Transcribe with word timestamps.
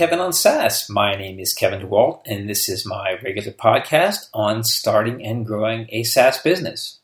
Kevin 0.00 0.20
on 0.20 0.32
SaaS. 0.32 0.88
My 0.88 1.14
name 1.14 1.38
is 1.38 1.52
Kevin 1.52 1.82
DeWalt, 1.82 2.22
and 2.24 2.48
this 2.48 2.70
is 2.70 2.86
my 2.86 3.18
regular 3.22 3.52
podcast 3.52 4.30
on 4.32 4.64
starting 4.64 5.22
and 5.22 5.44
growing 5.44 5.88
a 5.90 6.04
SaaS 6.04 6.38
business. 6.38 7.00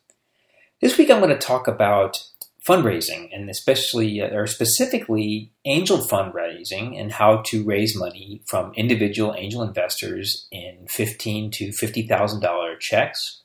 This 0.80 0.96
week 0.96 1.10
I'm 1.10 1.20
going 1.20 1.28
to 1.28 1.37
talk 1.37 1.68
about 1.68 2.24
fundraising, 2.66 3.28
and 3.34 3.51
especially 3.51 4.23
uh, 4.23 4.28
or 4.28 4.46
specifically 4.46 5.52
angel 5.66 5.98
fundraising, 5.98 6.98
and 6.98 7.12
how 7.12 7.42
to 7.48 7.66
raise 7.66 7.95
money 7.95 8.40
from 8.46 8.73
individual 8.77 9.34
angel 9.37 9.62
investors 9.62 10.48
in 10.51 10.87
fifteen 10.88 11.51
to 11.51 11.73
fifty 11.73 12.06
thousand 12.06 12.40
dollar 12.40 12.76
checks. 12.76 13.42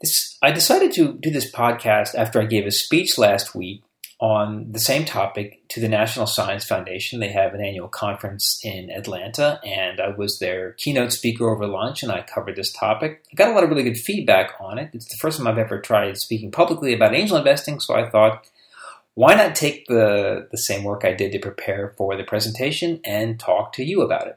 This, 0.00 0.36
I 0.42 0.50
decided 0.50 0.90
to 0.94 1.12
do 1.12 1.30
this 1.30 1.52
podcast 1.52 2.16
after 2.16 2.40
I 2.40 2.46
gave 2.46 2.66
a 2.66 2.72
speech 2.72 3.16
last 3.16 3.54
week 3.54 3.84
on 4.18 4.72
the 4.72 4.78
same 4.78 5.04
topic 5.04 5.60
to 5.68 5.80
the 5.80 5.88
National 5.88 6.26
Science 6.26 6.64
Foundation. 6.64 7.20
They 7.20 7.32
have 7.32 7.52
an 7.52 7.62
annual 7.62 7.88
conference 7.88 8.58
in 8.64 8.90
Atlanta, 8.90 9.60
and 9.62 10.00
I 10.00 10.08
was 10.08 10.38
their 10.38 10.72
keynote 10.72 11.12
speaker 11.12 11.50
over 11.50 11.66
lunch, 11.66 12.02
and 12.02 12.10
I 12.10 12.22
covered 12.22 12.56
this 12.56 12.72
topic. 12.72 13.24
I 13.30 13.34
got 13.34 13.50
a 13.50 13.52
lot 13.52 13.62
of 13.62 13.68
really 13.68 13.82
good 13.82 13.98
feedback 13.98 14.54
on 14.58 14.78
it. 14.78 14.90
It's 14.94 15.08
the 15.08 15.18
first 15.20 15.36
time 15.36 15.46
I've 15.46 15.58
ever 15.58 15.80
tried 15.80 16.16
speaking 16.16 16.50
publicly 16.50 16.94
about 16.94 17.14
angel 17.14 17.36
investing, 17.36 17.78
so 17.78 17.94
I 17.94 18.08
thought, 18.08 18.46
why 19.14 19.34
not 19.34 19.54
take 19.54 19.86
the, 19.86 20.48
the 20.50 20.58
same 20.58 20.84
work 20.84 21.04
I 21.04 21.12
did 21.12 21.32
to 21.32 21.38
prepare 21.38 21.94
for 21.96 22.16
the 22.16 22.24
presentation 22.24 23.00
and 23.04 23.38
talk 23.38 23.74
to 23.74 23.84
you 23.84 24.00
about 24.00 24.28
it? 24.28 24.36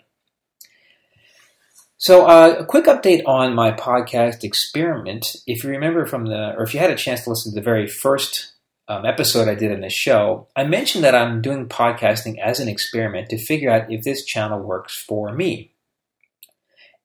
So, 1.98 2.26
uh, 2.28 2.56
a 2.60 2.66
quick 2.66 2.86
update 2.86 3.24
on 3.26 3.54
my 3.54 3.72
podcast 3.72 4.46
experiment. 4.46 5.36
If 5.48 5.64
you 5.64 5.70
remember 5.70 6.06
from 6.06 6.28
the, 6.28 6.54
or 6.58 6.64
if 6.64 6.74
you 6.74 6.80
had 6.80 6.92
a 6.92 6.96
chance 6.96 7.26
to 7.26 7.30
listen 7.30 7.52
to 7.52 7.56
the 7.56 7.62
very 7.62 7.88
first 7.88 8.54
um, 8.90 9.06
episode 9.06 9.48
I 9.48 9.54
did 9.54 9.72
in 9.72 9.82
the 9.82 9.90
show, 9.90 10.48
I 10.56 10.64
mentioned 10.64 11.04
that 11.04 11.14
I'm 11.14 11.42
doing 11.42 11.70
podcasting 11.70 12.40
as 12.40 12.60
an 12.60 12.68
experiment 12.68 13.30
to 13.30 13.38
figure 13.38 13.70
out 13.70 13.92
if 13.92 14.04
this 14.04 14.26
channel 14.26 14.60
works 14.60 14.98
for 14.98 15.32
me. 15.32 15.72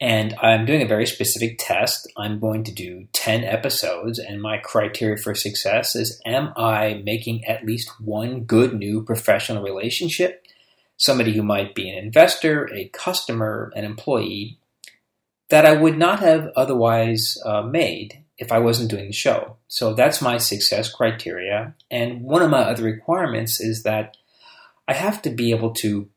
And 0.01 0.35
I'm 0.43 0.65
doing 0.65 0.83
a 0.83 0.89
very 0.89 1.07
specific 1.07 1.59
test. 1.61 2.11
I'm 2.17 2.41
going 2.41 2.65
to 2.65 2.73
do 2.73 3.07
10 3.13 3.45
episodes, 3.45 4.19
and 4.19 4.41
my 4.41 4.59
criteria 4.59 5.19
for 5.19 5.35
success 5.35 5.95
is 5.95 6.21
Am 6.27 6.53
I 6.57 7.03
making 7.05 7.45
at 7.45 7.65
least 7.65 8.01
one 8.01 8.41
good 8.41 8.75
new 8.75 9.05
professional 9.05 9.63
relationship? 9.63 10.43
Somebody 10.97 11.35
who 11.35 11.43
might 11.43 11.75
be 11.75 11.91
an 11.91 12.03
investor, 12.03 12.69
a 12.73 12.89
customer, 12.89 13.73
an 13.77 13.85
employee 13.85 14.59
that 15.51 15.67
I 15.67 15.75
would 15.75 15.99
not 15.99 16.21
have 16.21 16.51
otherwise 16.57 17.37
uh, 17.45 17.63
made 17.63 18.24
if 18.39 18.51
I 18.51 18.59
wasn't 18.59 18.91
doing 18.91 19.07
the 19.07 19.13
show. 19.13 19.57
So 19.69 19.95
that's 19.95 20.23
my 20.23 20.39
success 20.39 20.93
criteria. 20.93 21.75
And 21.91 22.23
one 22.23 22.43
of 22.43 22.51
my 22.51 22.63
other 22.63 22.83
requirements 22.83 23.61
is 23.61 23.83
that 23.85 24.17
I 24.89 24.95
have 24.95 25.23
to 25.23 25.31
be 25.31 25.51
able 25.51 25.73
to 25.75 26.09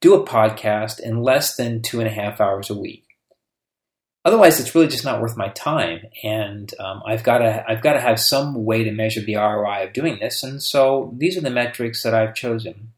do 0.00 0.14
a 0.14 0.26
podcast 0.26 0.98
in 1.00 1.22
less 1.22 1.56
than 1.56 1.82
two 1.82 2.00
and 2.00 2.08
a 2.08 2.12
half 2.12 2.40
hours 2.40 2.70
a 2.70 2.78
week. 2.78 3.04
Otherwise, 4.24 4.60
it's 4.60 4.74
really 4.74 4.86
just 4.86 5.04
not 5.04 5.20
worth 5.20 5.36
my 5.36 5.48
time, 5.48 6.00
and 6.22 6.74
um, 6.78 7.02
I've 7.06 7.22
got 7.22 7.38
to 7.38 7.64
I've 7.66 7.82
got 7.82 7.94
to 7.94 8.00
have 8.00 8.20
some 8.20 8.66
way 8.66 8.84
to 8.84 8.90
measure 8.90 9.22
the 9.22 9.36
ROI 9.36 9.84
of 9.84 9.92
doing 9.94 10.18
this. 10.20 10.42
And 10.42 10.62
so 10.62 11.14
these 11.16 11.38
are 11.38 11.40
the 11.40 11.50
metrics 11.50 12.02
that 12.02 12.12
I've 12.12 12.34
chosen. 12.34 12.92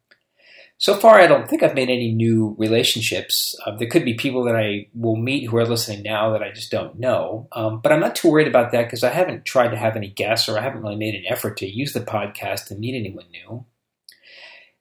So 0.83 0.97
far, 0.97 1.21
I 1.21 1.29
don't 1.29 1.49
think 1.49 1.63
I've 1.63 1.77
made 1.77 1.91
any 1.91 2.11
new 2.11 2.57
relationships. 2.59 3.55
Uh, 3.65 3.77
there 3.77 3.87
could 3.87 4.05
be 4.05 4.15
people 4.15 4.43
that 4.43 4.57
I 4.57 4.89
will 4.95 5.15
meet 5.15 5.49
who 5.49 5.57
are 5.57 5.65
listening 5.65 6.03
now 6.03 6.33
that 6.33 6.43
I 6.43 6.51
just 6.51 6.73
don't 6.73 6.99
know. 6.99 7.47
Um, 7.53 7.81
but 7.81 7.93
I'm 7.93 8.01
not 8.01 8.17
too 8.17 8.29
worried 8.29 8.49
about 8.49 8.73
that 8.73 8.87
because 8.87 9.05
I 9.05 9.11
haven't 9.11 9.45
tried 9.45 9.69
to 9.69 9.77
have 9.77 9.95
any 9.95 10.09
guests 10.09 10.49
or 10.49 10.59
I 10.59 10.63
haven't 10.63 10.83
really 10.83 10.97
made 10.97 11.15
an 11.15 11.23
effort 11.29 11.57
to 11.59 11.73
use 11.73 11.93
the 11.93 12.01
podcast 12.01 12.67
to 12.67 12.75
meet 12.75 12.97
anyone 12.97 13.27
new. 13.31 13.65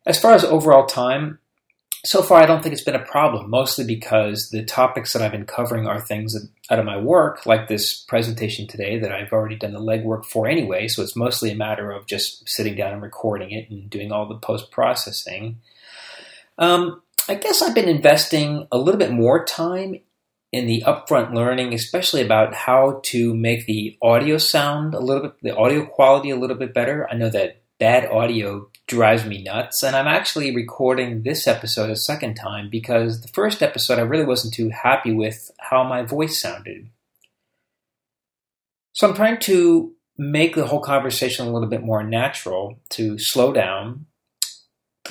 As 0.03 0.19
far 0.19 0.33
as 0.33 0.43
overall 0.43 0.87
time, 0.87 1.37
so 2.03 2.23
far 2.23 2.41
I 2.41 2.47
don't 2.47 2.63
think 2.63 2.73
it's 2.73 2.83
been 2.83 2.95
a 2.95 3.05
problem, 3.05 3.51
mostly 3.51 3.85
because 3.85 4.49
the 4.49 4.65
topics 4.65 5.13
that 5.13 5.21
I've 5.21 5.31
been 5.31 5.45
covering 5.45 5.85
are 5.85 6.01
things 6.01 6.33
that, 6.33 6.49
out 6.73 6.79
of 6.79 6.85
my 6.85 6.97
work, 6.97 7.45
like 7.45 7.67
this 7.67 7.93
presentation 7.93 8.65
today 8.65 8.97
that 8.97 9.11
I've 9.11 9.31
already 9.31 9.55
done 9.55 9.73
the 9.73 9.79
legwork 9.79 10.25
for 10.25 10.47
anyway. 10.47 10.87
So 10.87 11.03
it's 11.03 11.15
mostly 11.15 11.51
a 11.51 11.55
matter 11.55 11.91
of 11.91 12.07
just 12.07 12.49
sitting 12.49 12.75
down 12.75 12.93
and 12.93 13.03
recording 13.03 13.51
it 13.51 13.69
and 13.69 13.87
doing 13.87 14.11
all 14.11 14.27
the 14.27 14.39
post 14.39 14.71
processing. 14.71 15.57
Um, 16.61 17.01
I 17.27 17.35
guess 17.35 17.61
I've 17.61 17.75
been 17.75 17.89
investing 17.89 18.67
a 18.71 18.77
little 18.77 18.99
bit 18.99 19.11
more 19.11 19.43
time 19.43 19.95
in 20.51 20.67
the 20.67 20.83
upfront 20.85 21.33
learning, 21.33 21.73
especially 21.73 22.21
about 22.21 22.53
how 22.53 23.01
to 23.05 23.33
make 23.33 23.65
the 23.65 23.97
audio 24.01 24.37
sound 24.37 24.93
a 24.93 24.99
little 24.99 25.23
bit, 25.23 25.33
the 25.41 25.55
audio 25.55 25.85
quality 25.85 26.29
a 26.29 26.35
little 26.35 26.55
bit 26.55 26.73
better. 26.73 27.07
I 27.09 27.15
know 27.15 27.29
that 27.29 27.63
bad 27.79 28.05
audio 28.11 28.69
drives 28.85 29.25
me 29.25 29.41
nuts, 29.41 29.81
and 29.81 29.95
I'm 29.95 30.07
actually 30.07 30.55
recording 30.55 31.23
this 31.23 31.47
episode 31.47 31.89
a 31.89 31.95
second 31.95 32.35
time 32.35 32.69
because 32.69 33.21
the 33.21 33.29
first 33.29 33.63
episode 33.63 33.97
I 33.97 34.03
really 34.03 34.25
wasn't 34.25 34.53
too 34.53 34.69
happy 34.69 35.13
with 35.13 35.49
how 35.57 35.83
my 35.83 36.03
voice 36.03 36.39
sounded. 36.39 36.89
So 38.93 39.07
I'm 39.07 39.15
trying 39.15 39.39
to 39.39 39.93
make 40.15 40.53
the 40.53 40.67
whole 40.67 40.81
conversation 40.81 41.47
a 41.47 41.51
little 41.51 41.69
bit 41.69 41.81
more 41.81 42.03
natural, 42.03 42.77
to 42.89 43.17
slow 43.17 43.51
down, 43.51 44.05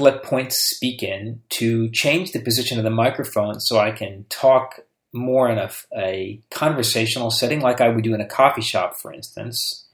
to 0.00 0.05
let 0.05 0.22
points 0.22 0.56
speak 0.56 1.03
in, 1.03 1.41
to 1.50 1.88
change 1.91 2.33
the 2.33 2.41
position 2.41 2.78
of 2.78 2.84
the 2.84 2.91
microphone 2.91 3.61
so 3.61 3.78
I 3.78 3.93
can 3.93 4.25
talk 4.28 4.81
more 5.12 5.50
in 5.50 5.59
a, 5.59 5.71
a 5.97 6.41
conversational 6.50 7.31
setting 7.31 7.61
like 7.61 7.81
I 7.81 7.88
would 7.88 8.05
do 8.05 8.15
in 8.15 8.21
a 8.21 8.27
coffee 8.27 8.62
shop, 8.62 8.97
for 8.97 9.12
instance. 9.12 9.87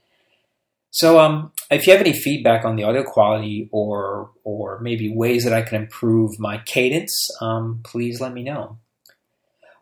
So, 0.89 1.19
um, 1.19 1.51
if 1.69 1.85
you 1.85 1.93
have 1.93 2.01
any 2.01 2.13
feedback 2.13 2.65
on 2.65 2.75
the 2.75 2.83
audio 2.83 3.03
quality 3.03 3.69
or 3.71 4.31
or 4.43 4.79
maybe 4.79 5.13
ways 5.13 5.43
that 5.43 5.53
I 5.53 5.61
can 5.61 5.81
improve 5.81 6.39
my 6.39 6.59
cadence, 6.59 7.29
um, 7.41 7.81
please 7.83 8.21
let 8.21 8.33
me 8.33 8.43
know. 8.43 8.77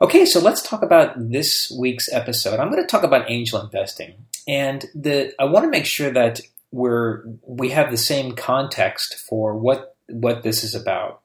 Okay, 0.01 0.25
so 0.25 0.41
let's 0.41 0.61
talk 0.61 0.83
about 0.83 1.13
this 1.17 1.71
week's 1.79 2.11
episode. 2.11 2.59
I'm 2.59 2.69
going 2.69 2.83
to 2.83 2.87
talk 2.87 3.03
about 3.03 3.29
angel 3.31 3.61
investing, 3.61 4.25
and 4.47 4.83
the 4.93 5.33
I 5.39 5.45
want 5.45 5.63
to 5.63 5.69
make 5.69 5.85
sure 5.85 6.11
that 6.11 6.41
we're 6.71 7.23
we 7.47 7.69
have 7.69 7.91
the 7.91 7.97
same 7.97 8.33
context 8.33 9.15
for 9.29 9.55
what 9.55 9.94
what 10.07 10.43
this 10.43 10.63
is 10.63 10.75
about. 10.75 11.21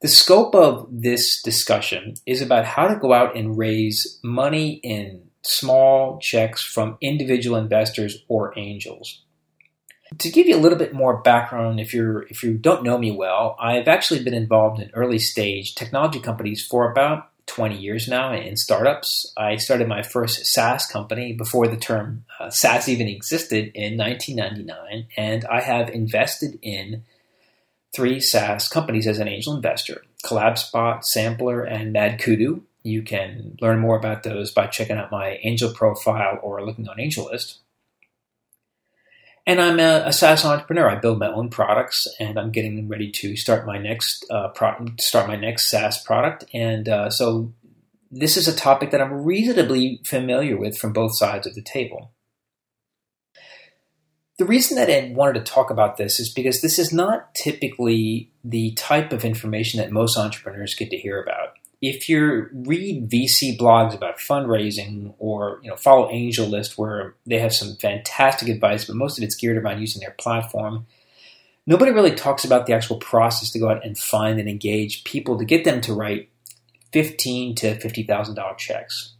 The 0.00 0.08
scope 0.08 0.54
of 0.54 0.88
this 0.90 1.40
discussion 1.42 2.14
is 2.26 2.42
about 2.42 2.64
how 2.64 2.88
to 2.88 2.98
go 2.98 3.12
out 3.12 3.36
and 3.36 3.56
raise 3.56 4.18
money 4.24 4.80
in 4.82 5.30
small 5.42 6.18
checks 6.18 6.62
from 6.62 6.98
individual 7.00 7.56
investors 7.56 8.18
or 8.28 8.56
angels. 8.58 9.22
To 10.18 10.30
give 10.30 10.46
you 10.46 10.56
a 10.56 10.60
little 10.60 10.76
bit 10.76 10.92
more 10.92 11.22
background, 11.22 11.80
if 11.80 11.94
you're 11.94 12.22
if 12.24 12.42
you 12.42 12.54
don't 12.54 12.82
know 12.82 12.98
me 12.98 13.12
well, 13.12 13.56
I've 13.60 13.88
actually 13.88 14.22
been 14.22 14.34
involved 14.34 14.80
in 14.80 14.90
early 14.92 15.18
stage 15.18 15.74
technology 15.74 16.20
companies 16.20 16.66
for 16.66 16.90
about 16.90 17.30
20 17.46 17.78
years 17.78 18.08
now 18.08 18.32
in 18.32 18.56
startups. 18.56 19.32
I 19.36 19.56
started 19.56 19.88
my 19.88 20.02
first 20.02 20.46
SaaS 20.46 20.86
company 20.86 21.32
before 21.32 21.66
the 21.68 21.76
term 21.76 22.24
uh, 22.38 22.50
SaaS 22.50 22.88
even 22.88 23.08
existed 23.08 23.72
in 23.74 23.96
1999, 23.96 25.06
and 25.16 25.44
I 25.46 25.60
have 25.60 25.88
invested 25.88 26.58
in 26.62 27.04
three 27.94 28.20
SaaS 28.20 28.68
companies 28.68 29.06
as 29.06 29.18
an 29.18 29.28
angel 29.28 29.54
investor 29.54 30.02
CollabSpot, 30.24 31.02
Sampler, 31.04 31.62
and 31.62 31.94
MadKudu. 31.94 32.62
You 32.84 33.02
can 33.02 33.56
learn 33.60 33.78
more 33.78 33.96
about 33.96 34.22
those 34.22 34.50
by 34.50 34.66
checking 34.66 34.96
out 34.96 35.10
my 35.10 35.38
angel 35.42 35.72
profile 35.72 36.38
or 36.42 36.64
looking 36.64 36.88
on 36.88 36.96
AngelList. 36.96 37.58
And 39.44 39.60
I'm 39.60 39.80
a, 39.80 40.04
a, 40.06 40.12
SaaS 40.12 40.44
entrepreneur. 40.44 40.88
I 40.88 41.00
build 41.00 41.18
my 41.18 41.26
own 41.26 41.50
products, 41.50 42.06
and 42.20 42.38
I'm 42.38 42.52
getting 42.52 42.88
ready 42.88 43.10
to 43.10 43.36
start 43.36 43.66
my 43.66 43.76
next 43.76 44.24
uh, 44.30 44.48
pro- 44.48 44.86
start 45.00 45.26
my 45.26 45.34
next 45.34 45.68
SaaS 45.68 46.00
product. 46.02 46.44
And 46.54 46.88
uh, 46.88 47.10
so, 47.10 47.52
this 48.08 48.36
is 48.36 48.46
a 48.46 48.54
topic 48.54 48.92
that 48.92 49.00
I'm 49.00 49.24
reasonably 49.24 50.00
familiar 50.04 50.56
with 50.56 50.78
from 50.78 50.92
both 50.92 51.18
sides 51.18 51.48
of 51.48 51.56
the 51.56 51.62
table. 51.62 52.12
The 54.38 54.44
reason 54.46 54.76
that 54.76 54.90
I 54.90 55.12
wanted 55.14 55.34
to 55.34 55.52
talk 55.52 55.70
about 55.70 55.98
this 55.98 56.18
is 56.18 56.32
because 56.32 56.62
this 56.62 56.78
is 56.78 56.92
not 56.92 57.34
typically 57.34 58.30
the 58.42 58.72
type 58.72 59.12
of 59.12 59.24
information 59.24 59.78
that 59.78 59.92
most 59.92 60.16
entrepreneurs 60.16 60.74
get 60.74 60.90
to 60.90 60.96
hear 60.96 61.22
about. 61.22 61.54
If 61.82 62.08
you 62.08 62.48
read 62.52 63.10
VC 63.10 63.58
blogs 63.58 63.94
about 63.94 64.18
fundraising 64.18 65.14
or 65.18 65.60
you 65.62 65.68
know 65.68 65.76
follow 65.76 66.10
AngelList 66.10 66.78
where 66.78 67.14
they 67.26 67.40
have 67.40 67.52
some 67.52 67.76
fantastic 67.76 68.48
advice, 68.48 68.84
but 68.84 68.96
most 68.96 69.18
of 69.18 69.24
it's 69.24 69.34
geared 69.34 69.58
around 69.58 69.80
using 69.80 70.00
their 70.00 70.14
platform, 70.18 70.86
nobody 71.66 71.90
really 71.90 72.14
talks 72.14 72.44
about 72.44 72.66
the 72.66 72.72
actual 72.72 72.98
process 72.98 73.50
to 73.50 73.58
go 73.58 73.68
out 73.68 73.84
and 73.84 73.98
find 73.98 74.38
and 74.38 74.48
engage 74.48 75.04
people 75.04 75.38
to 75.38 75.44
get 75.44 75.64
them 75.64 75.80
to 75.82 75.92
write 75.92 76.30
fifteen 76.92 77.54
to 77.56 77.74
fifty 77.80 78.04
thousand 78.04 78.36
dollar 78.36 78.54
checks. 78.54 79.14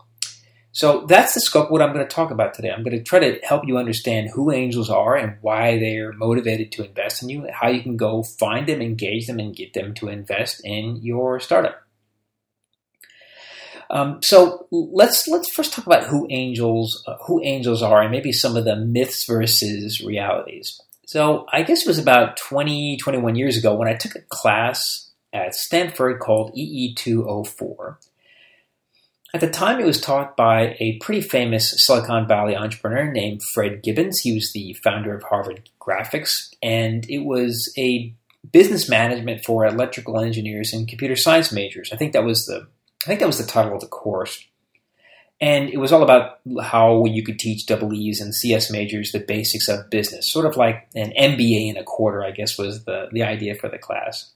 So 0.72 1.04
that's 1.06 1.34
the 1.34 1.40
scope 1.40 1.66
of 1.66 1.70
what 1.70 1.82
I'm 1.82 1.92
going 1.92 2.06
to 2.06 2.14
talk 2.14 2.30
about 2.30 2.54
today. 2.54 2.70
I'm 2.70 2.82
going 2.82 2.96
to 2.96 3.02
try 3.02 3.18
to 3.18 3.38
help 3.44 3.66
you 3.66 3.76
understand 3.76 4.30
who 4.30 4.50
angels 4.50 4.88
are 4.88 5.14
and 5.14 5.36
why 5.42 5.78
they're 5.78 6.14
motivated 6.14 6.72
to 6.72 6.84
invest 6.84 7.22
in 7.22 7.28
you, 7.28 7.46
how 7.52 7.68
you 7.68 7.82
can 7.82 7.98
go 7.98 8.22
find 8.22 8.66
them, 8.66 8.80
engage 8.80 9.26
them, 9.26 9.38
and 9.38 9.54
get 9.54 9.74
them 9.74 9.92
to 9.94 10.08
invest 10.08 10.62
in 10.64 10.96
your 11.02 11.40
startup. 11.40 11.82
Um, 13.90 14.22
so 14.22 14.66
let's 14.70 15.28
let's 15.28 15.52
first 15.52 15.74
talk 15.74 15.84
about 15.84 16.04
who 16.04 16.26
angels 16.30 17.04
uh, 17.06 17.16
who 17.26 17.42
angels 17.44 17.82
are 17.82 18.00
and 18.00 18.10
maybe 18.10 18.32
some 18.32 18.56
of 18.56 18.64
the 18.64 18.74
myths 18.74 19.26
versus 19.26 20.00
realities. 20.00 20.80
So 21.04 21.44
I 21.52 21.62
guess 21.62 21.82
it 21.82 21.88
was 21.88 21.98
about 21.98 22.38
20, 22.38 22.96
21 22.96 23.34
years 23.34 23.58
ago 23.58 23.74
when 23.74 23.88
I 23.88 23.94
took 23.94 24.14
a 24.14 24.22
class 24.30 25.10
at 25.34 25.54
Stanford 25.54 26.20
called 26.20 26.56
EE204. 26.56 27.96
At 29.34 29.40
the 29.40 29.48
time, 29.48 29.80
it 29.80 29.86
was 29.86 30.00
taught 30.00 30.36
by 30.36 30.76
a 30.78 30.98
pretty 30.98 31.22
famous 31.22 31.74
Silicon 31.84 32.28
Valley 32.28 32.54
entrepreneur 32.54 33.10
named 33.10 33.42
Fred 33.42 33.82
Gibbons. 33.82 34.20
He 34.20 34.34
was 34.34 34.52
the 34.52 34.74
founder 34.84 35.14
of 35.14 35.22
Harvard 35.22 35.70
Graphics, 35.80 36.54
and 36.62 37.08
it 37.08 37.20
was 37.20 37.72
a 37.78 38.14
business 38.50 38.88
management 38.88 39.44
for 39.44 39.64
electrical 39.64 40.18
engineers 40.18 40.72
and 40.72 40.86
computer 40.86 41.16
science 41.16 41.50
majors. 41.50 41.90
I 41.92 41.96
think 41.96 42.12
that 42.12 42.24
was 42.24 42.44
the 42.44 42.66
I 43.04 43.08
think 43.08 43.20
that 43.20 43.26
was 43.26 43.38
the 43.38 43.50
title 43.50 43.74
of 43.74 43.80
the 43.80 43.86
course. 43.86 44.46
And 45.40 45.70
it 45.70 45.78
was 45.78 45.90
all 45.90 46.04
about 46.04 46.38
how 46.62 47.04
you 47.04 47.24
could 47.24 47.38
teach 47.38 47.66
double 47.66 47.92
E's 47.92 48.20
and 48.20 48.32
CS 48.32 48.70
majors 48.70 49.10
the 49.10 49.18
basics 49.18 49.68
of 49.68 49.90
business, 49.90 50.30
sort 50.30 50.46
of 50.46 50.56
like 50.56 50.88
an 50.94 51.12
MBA 51.18 51.68
in 51.68 51.76
a 51.76 51.82
quarter, 51.82 52.24
I 52.24 52.30
guess 52.30 52.56
was 52.56 52.84
the, 52.84 53.08
the 53.10 53.24
idea 53.24 53.56
for 53.56 53.68
the 53.68 53.78
class. 53.78 54.30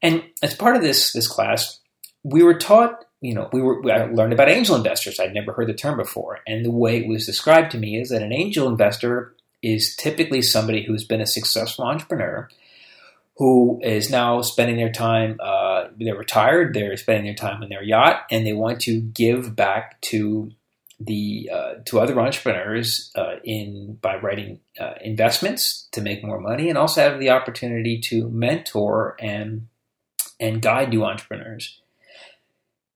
And 0.00 0.22
as 0.40 0.54
part 0.54 0.76
of 0.76 0.82
this, 0.82 1.12
this 1.12 1.26
class, 1.26 1.80
we 2.22 2.44
were 2.44 2.56
taught, 2.56 3.03
you 3.24 3.32
know, 3.32 3.48
we 3.54 3.62
were 3.62 3.80
we 3.80 3.90
learned 3.90 4.34
about 4.34 4.50
angel 4.50 4.76
investors. 4.76 5.18
I'd 5.18 5.32
never 5.32 5.54
heard 5.54 5.68
the 5.68 5.74
term 5.74 5.96
before. 5.96 6.40
And 6.46 6.62
the 6.62 6.70
way 6.70 6.98
it 6.98 7.08
was 7.08 7.24
described 7.24 7.70
to 7.70 7.78
me 7.78 7.98
is 7.98 8.10
that 8.10 8.22
an 8.22 8.34
angel 8.34 8.68
investor 8.68 9.34
is 9.62 9.96
typically 9.96 10.42
somebody 10.42 10.84
who's 10.84 11.04
been 11.04 11.22
a 11.22 11.26
successful 11.26 11.86
entrepreneur 11.86 12.50
who 13.38 13.80
is 13.82 14.10
now 14.10 14.42
spending 14.42 14.76
their 14.76 14.92
time, 14.92 15.38
uh, 15.42 15.86
they're 15.98 16.14
retired, 16.14 16.74
they're 16.74 16.96
spending 16.98 17.24
their 17.24 17.34
time 17.34 17.62
on 17.62 17.70
their 17.70 17.82
yacht, 17.82 18.26
and 18.30 18.46
they 18.46 18.52
want 18.52 18.80
to 18.82 19.00
give 19.00 19.56
back 19.56 20.00
to 20.02 20.52
the 21.00 21.50
uh, 21.50 21.74
to 21.86 22.00
other 22.00 22.20
entrepreneurs 22.20 23.10
uh, 23.16 23.36
in 23.42 23.98
by 24.02 24.16
writing 24.16 24.60
uh, 24.78 24.92
investments 25.00 25.88
to 25.92 26.02
make 26.02 26.22
more 26.22 26.38
money, 26.38 26.68
and 26.68 26.76
also 26.76 27.00
have 27.00 27.18
the 27.18 27.30
opportunity 27.30 27.98
to 27.98 28.28
mentor 28.28 29.16
and 29.18 29.66
and 30.38 30.60
guide 30.60 30.90
new 30.90 31.04
entrepreneurs. 31.04 31.80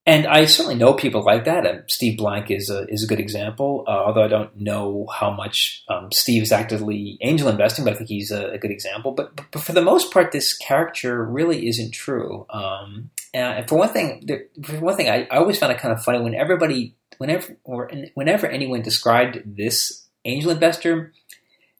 And 0.09 0.27
I 0.27 0.47
certainly 0.47 0.75
know 0.75 0.95
people 0.95 1.23
like 1.23 1.45
that. 1.45 1.67
And 1.67 1.83
Steve 1.87 2.17
Blank 2.17 2.51
is 2.51 2.71
a, 2.71 2.87
is 2.89 3.05
a 3.05 3.07
good 3.07 3.21
example, 3.21 3.85
uh, 3.87 3.91
although 3.91 4.25
I 4.25 4.29
don't 4.29 4.59
know 4.59 5.07
how 5.15 5.31
much 5.31 5.85
um, 5.91 6.11
Steve 6.11 6.45
is 6.45 6.51
actively 6.51 7.19
angel 7.21 7.47
investing, 7.51 7.85
but 7.85 7.93
I 7.93 7.97
think 7.97 8.09
he's 8.09 8.31
a, 8.31 8.53
a 8.53 8.59
good 8.59 8.71
example. 8.71 9.13
But, 9.13 9.37
but, 9.37 9.63
for 9.63 9.75
the 9.75 9.83
most 9.83 10.11
part, 10.11 10.33
this 10.33 10.57
caricature 10.57 11.23
really 11.23 11.69
isn't 11.69 11.93
true. 11.93 12.47
Um, 12.49 13.11
and 13.35 13.69
for 13.69 13.77
one 13.77 13.91
thing, 13.91 14.27
for 14.65 14.81
one 14.81 14.97
thing, 14.97 15.11
I, 15.11 15.29
I, 15.31 15.37
always 15.37 15.59
found 15.59 15.73
it 15.73 15.79
kind 15.79 15.93
of 15.93 16.03
funny 16.03 16.21
when 16.23 16.35
everybody, 16.35 16.95
whenever, 17.19 17.59
or 17.65 17.91
whenever 18.15 18.47
anyone 18.47 18.81
described 18.81 19.43
this 19.45 20.07
angel 20.25 20.53
investor, 20.53 21.13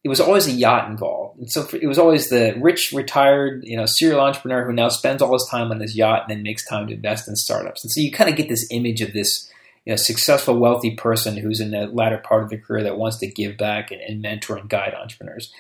it 0.09 0.11
was 0.11 0.21
always 0.21 0.47
a 0.47 0.53
yacht 0.53 0.91
involved. 0.91 1.39
And 1.39 1.51
so 1.51 1.69
it 1.73 1.87
was 1.87 1.99
always 1.99 2.31
the 2.31 2.55
rich, 2.61 2.93
retired, 2.93 3.63
you 3.65 3.77
know, 3.77 3.85
serial 3.87 4.21
entrepreneur 4.21 4.65
who 4.65 4.73
now 4.73 4.89
spends 4.89 5.21
all 5.21 5.33
his 5.33 5.47
time 5.51 5.71
on 5.71 5.81
his 5.81 5.97
yacht 5.97 6.23
and 6.23 6.31
then 6.31 6.43
makes 6.43 6.67
time 6.67 6.87
to 6.87 6.95
invest 6.95 7.29
in 7.29 7.37
startups. 7.37 7.85
And 7.85 7.91
so 7.91 8.01
you 8.01 8.11
kind 8.11 8.31
of 8.31 8.37
get 8.37 8.49
this 8.49 8.67
image 8.71 9.01
of 9.03 9.13
this 9.13 9.51
you 9.85 9.93
know, 9.93 9.97
successful, 9.97 10.59
wealthy 10.59 10.93
person 10.93 11.37
who's 11.37 11.61
in 11.61 11.71
the 11.71 11.87
latter 11.87 12.19
part 12.19 12.43
of 12.43 12.51
their 12.51 12.59
career 12.59 12.83
that 12.85 12.99
wants 12.99 13.19
to 13.19 13.27
give 13.27 13.57
back 13.57 13.91
and, 13.91 14.01
and 14.01 14.23
mentor 14.23 14.57
and 14.57 14.69
guide 14.69 14.95
entrepreneurs. 14.95 15.53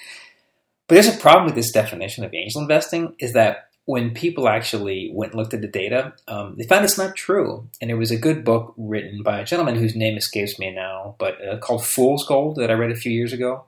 But 0.86 0.94
there's 0.94 1.14
a 1.14 1.18
problem 1.18 1.44
with 1.44 1.54
this 1.54 1.70
definition 1.70 2.24
of 2.24 2.34
angel 2.34 2.62
investing 2.62 3.14
is 3.18 3.34
that 3.34 3.68
when 3.84 4.12
people 4.12 4.48
actually 4.48 5.10
went 5.14 5.32
and 5.32 5.40
looked 5.40 5.54
at 5.54 5.62
the 5.62 5.68
data, 5.68 6.12
um, 6.26 6.56
they 6.58 6.64
found 6.64 6.84
it's 6.84 6.98
not 6.98 7.16
true. 7.16 7.68
And 7.80 7.88
there 7.88 7.96
was 7.96 8.10
a 8.10 8.18
good 8.18 8.44
book 8.44 8.74
written 8.76 9.22
by 9.22 9.40
a 9.40 9.44
gentleman 9.44 9.76
whose 9.76 9.96
name 9.96 10.16
escapes 10.16 10.58
me 10.58 10.70
now, 10.70 11.14
but 11.18 11.36
uh, 11.46 11.58
called 11.58 11.86
Fool's 11.86 12.26
Gold 12.26 12.56
that 12.56 12.70
I 12.70 12.74
read 12.74 12.90
a 12.90 12.96
few 12.96 13.12
years 13.12 13.32
ago 13.32 13.64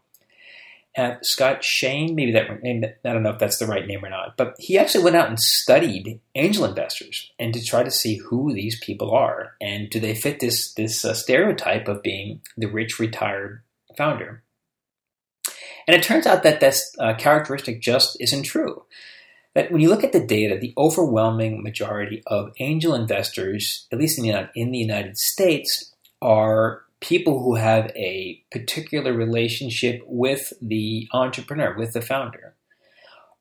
at 0.96 1.24
Scott 1.24 1.62
Shane, 1.62 2.14
maybe 2.14 2.32
that 2.32 2.62
name, 2.62 2.84
I 3.04 3.12
don't 3.12 3.22
know 3.22 3.30
if 3.30 3.38
that's 3.38 3.58
the 3.58 3.66
right 3.66 3.86
name 3.86 4.04
or 4.04 4.10
not, 4.10 4.36
but 4.36 4.54
he 4.58 4.76
actually 4.76 5.04
went 5.04 5.16
out 5.16 5.28
and 5.28 5.38
studied 5.38 6.20
angel 6.34 6.64
investors 6.64 7.30
and 7.38 7.54
to 7.54 7.62
try 7.62 7.82
to 7.84 7.90
see 7.90 8.16
who 8.16 8.52
these 8.52 8.78
people 8.82 9.12
are 9.12 9.52
and 9.60 9.88
do 9.88 10.00
they 10.00 10.14
fit 10.14 10.40
this 10.40 10.72
this 10.74 11.04
uh, 11.04 11.14
stereotype 11.14 11.86
of 11.86 12.02
being 12.02 12.40
the 12.56 12.66
rich 12.66 12.98
retired 12.98 13.62
founder. 13.96 14.42
And 15.86 15.96
it 15.96 16.02
turns 16.02 16.26
out 16.26 16.42
that 16.42 16.60
this 16.60 16.94
uh, 16.98 17.14
characteristic 17.14 17.80
just 17.80 18.16
isn't 18.20 18.44
true. 18.44 18.84
That 19.54 19.72
when 19.72 19.80
you 19.80 19.88
look 19.88 20.04
at 20.04 20.12
the 20.12 20.24
data, 20.24 20.58
the 20.58 20.74
overwhelming 20.78 21.62
majority 21.62 22.22
of 22.26 22.52
angel 22.60 22.94
investors, 22.94 23.86
at 23.90 23.98
least 23.98 24.18
in 24.18 24.26
the, 24.26 24.50
in 24.54 24.70
the 24.70 24.78
United 24.78 25.16
States, 25.18 25.92
are 26.22 26.82
people 27.00 27.42
who 27.42 27.54
have 27.54 27.86
a 27.96 28.42
particular 28.52 29.12
relationship 29.12 30.02
with 30.06 30.52
the 30.60 31.08
entrepreneur, 31.12 31.76
with 31.76 31.92
the 31.92 32.02
founder. 32.02 32.54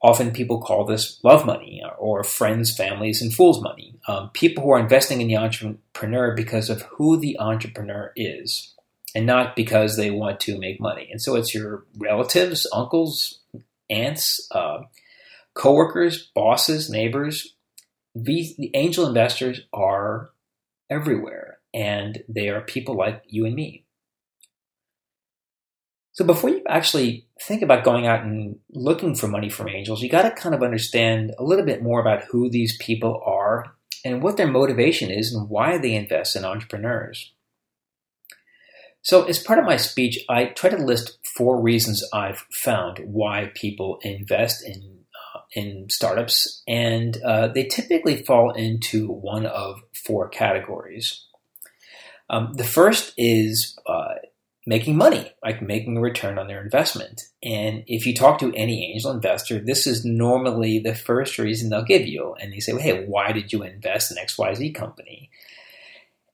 Often 0.02 0.32
people 0.32 0.62
call 0.62 0.86
this 0.86 1.20
love 1.24 1.46
money 1.46 1.84
or 1.98 2.24
friends, 2.24 2.76
families, 2.76 3.22
and 3.22 3.34
fools 3.34 3.62
money. 3.62 3.96
Um, 4.08 4.30
people 4.30 4.64
who 4.64 4.72
are 4.72 4.80
investing 4.80 5.20
in 5.20 5.28
the 5.28 5.36
entrepreneur 5.36 6.34
because 6.36 6.70
of 6.70 6.84
who 6.84 7.18
the 7.18 7.38
entrepreneur 7.38 8.14
is 8.16 8.74
and 9.14 9.26
not 9.26 9.58
because 9.58 9.98
they 9.98 10.10
want 10.10 10.40
to 10.42 10.58
make 10.58 10.80
money. 10.80 11.10
And 11.12 11.22
so 11.22 11.36
it's 11.36 11.54
your 11.54 11.84
relatives, 11.98 12.66
uncles, 12.72 13.40
aunts, 13.90 14.48
uh, 14.52 14.84
coworkers, 15.54 16.30
bosses, 16.34 16.90
neighbors. 16.90 17.56
The 18.16 18.72
angel 18.74 19.06
investors 19.06 19.62
are 19.74 20.30
everywhere 20.90 21.49
and 21.74 22.24
they 22.28 22.50
are 22.50 22.62
people 22.62 22.96
like 22.96 23.24
you 23.28 23.46
and 23.46 23.56
me. 23.56 23.86
So 26.12 26.26
before 26.26 26.50
you 26.50 26.62
actually 26.68 27.28
think 27.42 27.62
about 27.62 27.86
going 27.86 28.06
out 28.06 28.24
and 28.24 28.60
looking 28.72 29.16
for 29.16 29.28
money 29.28 29.50
from 29.50 29.70
angels, 29.70 30.02
you 30.02 30.10
got 30.10 30.24
to 30.24 30.32
kind 30.32 30.54
of 30.54 30.64
understand 30.64 31.34
a 31.38 31.44
little 31.44 31.66
bit 31.66 31.82
more 31.82 32.02
about 32.02 32.24
who 32.24 32.50
these 32.50 32.76
people 32.78 33.22
are 33.26 33.74
and 34.04 34.22
what 34.22 34.38
their 34.38 34.48
motivation 34.48 35.12
is 35.12 35.34
and 35.34 35.50
why 35.50 35.78
they 35.78 35.96
invest 35.96 36.36
in 36.36 36.44
entrepreneurs. 36.44 37.34
So, 39.02 39.24
as 39.24 39.40
part 39.40 39.60
of 39.60 39.66
my 39.66 39.78
speech, 39.78 40.20
I 40.30 40.46
try 40.46 40.70
to 40.70 40.78
list 40.78 41.20
four 41.38 41.62
reasons 41.62 42.04
I've 42.14 42.46
found 42.52 43.00
why 43.06 43.52
people 43.56 44.00
invest 44.02 44.62
in 44.68 45.06
uh, 45.36 45.40
in 45.54 45.88
startups, 45.90 46.64
and 46.68 47.18
uh, 47.24 47.48
they 47.48 47.64
typically 47.64 48.24
fall 48.24 48.52
into 48.52 49.08
one 49.08 49.46
of 49.46 49.80
four 50.06 50.28
categories. 50.28 51.26
Um, 52.30 52.54
the 52.54 52.64
first 52.64 53.14
is 53.18 53.78
uh, 53.86 54.16
making 54.66 54.98
money, 54.98 55.32
like 55.44 55.62
making 55.62 55.98
a 55.98 56.02
return 56.02 56.38
on 56.38 56.48
their 56.48 56.62
investment. 56.62 57.24
And 57.42 57.84
if 57.88 58.06
you 58.06 58.14
talk 58.14 58.40
to 58.40 58.54
any 58.54 58.92
angel 58.94 59.12
investor, 59.12 59.60
this 59.60 59.88
is 59.88 60.06
normally 60.06 60.80
the 60.80 60.94
first 60.94 61.40
reason 61.40 61.70
they'll 61.70 61.84
give 61.84 62.06
you. 62.06 62.36
And 62.40 62.54
they 62.54 62.60
say, 62.60 62.74
well, 62.74 62.82
hey, 62.82 63.06
why 63.06 63.32
did 63.32 63.52
you 63.52 63.64
invest 63.64 64.12
in 64.12 64.24
XYZ 64.24 64.76
company? 64.76 65.32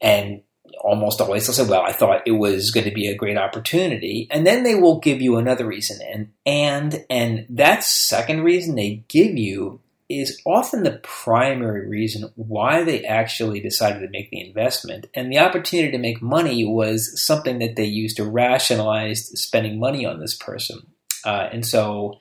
And 0.02 0.42
almost 0.82 1.22
always 1.22 1.48
they'll 1.48 1.54
say, 1.54 1.70
well, 1.70 1.84
I 1.84 1.94
thought 1.94 2.28
it 2.28 2.32
was 2.32 2.72
going 2.72 2.86
to 2.86 2.94
be 2.94 3.08
a 3.08 3.16
great 3.16 3.38
opportunity. 3.38 4.28
And 4.30 4.46
then 4.46 4.64
they 4.64 4.76
will 4.76 5.00
give 5.00 5.22
you 5.22 5.38
another 5.38 5.66
reason. 5.66 6.00
And, 6.06 6.32
and, 6.46 7.06
and 7.10 7.46
that 7.50 7.84
second 7.84 8.44
reason 8.44 8.76
they 8.76 9.06
give 9.08 9.38
you 9.38 9.80
is 10.08 10.40
often 10.46 10.84
the 10.84 11.00
primary 11.04 11.88
reason 11.88 12.32
why 12.36 12.84
they 12.84 13.04
actually 13.04 13.60
decided 13.60 14.00
to 14.02 14.10
make 14.10 14.30
the 14.30 14.40
investment. 14.40 15.08
And 15.16 15.32
the 15.32 15.40
opportunity 15.40 15.92
to 15.92 15.98
make 15.98 16.22
money 16.22 16.64
was 16.64 17.26
something 17.26 17.60
that 17.60 17.76
they 17.76 17.86
used 17.86 18.18
to 18.18 18.24
rationalize 18.24 19.28
spending 19.40 19.80
money 19.80 20.06
on 20.06 20.20
this 20.20 20.36
person. 20.36 20.86
Uh, 21.24 21.50
and 21.52 21.66
so, 21.66 22.20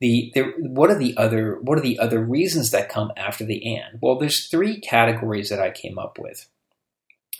the, 0.00 0.32
the, 0.34 0.42
what 0.56 0.90
are 0.90 0.98
the 0.98 1.16
other 1.18 1.58
what 1.60 1.78
are 1.78 1.82
the 1.82 1.98
other 1.98 2.20
reasons 2.20 2.70
that 2.70 2.88
come 2.88 3.12
after 3.16 3.44
the 3.44 3.76
and? 3.76 3.98
Well, 4.00 4.18
there's 4.18 4.46
three 4.46 4.80
categories 4.80 5.50
that 5.50 5.60
I 5.60 5.70
came 5.70 5.98
up 5.98 6.18
with: 6.18 6.48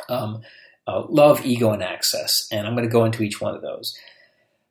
um, 0.09 0.43
uh, 0.87 1.05
love, 1.09 1.45
ego, 1.45 1.73
and 1.73 1.83
access. 1.83 2.47
And 2.53 2.67
I'm 2.67 2.75
going 2.75 2.87
to 2.87 2.93
go 2.93 3.05
into 3.05 3.23
each 3.23 3.41
one 3.41 3.55
of 3.55 3.63
those. 3.63 3.99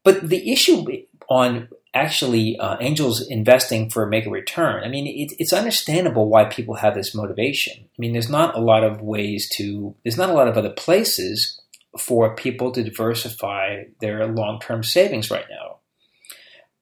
But 0.03 0.29
the 0.29 0.51
issue 0.51 0.83
on 1.29 1.69
actually 1.93 2.57
uh, 2.57 2.77
angels 2.79 3.25
investing 3.27 3.89
for 3.89 4.05
make 4.05 4.25
a 4.25 4.29
return. 4.29 4.83
I 4.83 4.89
mean, 4.89 5.07
it, 5.07 5.33
it's 5.39 5.53
understandable 5.53 6.29
why 6.29 6.45
people 6.45 6.75
have 6.75 6.95
this 6.95 7.15
motivation. 7.15 7.73
I 7.77 7.95
mean, 7.97 8.13
there's 8.13 8.29
not 8.29 8.55
a 8.55 8.61
lot 8.61 8.83
of 8.83 9.01
ways 9.01 9.49
to, 9.55 9.95
there's 10.03 10.17
not 10.17 10.29
a 10.29 10.33
lot 10.33 10.47
of 10.47 10.57
other 10.57 10.69
places 10.69 11.59
for 11.97 12.35
people 12.35 12.71
to 12.71 12.83
diversify 12.83 13.83
their 14.01 14.27
long 14.27 14.59
term 14.59 14.83
savings 14.83 15.31
right 15.31 15.45
now. 15.49 15.77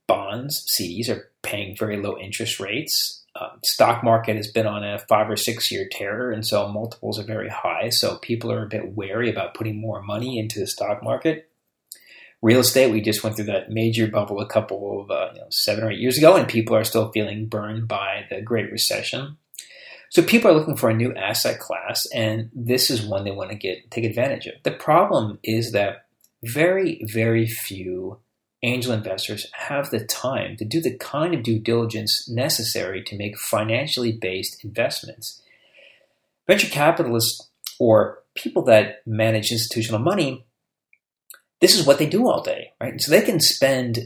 Bonds, 0.08 0.66
CDs 0.74 1.10
are 1.10 1.32
paying 1.42 1.75
very 1.75 1.98
low 2.01 2.18
interest 2.18 2.60
rates. 2.60 3.24
Uh, 3.36 3.50
stock 3.63 4.04
market 4.04 4.36
has 4.36 4.48
been 4.48 4.66
on 4.66 4.84
a 4.84 4.98
five 4.98 5.30
or 5.30 5.36
six 5.36 5.72
year 5.72 5.88
tear, 5.92 6.32
and 6.32 6.46
so 6.46 6.68
multiples 6.68 7.20
are 7.20 7.24
very 7.24 7.50
high. 7.50 7.89
So 7.89 8.18
people 8.18 8.51
are 8.51 8.63
a 8.63 8.70
bit 8.70 8.96
wary 8.96 9.30
about 9.30 9.54
putting 9.54 9.80
more 9.80 10.01
money 10.01 10.39
into 10.39 10.60
the 10.60 10.68
stock 10.68 11.04
market 11.04 11.47
real 12.41 12.60
estate, 12.60 12.91
we 12.91 13.01
just 13.01 13.24
went 13.24 13.36
through 13.36 13.46
that 13.46 13.70
major 13.70 14.08
bubble 14.08 14.39
a 14.39 14.48
couple 14.48 15.01
of 15.01 15.12
uh, 15.12 15.29
you 15.34 15.41
know, 15.41 15.48
seven 15.50 15.84
or 15.84 15.91
eight 15.91 16.00
years 16.00 16.17
ago, 16.17 16.36
and 16.36 16.48
people 16.48 16.75
are 16.75 16.84
still 16.84 17.12
feeling 17.12 17.48
burned 17.48 17.88
by 17.88 18.25
the 18.29 18.41
Great 18.41 18.72
Recession. 18.72 19.38
So 20.10 20.24
people 20.24 20.50
are 20.50 20.53
looking 20.53 20.77
for 20.77 20.89
a 20.89 20.96
new 20.96 21.13
asset 21.15 21.60
class, 21.60 22.08
and 22.13 22.50
this 22.53 22.89
is 22.89 23.06
one 23.06 23.24
they 23.24 23.32
want 23.32 23.50
to 23.50 23.58
get 23.58 23.91
take 23.91 24.06
advantage 24.06 24.48
of. 24.48 24.56
The 24.63 24.72
problem 24.72 25.39
is 25.44 25.72
that 25.74 26.06
very, 26.44 27.01
very 27.12 27.48
few 27.48 28.20
angel 28.63 28.94
investors 28.94 29.48
have 29.53 29.89
the 29.89 30.06
time 30.06 30.56
to 30.58 30.65
do 30.65 30.82
the 30.82 30.98
kind 30.98 31.34
of 31.34 31.44
due 31.44 31.60
diligence 31.60 32.27
necessary 32.29 33.03
to 33.03 33.17
make 33.17 33.38
financially 33.38 34.12
based 34.12 34.63
investments. 34.63 35.41
Venture 36.48 36.67
capitalists 36.67 37.50
or 37.79 38.24
people 38.34 38.63
that 38.63 39.01
manage 39.06 39.51
institutional 39.51 40.00
money, 40.00 40.47
this 41.59 41.77
is 41.77 41.85
what 41.85 41.99
they 41.99 42.05
do 42.05 42.29
all 42.29 42.41
day, 42.41 42.73
right? 42.79 42.99
so 43.01 43.11
they 43.11 43.21
can 43.21 43.39
spend 43.39 43.99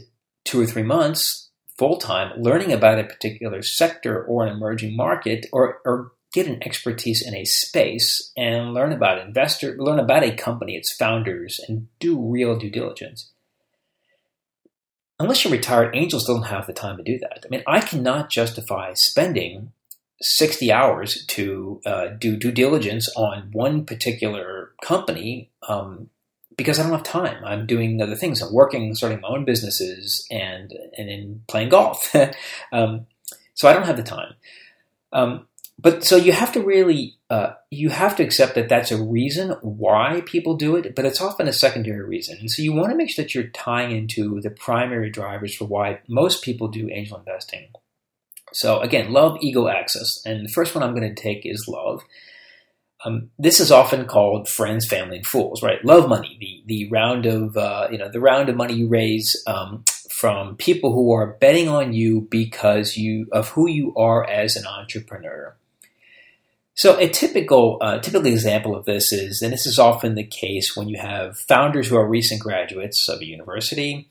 two 0.44 0.60
or 0.60 0.66
three 0.66 0.82
months 0.82 1.50
full 1.78 1.96
time 1.96 2.32
learning 2.40 2.72
about 2.72 2.98
a 2.98 3.04
particular 3.04 3.62
sector 3.62 4.24
or 4.24 4.46
an 4.46 4.52
emerging 4.52 4.96
market 4.96 5.46
or, 5.52 5.80
or 5.84 6.12
get 6.32 6.46
an 6.46 6.62
expertise 6.62 7.26
in 7.26 7.34
a 7.34 7.44
space 7.44 8.32
and 8.36 8.72
learn 8.72 8.92
about 8.92 9.18
investor, 9.18 9.76
learn 9.78 9.98
about 9.98 10.24
a 10.24 10.34
company, 10.34 10.76
its 10.76 10.94
founders, 10.94 11.60
and 11.68 11.88
do 11.98 12.18
real 12.18 12.58
due 12.58 12.70
diligence. 12.70 13.30
Unless 15.20 15.44
you're 15.44 15.52
retired, 15.52 15.94
angels 15.94 16.26
don't 16.26 16.44
have 16.44 16.66
the 16.66 16.72
time 16.72 16.96
to 16.96 17.02
do 17.02 17.18
that. 17.18 17.44
I 17.44 17.48
mean, 17.48 17.62
I 17.66 17.80
cannot 17.80 18.30
justify 18.30 18.94
spending 18.94 19.72
60 20.20 20.72
hours 20.72 21.24
to 21.26 21.80
uh, 21.84 22.06
do 22.18 22.36
due 22.36 22.50
diligence 22.50 23.08
on 23.16 23.50
one 23.52 23.84
particular 23.84 24.72
company 24.82 25.50
um, 25.68 26.08
because 26.62 26.78
I 26.78 26.82
don't 26.82 26.92
have 26.92 27.02
time. 27.02 27.44
I'm 27.44 27.66
doing 27.66 28.00
other 28.00 28.16
things. 28.16 28.40
I'm 28.40 28.52
working, 28.52 28.94
starting 28.94 29.20
my 29.20 29.28
own 29.28 29.44
businesses, 29.44 30.26
and 30.30 30.72
and 30.96 31.08
in 31.08 31.42
playing 31.48 31.70
golf. 31.70 32.14
um, 32.72 33.06
so 33.54 33.68
I 33.68 33.72
don't 33.72 33.86
have 33.86 33.96
the 33.96 34.02
time. 34.02 34.34
Um, 35.12 35.46
but 35.78 36.04
so 36.04 36.16
you 36.16 36.32
have 36.32 36.52
to 36.52 36.62
really 36.62 37.16
uh, 37.28 37.54
you 37.70 37.90
have 37.90 38.16
to 38.16 38.22
accept 38.22 38.54
that 38.54 38.68
that's 38.68 38.92
a 38.92 39.02
reason 39.02 39.50
why 39.62 40.22
people 40.26 40.56
do 40.56 40.76
it, 40.76 40.94
but 40.94 41.04
it's 41.04 41.20
often 41.20 41.48
a 41.48 41.52
secondary 41.52 42.04
reason. 42.04 42.38
And 42.38 42.50
so 42.50 42.62
you 42.62 42.72
want 42.72 42.90
to 42.90 42.96
make 42.96 43.10
sure 43.10 43.24
that 43.24 43.34
you're 43.34 43.48
tying 43.48 43.90
into 43.90 44.40
the 44.40 44.50
primary 44.50 45.10
drivers 45.10 45.54
for 45.54 45.64
why 45.64 46.00
most 46.08 46.44
people 46.44 46.68
do 46.68 46.88
angel 46.90 47.18
investing. 47.18 47.68
So 48.52 48.80
again, 48.80 49.12
love, 49.12 49.38
ego, 49.40 49.68
access, 49.68 50.20
and 50.24 50.46
the 50.46 50.52
first 50.52 50.74
one 50.74 50.84
I'm 50.84 50.94
going 50.94 51.14
to 51.14 51.20
take 51.20 51.44
is 51.44 51.66
love. 51.66 52.02
Um, 53.04 53.30
this 53.38 53.58
is 53.58 53.72
often 53.72 54.06
called 54.06 54.48
friends, 54.48 54.86
family, 54.86 55.16
and 55.16 55.26
fools, 55.26 55.62
right? 55.62 55.84
Love 55.84 56.08
money, 56.08 56.36
the 56.38 56.62
the 56.66 56.88
round 56.90 57.26
of 57.26 57.56
uh, 57.56 57.88
you 57.90 57.98
know 57.98 58.08
the 58.08 58.20
round 58.20 58.48
of 58.48 58.56
money 58.56 58.74
you 58.74 58.88
raise 58.88 59.42
um, 59.46 59.84
from 60.10 60.56
people 60.56 60.92
who 60.92 61.12
are 61.12 61.36
betting 61.40 61.68
on 61.68 61.92
you 61.92 62.28
because 62.30 62.96
you 62.96 63.26
of 63.32 63.48
who 63.50 63.68
you 63.68 63.92
are 63.96 64.28
as 64.28 64.56
an 64.56 64.66
entrepreneur. 64.66 65.56
So 66.74 66.96
a 66.98 67.08
typical 67.08 67.78
uh, 67.80 67.98
typical 67.98 68.26
example 68.26 68.76
of 68.76 68.84
this 68.84 69.12
is, 69.12 69.42
and 69.42 69.52
this 69.52 69.66
is 69.66 69.78
often 69.78 70.14
the 70.14 70.24
case 70.24 70.76
when 70.76 70.88
you 70.88 70.98
have 70.98 71.36
founders 71.36 71.88
who 71.88 71.96
are 71.96 72.06
recent 72.06 72.40
graduates 72.40 73.08
of 73.08 73.20
a 73.20 73.26
university, 73.26 74.08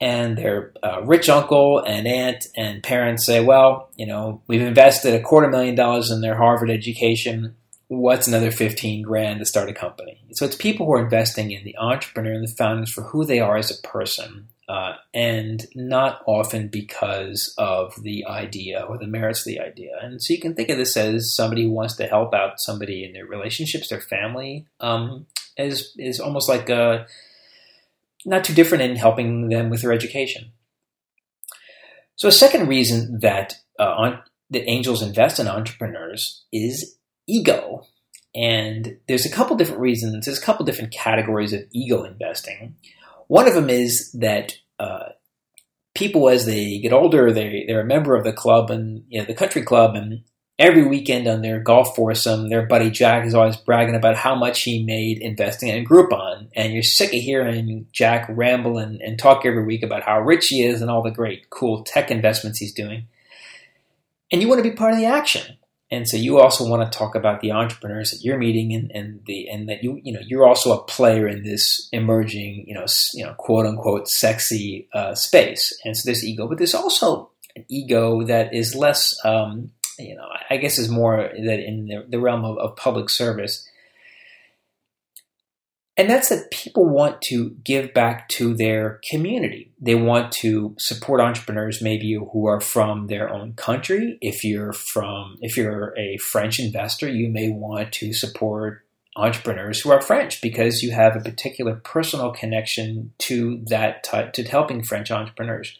and 0.00 0.38
their 0.38 0.72
uh, 0.82 1.02
rich 1.04 1.28
uncle 1.28 1.80
and 1.80 2.06
aunt 2.06 2.46
and 2.56 2.82
parents 2.82 3.26
say, 3.26 3.44
"Well, 3.44 3.90
you 3.96 4.06
know, 4.06 4.42
we've 4.46 4.62
invested 4.62 5.14
a 5.14 5.20
quarter 5.20 5.48
million 5.48 5.74
dollars 5.74 6.10
in 6.10 6.20
their 6.20 6.36
Harvard 6.36 6.70
education. 6.70 7.56
What's 7.94 8.26
another 8.26 8.50
fifteen 8.50 9.02
grand 9.02 9.40
to 9.40 9.44
start 9.44 9.68
a 9.68 9.74
company?" 9.74 10.24
So 10.32 10.46
it's 10.46 10.56
people 10.56 10.86
who 10.86 10.94
are 10.94 11.04
investing 11.04 11.50
in 11.50 11.62
the 11.64 11.76
entrepreneur 11.76 12.32
and 12.32 12.48
the 12.48 12.54
founders 12.54 12.90
for 12.90 13.02
who 13.02 13.26
they 13.26 13.38
are 13.38 13.58
as 13.58 13.70
a 13.70 13.86
person, 13.86 14.48
uh, 14.66 14.94
and 15.12 15.66
not 15.74 16.22
often 16.26 16.68
because 16.68 17.54
of 17.58 18.02
the 18.02 18.24
idea 18.24 18.80
or 18.88 18.96
the 18.96 19.06
merits 19.06 19.40
of 19.40 19.44
the 19.46 19.60
idea. 19.60 19.90
And 20.00 20.22
so 20.22 20.32
you 20.32 20.40
can 20.40 20.54
think 20.54 20.70
of 20.70 20.78
this 20.78 20.96
as 20.96 21.34
somebody 21.34 21.64
who 21.64 21.70
wants 21.70 21.94
to 21.96 22.06
help 22.06 22.32
out 22.32 22.60
somebody 22.60 23.04
in 23.04 23.12
their 23.12 23.26
relationships, 23.26 23.88
their 23.88 24.00
family, 24.00 24.66
um, 24.80 25.26
is 25.58 25.92
is 25.98 26.18
almost 26.18 26.48
like 26.48 26.70
a, 26.70 27.06
not 28.24 28.42
too 28.44 28.54
different 28.54 28.84
in 28.84 28.96
helping 28.96 29.50
them 29.50 29.68
with 29.68 29.82
their 29.82 29.92
education. 29.92 30.52
So 32.16 32.26
a 32.28 32.32
second 32.32 32.68
reason 32.68 33.18
that 33.20 33.56
uh, 33.78 33.94
on, 34.02 34.22
that 34.48 34.70
angels 34.70 35.02
invest 35.02 35.38
in 35.38 35.46
entrepreneurs 35.46 36.44
is 36.52 36.96
ego. 37.32 37.86
And 38.34 38.98
there's 39.08 39.26
a 39.26 39.30
couple 39.30 39.56
different 39.56 39.80
reasons. 39.80 40.24
There's 40.24 40.38
a 40.38 40.44
couple 40.44 40.64
different 40.64 40.92
categories 40.92 41.52
of 41.52 41.64
ego 41.72 42.04
investing. 42.04 42.76
One 43.28 43.46
of 43.46 43.54
them 43.54 43.68
is 43.68 44.10
that 44.12 44.54
uh, 44.78 45.10
people, 45.94 46.28
as 46.28 46.46
they 46.46 46.78
get 46.78 46.92
older, 46.92 47.32
they 47.32 47.64
they're 47.66 47.80
a 47.80 47.84
member 47.84 48.16
of 48.16 48.24
the 48.24 48.32
club 48.32 48.70
and 48.70 49.04
you 49.08 49.20
know 49.20 49.26
the 49.26 49.34
country 49.34 49.62
club, 49.62 49.94
and 49.94 50.22
every 50.58 50.86
weekend 50.86 51.26
on 51.26 51.42
their 51.42 51.60
golf 51.60 51.94
foursome, 51.94 52.48
their 52.48 52.66
buddy 52.66 52.90
Jack 52.90 53.26
is 53.26 53.34
always 53.34 53.56
bragging 53.56 53.94
about 53.94 54.16
how 54.16 54.34
much 54.34 54.62
he 54.62 54.84
made 54.84 55.18
investing 55.18 55.68
in 55.68 55.84
Groupon, 55.84 56.48
and 56.54 56.72
you're 56.72 56.82
sick 56.82 57.12
of 57.12 57.20
hearing 57.20 57.86
Jack 57.92 58.26
ramble 58.30 58.78
and, 58.78 59.00
and 59.02 59.18
talk 59.18 59.44
every 59.44 59.64
week 59.64 59.82
about 59.82 60.02
how 60.02 60.20
rich 60.20 60.48
he 60.48 60.64
is 60.64 60.80
and 60.80 60.90
all 60.90 61.02
the 61.02 61.10
great, 61.10 61.50
cool 61.50 61.84
tech 61.84 62.10
investments 62.10 62.58
he's 62.58 62.74
doing, 62.74 63.08
and 64.30 64.40
you 64.40 64.48
want 64.48 64.62
to 64.62 64.68
be 64.68 64.76
part 64.76 64.92
of 64.92 64.98
the 64.98 65.06
action. 65.06 65.58
And 65.92 66.08
so 66.08 66.16
you 66.16 66.40
also 66.40 66.66
want 66.66 66.90
to 66.90 66.98
talk 66.98 67.14
about 67.14 67.42
the 67.42 67.52
entrepreneurs 67.52 68.12
that 68.12 68.24
you're 68.24 68.38
meeting 68.38 68.72
and, 68.72 68.90
and 68.92 69.20
the 69.26 69.46
and 69.48 69.68
that 69.68 69.84
you 69.84 70.00
you 70.02 70.14
know 70.14 70.20
you're 70.26 70.46
also 70.46 70.72
a 70.72 70.82
player 70.84 71.28
in 71.28 71.44
this 71.44 71.88
emerging 71.92 72.64
you 72.66 72.74
know 72.74 72.86
you 73.12 73.24
know 73.24 73.34
quote 73.34 73.66
unquote 73.66 74.08
sexy 74.08 74.88
uh, 74.94 75.14
space. 75.14 75.70
And 75.84 75.94
so 75.94 76.02
there's 76.06 76.24
ego, 76.24 76.48
but 76.48 76.56
there's 76.56 76.74
also 76.74 77.30
an 77.54 77.66
ego 77.68 78.24
that 78.24 78.54
is 78.54 78.74
less 78.74 79.14
um, 79.22 79.70
you 79.98 80.16
know 80.16 80.26
I 80.48 80.56
guess 80.56 80.78
is 80.78 80.88
more 80.88 81.30
that 81.44 81.60
in 81.60 81.86
the, 81.86 82.06
the 82.08 82.20
realm 82.20 82.46
of, 82.46 82.56
of 82.56 82.74
public 82.76 83.10
service 83.10 83.68
and 85.96 86.08
that's 86.08 86.30
that 86.30 86.50
people 86.50 86.88
want 86.88 87.20
to 87.22 87.50
give 87.64 87.92
back 87.92 88.28
to 88.30 88.54
their 88.54 89.00
community. 89.10 89.72
They 89.78 89.94
want 89.94 90.32
to 90.32 90.74
support 90.78 91.20
entrepreneurs 91.20 91.82
maybe 91.82 92.14
who 92.14 92.46
are 92.46 92.60
from 92.60 93.08
their 93.08 93.28
own 93.28 93.52
country. 93.54 94.16
If 94.22 94.42
you're 94.42 94.72
from 94.72 95.36
if 95.42 95.56
you're 95.56 95.94
a 95.98 96.16
French 96.16 96.58
investor, 96.58 97.08
you 97.08 97.28
may 97.28 97.50
want 97.50 97.92
to 97.94 98.14
support 98.14 98.86
entrepreneurs 99.16 99.80
who 99.80 99.90
are 99.90 100.00
French 100.00 100.40
because 100.40 100.82
you 100.82 100.92
have 100.92 101.14
a 101.14 101.20
particular 101.20 101.74
personal 101.74 102.30
connection 102.30 103.12
to 103.18 103.62
that 103.66 104.02
type, 104.02 104.32
to 104.32 104.42
helping 104.44 104.82
French 104.82 105.10
entrepreneurs. 105.10 105.78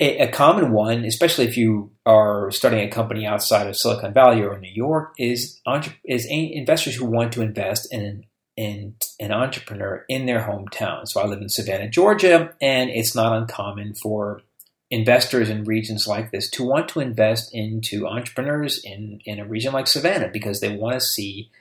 A, 0.00 0.18
a, 0.18 0.28
common 0.28 0.72
one, 0.72 1.04
especially 1.04 1.44
if 1.44 1.56
you 1.56 1.90
are 2.06 2.52
starting 2.52 2.80
a 2.80 2.88
company 2.88 3.26
outside 3.26 3.66
of 3.66 3.76
Silicon 3.76 4.14
Valley 4.14 4.40
or 4.42 4.56
New 4.58 4.72
York, 4.72 5.12
is 5.18 5.60
is 6.04 6.24
investors 6.30 6.94
who 6.94 7.04
want 7.04 7.32
to 7.32 7.42
invest 7.42 7.92
in 7.92 8.24
in 8.58 8.92
an 9.20 9.30
entrepreneur 9.30 10.04
in 10.08 10.26
their 10.26 10.40
hometown. 10.40 11.06
So 11.06 11.20
I 11.20 11.26
live 11.26 11.40
in 11.40 11.48
Savannah, 11.48 11.88
Georgia, 11.88 12.52
and 12.60 12.90
it's 12.90 13.14
not 13.14 13.32
uncommon 13.32 13.94
for 13.94 14.42
investors 14.90 15.48
in 15.48 15.62
regions 15.62 16.08
like 16.08 16.32
this 16.32 16.50
to 16.50 16.64
want 16.64 16.88
to 16.88 16.98
invest 16.98 17.54
into 17.54 18.08
entrepreneurs 18.08 18.82
in, 18.82 19.20
in 19.24 19.38
a 19.38 19.44
region 19.44 19.72
like 19.72 19.86
Savannah 19.86 20.28
because 20.32 20.58
they 20.58 20.76
want 20.76 20.94
to 20.94 21.00
see 21.00 21.52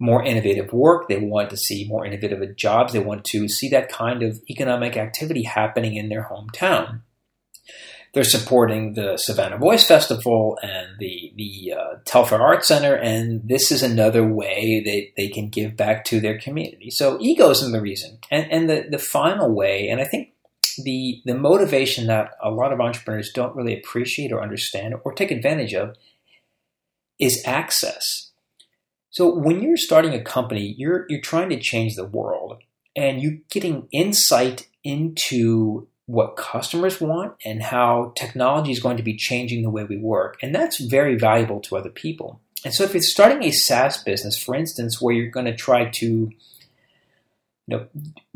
more 0.00 0.24
innovative 0.24 0.72
work, 0.72 1.08
they 1.08 1.18
want 1.18 1.50
to 1.50 1.56
see 1.56 1.86
more 1.86 2.04
innovative 2.04 2.56
jobs, 2.56 2.92
they 2.92 2.98
want 2.98 3.24
to 3.26 3.46
see 3.48 3.68
that 3.68 3.88
kind 3.88 4.24
of 4.24 4.40
economic 4.50 4.96
activity 4.96 5.44
happening 5.44 5.94
in 5.94 6.08
their 6.08 6.28
hometown. 6.28 7.02
They're 8.12 8.24
supporting 8.24 8.94
the 8.94 9.16
Savannah 9.18 9.58
Voice 9.58 9.86
Festival 9.86 10.58
and 10.62 10.88
the 10.98 11.32
the 11.36 11.74
uh, 11.78 11.94
Telfair 12.04 12.42
Art 12.42 12.64
Center, 12.64 12.94
and 12.94 13.40
this 13.48 13.70
is 13.70 13.82
another 13.82 14.26
way 14.26 14.82
that 14.84 15.06
they 15.16 15.28
can 15.28 15.48
give 15.48 15.76
back 15.76 16.04
to 16.06 16.20
their 16.20 16.38
community. 16.38 16.90
So 16.90 17.18
ego 17.20 17.50
isn't 17.50 17.70
the 17.70 17.80
reason, 17.80 18.18
and 18.30 18.50
and 18.50 18.68
the 18.68 18.86
the 18.90 18.98
final 18.98 19.54
way, 19.54 19.88
and 19.88 20.00
I 20.00 20.04
think 20.04 20.32
the 20.82 21.22
the 21.24 21.34
motivation 21.34 22.06
that 22.08 22.32
a 22.42 22.50
lot 22.50 22.72
of 22.72 22.80
entrepreneurs 22.80 23.30
don't 23.32 23.54
really 23.54 23.78
appreciate 23.78 24.32
or 24.32 24.42
understand 24.42 24.94
or 25.04 25.12
take 25.12 25.30
advantage 25.30 25.74
of 25.74 25.96
is 27.20 27.42
access. 27.46 28.30
So 29.10 29.32
when 29.36 29.62
you're 29.62 29.76
starting 29.76 30.14
a 30.14 30.22
company, 30.22 30.74
you're 30.76 31.06
you're 31.08 31.20
trying 31.20 31.50
to 31.50 31.60
change 31.60 31.94
the 31.94 32.06
world, 32.06 32.62
and 32.96 33.22
you're 33.22 33.38
getting 33.50 33.88
insight 33.92 34.66
into 34.82 35.86
what 36.10 36.36
customers 36.36 37.00
want 37.00 37.34
and 37.44 37.62
how 37.62 38.12
technology 38.16 38.72
is 38.72 38.80
going 38.80 38.96
to 38.96 39.02
be 39.02 39.16
changing 39.16 39.62
the 39.62 39.70
way 39.70 39.84
we 39.84 39.96
work. 39.96 40.36
And 40.42 40.52
that's 40.52 40.78
very 40.78 41.16
valuable 41.16 41.60
to 41.60 41.76
other 41.76 41.90
people. 41.90 42.40
And 42.64 42.74
so 42.74 42.82
if 42.82 42.92
you're 42.92 43.02
starting 43.02 43.44
a 43.44 43.52
SaaS 43.52 44.02
business, 44.02 44.36
for 44.36 44.56
instance, 44.56 45.00
where 45.00 45.14
you're 45.14 45.30
going 45.30 45.46
to 45.46 45.54
try 45.54 45.88
to 45.88 46.06
you 46.06 46.32
know, 47.66 47.86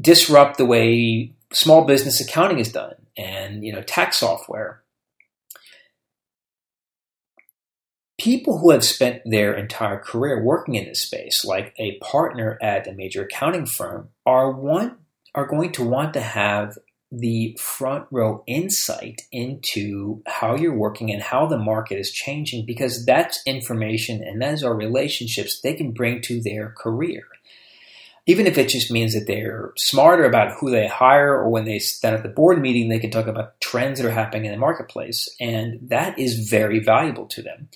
disrupt 0.01 0.57
the 0.59 0.65
way 0.65 1.33
small 1.53 1.85
business 1.85 2.21
accounting 2.21 2.61
is 2.61 2.71
done 2.71 2.95
and 3.17 3.65
you 3.65 3.73
know 3.73 3.83
tax 3.83 4.19
software, 4.19 4.83
people 8.19 8.59
who 8.59 8.71
have 8.71 8.85
spent 8.85 9.23
their 9.25 9.55
entire 9.55 9.99
career 9.99 10.43
working 10.43 10.77
in 10.77 10.85
this 10.85 11.03
space, 11.03 11.45
like 11.45 11.75
a 11.79 11.99
partner 11.99 12.57
at 12.63 12.87
a 12.87 12.93
major 12.93 13.25
accounting 13.25 13.67
firm, 13.67 14.11
are 14.25 14.53
want 14.53 14.99
are 15.35 15.47
going 15.47 15.73
to 15.73 15.85
want 15.85 16.15
to 16.15 16.21
have 16.21 16.79
the 17.19 17.57
front 17.61 18.07
row 18.11 18.43
insight 18.47 19.23
into 19.31 20.23
how 20.27 20.57
you're 20.57 20.77
working 20.77 21.13
and 21.13 21.23
how 21.23 21.47
the 21.47 21.59
market 21.59 21.99
is 21.99 22.11
changing 22.11 22.67
because 22.67 23.05
that's 23.05 23.41
information 23.47 24.23
and 24.23 24.41
those 24.43 24.63
are 24.63 24.75
relationships 24.75 25.61
they 25.61 25.75
can 25.75 25.93
bring 25.93 26.21
to 26.23 26.41
their 26.43 26.71
career. 26.71 27.25
even 28.27 28.47
if 28.47 28.57
it 28.57 28.69
just 28.69 28.91
means 28.91 29.13
that 29.13 29.27
they're 29.27 29.73
smarter 29.77 30.25
about 30.25 30.57
who 30.59 30.71
they 30.71 30.87
hire 30.87 31.35
or 31.35 31.51
when 31.51 31.67
they 31.67 31.79
stand 31.79 32.17
at 32.17 32.23
the 32.23 32.29
board 32.29 32.61
meeting, 32.61 32.89
they 32.89 32.99
can 32.99 33.11
talk 33.11 33.27
about 33.27 33.61
trends 33.61 34.01
that 34.01 34.09
are 34.09 34.13
happening 34.13 34.47
in 34.47 34.53
the 34.53 34.59
marketplace. 34.59 35.29
And 35.41 35.79
that 35.91 36.19
is 36.19 36.49
very 36.49 36.81
valuable 36.81 37.27
to 37.27 37.43
them. 37.43 37.69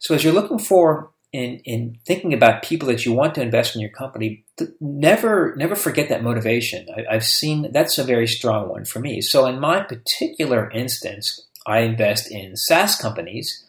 So 0.00 0.14
as 0.14 0.24
you're 0.24 0.32
looking 0.32 0.58
for 0.58 1.10
in, 1.32 1.60
in 1.64 1.98
thinking 2.06 2.32
about 2.32 2.62
people 2.62 2.88
that 2.88 3.04
you 3.04 3.12
want 3.12 3.34
to 3.34 3.42
invest 3.42 3.74
in 3.74 3.80
your 3.80 3.90
company, 3.90 4.44
never 4.80 5.54
never 5.56 5.74
forget 5.74 6.08
that 6.08 6.22
motivation. 6.22 6.86
I, 6.96 7.14
I've 7.14 7.24
seen 7.24 7.70
that's 7.72 7.98
a 7.98 8.04
very 8.04 8.26
strong 8.26 8.68
one 8.68 8.84
for 8.84 9.00
me. 9.00 9.20
So 9.20 9.46
in 9.46 9.60
my 9.60 9.80
particular 9.80 10.70
instance, 10.70 11.46
I 11.66 11.80
invest 11.80 12.30
in 12.30 12.56
SaaS 12.56 12.96
companies 12.96 13.67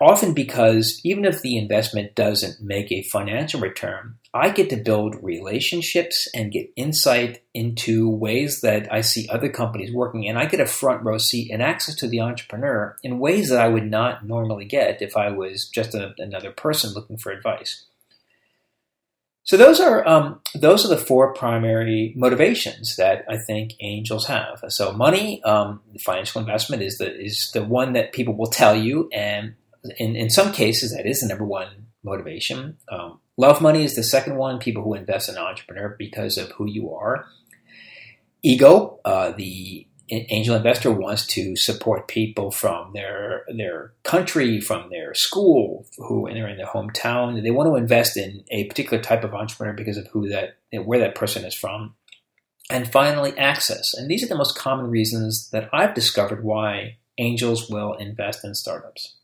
often 0.00 0.34
because 0.34 1.00
even 1.04 1.24
if 1.24 1.42
the 1.42 1.56
investment 1.56 2.14
doesn't 2.14 2.60
make 2.60 2.90
a 2.90 3.02
financial 3.02 3.60
return, 3.60 4.16
I 4.34 4.50
get 4.50 4.70
to 4.70 4.76
build 4.76 5.22
relationships 5.22 6.28
and 6.34 6.52
get 6.52 6.72
insight 6.76 7.42
into 7.54 8.08
ways 8.08 8.60
that 8.62 8.92
I 8.92 9.00
see 9.00 9.28
other 9.28 9.48
companies 9.48 9.92
working, 9.92 10.28
and 10.28 10.38
I 10.38 10.46
get 10.46 10.60
a 10.60 10.66
front 10.66 11.04
row 11.04 11.18
seat 11.18 11.50
and 11.50 11.62
access 11.62 11.94
to 11.96 12.08
the 12.08 12.20
entrepreneur 12.20 12.96
in 13.02 13.18
ways 13.18 13.50
that 13.50 13.60
I 13.60 13.68
would 13.68 13.88
not 13.88 14.26
normally 14.26 14.64
get 14.64 15.02
if 15.02 15.16
I 15.16 15.30
was 15.30 15.68
just 15.68 15.94
a, 15.94 16.14
another 16.18 16.50
person 16.50 16.92
looking 16.92 17.16
for 17.16 17.30
advice. 17.30 17.84
So 19.42 19.56
those 19.56 19.80
are 19.80 20.06
um, 20.06 20.40
those 20.54 20.84
are 20.84 20.94
the 20.94 20.96
four 20.96 21.32
primary 21.32 22.12
motivations 22.16 22.96
that 22.96 23.24
I 23.28 23.36
think 23.36 23.72
angels 23.80 24.26
have. 24.26 24.62
So 24.68 24.92
money, 24.92 25.42
um, 25.44 25.80
financial 25.98 26.40
investment 26.40 26.82
is 26.82 26.98
the 26.98 27.12
is 27.12 27.50
the 27.52 27.64
one 27.64 27.94
that 27.94 28.12
people 28.12 28.34
will 28.34 28.46
tell 28.46 28.76
you, 28.76 29.08
and 29.12 29.54
in, 29.96 30.16
in 30.16 30.30
some 30.30 30.52
cases, 30.52 30.92
that 30.92 31.06
is 31.06 31.20
the 31.20 31.28
number 31.28 31.44
one 31.44 31.86
motivation. 32.02 32.76
Um, 32.90 33.20
love 33.36 33.60
money 33.60 33.84
is 33.84 33.94
the 33.94 34.02
second 34.02 34.36
one. 34.36 34.58
People 34.58 34.82
who 34.82 34.94
invest 34.94 35.28
in 35.28 35.36
entrepreneur 35.36 35.94
because 35.98 36.38
of 36.38 36.50
who 36.52 36.66
you 36.66 36.94
are. 36.94 37.26
Ego, 38.42 39.00
uh, 39.04 39.32
the 39.32 39.86
angel 40.10 40.56
investor 40.56 40.90
wants 40.90 41.26
to 41.26 41.54
support 41.56 42.08
people 42.08 42.50
from 42.50 42.92
their 42.94 43.44
their 43.56 43.92
country, 44.02 44.60
from 44.60 44.90
their 44.90 45.14
school, 45.14 45.86
who 45.98 46.26
and 46.26 46.36
they're 46.36 46.48
in 46.48 46.56
their 46.56 46.66
hometown. 46.66 47.42
They 47.42 47.50
want 47.50 47.68
to 47.68 47.76
invest 47.76 48.16
in 48.16 48.44
a 48.50 48.64
particular 48.64 49.02
type 49.02 49.24
of 49.24 49.34
entrepreneur 49.34 49.72
because 49.72 49.96
of 49.96 50.06
who 50.08 50.28
that 50.28 50.56
where 50.72 50.98
that 50.98 51.14
person 51.14 51.44
is 51.44 51.54
from. 51.54 51.94
And 52.70 52.90
finally, 52.90 53.36
access. 53.36 53.94
And 53.94 54.08
these 54.08 54.22
are 54.22 54.28
the 54.28 54.36
most 54.36 54.56
common 54.56 54.86
reasons 54.90 55.50
that 55.50 55.68
I've 55.72 55.94
discovered 55.94 56.44
why 56.44 56.98
angels 57.18 57.68
will 57.68 57.94
invest 57.94 58.44
in 58.44 58.54
startups. 58.54 59.16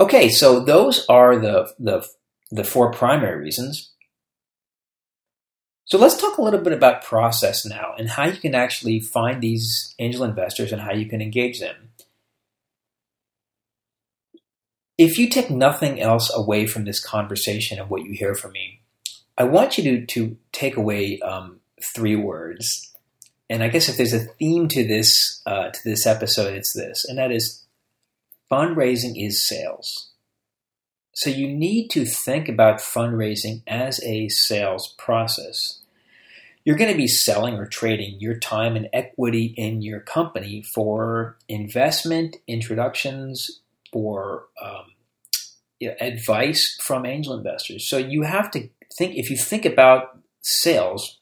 Okay, 0.00 0.30
so 0.30 0.60
those 0.60 1.04
are 1.10 1.38
the, 1.38 1.70
the, 1.78 2.08
the 2.50 2.64
four 2.64 2.90
primary 2.90 3.38
reasons. 3.38 3.90
So 5.84 5.98
let's 5.98 6.16
talk 6.16 6.38
a 6.38 6.42
little 6.42 6.60
bit 6.60 6.72
about 6.72 7.04
process 7.04 7.66
now 7.66 7.94
and 7.98 8.08
how 8.08 8.24
you 8.24 8.38
can 8.38 8.54
actually 8.54 9.00
find 9.00 9.42
these 9.42 9.94
angel 9.98 10.24
investors 10.24 10.72
and 10.72 10.80
how 10.80 10.92
you 10.92 11.06
can 11.06 11.20
engage 11.20 11.60
them. 11.60 11.90
If 14.96 15.18
you 15.18 15.28
take 15.28 15.50
nothing 15.50 16.00
else 16.00 16.32
away 16.34 16.66
from 16.66 16.84
this 16.84 17.04
conversation 17.04 17.78
of 17.78 17.90
what 17.90 18.04
you 18.04 18.12
hear 18.12 18.34
from 18.34 18.52
me, 18.52 18.80
I 19.36 19.44
want 19.44 19.76
you 19.76 19.84
to, 19.84 20.06
to 20.06 20.36
take 20.52 20.76
away 20.76 21.18
um, 21.20 21.60
three 21.94 22.16
words. 22.16 22.90
And 23.50 23.62
I 23.62 23.68
guess 23.68 23.88
if 23.88 23.96
there's 23.96 24.12
a 24.12 24.20
theme 24.20 24.68
to 24.68 24.86
this 24.86 25.42
uh, 25.44 25.70
to 25.70 25.80
this 25.84 26.06
episode, 26.06 26.54
it's 26.54 26.72
this, 26.72 27.04
and 27.04 27.18
that 27.18 27.32
is 27.32 27.59
fundraising 28.50 29.12
is 29.16 29.46
sales. 29.46 30.10
So 31.12 31.28
you 31.30 31.48
need 31.48 31.88
to 31.88 32.04
think 32.04 32.48
about 32.48 32.78
fundraising 32.78 33.62
as 33.66 34.02
a 34.02 34.28
sales 34.28 34.94
process. 34.96 35.80
You're 36.64 36.76
going 36.76 36.90
to 36.90 36.96
be 36.96 37.06
selling 37.06 37.54
or 37.54 37.66
trading 37.66 38.20
your 38.20 38.38
time 38.38 38.76
and 38.76 38.88
equity 38.92 39.54
in 39.56 39.82
your 39.82 40.00
company 40.00 40.62
for 40.62 41.36
investment, 41.48 42.36
introductions, 42.46 43.60
or 43.92 44.46
um, 44.62 44.84
advice 46.00 46.78
from 46.80 47.06
angel 47.06 47.34
investors. 47.34 47.88
So 47.88 47.96
you 47.96 48.22
have 48.22 48.50
to 48.52 48.68
think, 48.96 49.16
if 49.16 49.30
you 49.30 49.36
think 49.36 49.64
about 49.64 50.18
sales, 50.42 51.18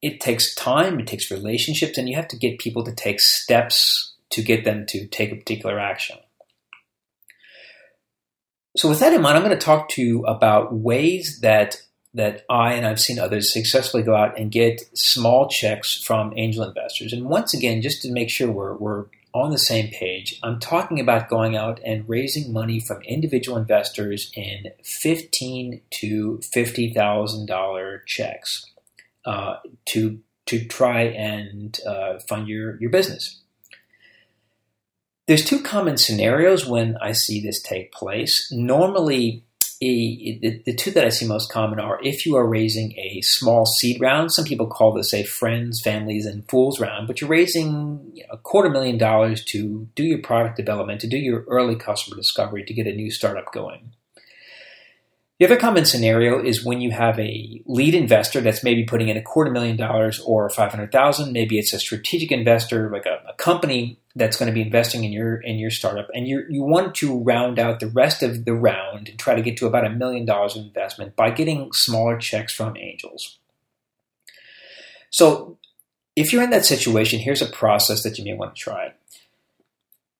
it 0.00 0.20
takes 0.20 0.54
time, 0.54 0.98
it 0.98 1.06
takes 1.06 1.30
relationships, 1.30 1.96
and 1.96 2.08
you 2.08 2.16
have 2.16 2.28
to 2.28 2.36
get 2.36 2.58
people 2.58 2.82
to 2.84 2.92
take 2.92 3.20
steps 3.20 4.11
to 4.32 4.42
get 4.42 4.64
them 4.64 4.84
to 4.88 5.06
take 5.06 5.32
a 5.32 5.36
particular 5.36 5.78
action. 5.78 6.18
So 8.76 8.88
with 8.88 9.00
that 9.00 9.12
in 9.12 9.20
mind, 9.20 9.36
I'm 9.36 9.44
going 9.44 9.58
to 9.58 9.64
talk 9.64 9.90
to 9.90 10.02
you 10.02 10.24
about 10.24 10.72
ways 10.72 11.40
that 11.42 11.76
that 12.14 12.44
I 12.50 12.74
and 12.74 12.86
I've 12.86 13.00
seen 13.00 13.18
others 13.18 13.52
successfully 13.52 14.02
go 14.02 14.14
out 14.14 14.38
and 14.38 14.50
get 14.50 14.82
small 14.94 15.48
checks 15.48 16.02
from 16.02 16.34
angel 16.36 16.64
investors. 16.64 17.12
And 17.12 17.24
once 17.26 17.54
again, 17.54 17.80
just 17.80 18.02
to 18.02 18.12
make 18.12 18.28
sure 18.28 18.50
we're, 18.50 18.76
we're 18.76 19.06
on 19.32 19.50
the 19.50 19.58
same 19.58 19.88
page, 19.88 20.38
I'm 20.42 20.60
talking 20.60 21.00
about 21.00 21.30
going 21.30 21.56
out 21.56 21.80
and 21.84 22.06
raising 22.06 22.52
money 22.52 22.80
from 22.80 23.00
individual 23.02 23.56
investors 23.56 24.30
in 24.34 24.72
fifteen 24.82 25.80
to 26.00 26.40
fifty 26.52 26.92
thousand 26.92 27.46
dollar 27.46 28.02
checks 28.06 28.66
uh, 29.24 29.56
to 29.86 30.20
to 30.46 30.64
try 30.66 31.02
and 31.02 31.78
uh, 31.86 32.18
fund 32.28 32.48
your 32.48 32.78
your 32.80 32.90
business. 32.90 33.41
There's 35.32 35.46
two 35.46 35.62
common 35.62 35.96
scenarios 35.96 36.66
when 36.66 36.98
I 37.00 37.12
see 37.12 37.40
this 37.40 37.62
take 37.62 37.90
place. 37.90 38.52
Normally, 38.52 39.46
the, 39.80 40.76
two 40.76 40.90
that 40.90 41.06
I 41.06 41.08
see 41.08 41.26
most 41.26 41.50
common 41.50 41.80
are 41.80 41.98
if 42.02 42.26
you 42.26 42.36
are 42.36 42.46
raising 42.46 42.92
a 42.98 43.22
small 43.22 43.64
seed 43.64 43.98
round. 43.98 44.30
Some 44.30 44.44
people 44.44 44.66
call 44.66 44.92
this 44.92 45.14
a 45.14 45.22
friends, 45.22 45.80
families, 45.80 46.26
and 46.26 46.46
fools 46.50 46.80
round, 46.80 47.06
but 47.06 47.22
you're 47.22 47.30
raising 47.30 48.14
a 48.30 48.36
quarter 48.36 48.68
million 48.68 48.98
dollars 48.98 49.42
to 49.46 49.88
do 49.94 50.02
your 50.02 50.20
product 50.20 50.58
development, 50.58 51.00
to 51.00 51.08
do 51.08 51.16
your 51.16 51.46
early 51.48 51.76
customer 51.76 52.18
discovery, 52.18 52.62
to 52.64 52.74
get 52.74 52.86
a 52.86 52.92
new 52.92 53.10
startup 53.10 53.54
going. 53.54 53.94
The 55.42 55.46
other 55.46 55.56
common 55.56 55.86
scenario 55.86 56.40
is 56.40 56.64
when 56.64 56.80
you 56.80 56.92
have 56.92 57.18
a 57.18 57.62
lead 57.66 57.94
investor 57.94 58.40
that's 58.40 58.62
maybe 58.62 58.84
putting 58.84 59.08
in 59.08 59.16
a 59.16 59.22
quarter 59.22 59.50
million 59.50 59.76
dollars 59.76 60.20
or 60.20 60.48
500,000. 60.48 61.32
Maybe 61.32 61.58
it's 61.58 61.72
a 61.72 61.80
strategic 61.80 62.30
investor, 62.30 62.90
like 62.90 63.06
a, 63.06 63.20
a, 63.28 63.34
company 63.38 63.98
that's 64.14 64.36
going 64.36 64.48
to 64.48 64.52
be 64.54 64.62
investing 64.62 65.04
in 65.04 65.12
your, 65.12 65.36
in 65.36 65.58
your 65.58 65.70
startup. 65.70 66.08
And 66.14 66.28
you 66.28 66.44
you 66.48 66.62
want 66.62 66.94
to 66.96 67.18
round 67.20 67.58
out 67.58 67.80
the 67.80 67.86
rest 67.88 68.22
of 68.22 68.44
the 68.44 68.54
round 68.54 69.08
and 69.08 69.18
try 69.18 69.34
to 69.34 69.42
get 69.42 69.56
to 69.58 69.66
about 69.66 69.86
a 69.86 69.90
million 69.90 70.24
dollars 70.26 70.56
of 70.56 70.64
investment 70.64 71.16
by 71.16 71.30
getting 71.30 71.72
smaller 71.72 72.18
checks 72.18 72.52
from 72.52 72.76
angels. 72.76 73.38
So 75.10 75.58
if 76.16 76.32
you're 76.32 76.42
in 76.42 76.50
that 76.50 76.64
situation, 76.64 77.20
here's 77.20 77.42
a 77.42 77.46
process 77.46 78.02
that 78.02 78.18
you 78.18 78.24
may 78.24 78.34
want 78.34 78.54
to 78.54 78.60
try. 78.60 78.92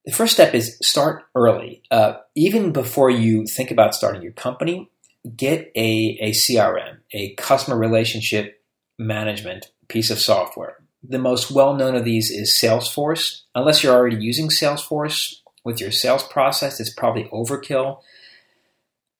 The 0.04 0.12
first 0.12 0.34
step 0.34 0.54
is 0.54 0.78
start 0.82 1.24
early. 1.34 1.82
Uh, 1.90 2.14
even 2.34 2.72
before 2.72 3.10
you 3.10 3.46
think 3.46 3.70
about 3.70 3.94
starting 3.94 4.22
your 4.22 4.32
company, 4.32 4.90
get 5.36 5.70
a, 5.76 6.18
a 6.20 6.30
CRM, 6.32 6.98
a 7.12 7.34
customer 7.34 7.78
relationship 7.78 8.60
management 8.98 9.70
piece 9.88 10.10
of 10.10 10.18
software. 10.18 10.78
The 11.02 11.18
most 11.18 11.50
well 11.50 11.74
known 11.74 11.94
of 11.94 12.04
these 12.04 12.30
is 12.30 12.58
Salesforce. 12.60 13.42
Unless 13.54 13.82
you're 13.82 13.94
already 13.94 14.16
using 14.16 14.48
Salesforce 14.48 15.34
with 15.64 15.80
your 15.80 15.90
sales 15.90 16.22
process, 16.24 16.80
it's 16.80 16.92
probably 16.92 17.24
overkill. 17.32 18.00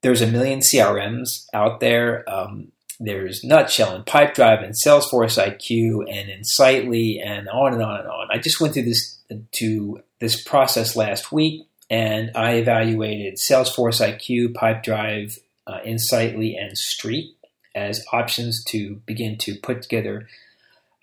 There's 0.03 0.23
a 0.23 0.27
million 0.27 0.61
CRMs 0.61 1.47
out 1.53 1.81
there. 1.81 2.29
Um, 2.29 2.73
there's 3.01 3.43
Nutshell 3.43 3.95
and 3.95 4.07
Pipedrive 4.07 4.63
and 4.63 4.75
Salesforce 4.75 5.43
IQ 5.43 6.05
and 6.09 6.29
Insightly 6.31 7.21
and 7.21 7.49
on 7.49 7.73
and 7.73 7.83
on 7.83 8.01
and 8.01 8.09
on. 8.09 8.29
I 8.31 8.39
just 8.39 8.61
went 8.61 8.75
through 8.75 8.85
this 8.85 9.19
to 9.53 10.03
this 10.21 10.41
process 10.41 10.95
last 10.95 11.33
week 11.33 11.67
and 11.91 12.31
I 12.35 12.55
evaluated 12.55 13.35
Salesforce 13.35 14.01
IQ, 14.01 14.55
Pipedrive, 14.55 15.39
uh, 15.67 15.81
Insightly, 15.85 16.57
and 16.57 16.77
Streak 16.79 17.37
as 17.75 18.05
options 18.13 18.63
to 18.65 18.97
begin 19.07 19.37
to 19.39 19.57
put 19.57 19.83
together 19.83 20.29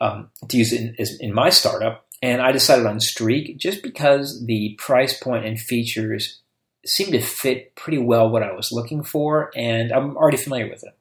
um, 0.02 0.30
to 0.48 0.58
use 0.58 0.74
in, 0.74 0.96
in 1.20 1.34
my 1.34 1.50
startup. 1.50 2.06
And 2.22 2.42
I 2.42 2.52
decided 2.52 2.86
on 2.86 3.00
Streak 3.00 3.58
just 3.58 3.82
because 3.82 4.46
the 4.46 4.76
price 4.78 5.18
point 5.18 5.46
and 5.46 5.60
features 5.60 6.42
seemed 6.86 7.12
to 7.14 7.22
fit 7.22 7.76
pretty 7.76 7.98
well 7.98 8.30
what 8.30 8.44
I 8.44 8.52
was 8.52 8.72
looking 8.72 9.04
for, 9.04 9.52
and 9.56 9.92
I'm 9.92 10.18
already 10.18 10.38
familiar 10.38 10.70
with 10.70 10.84
it. 10.84 10.96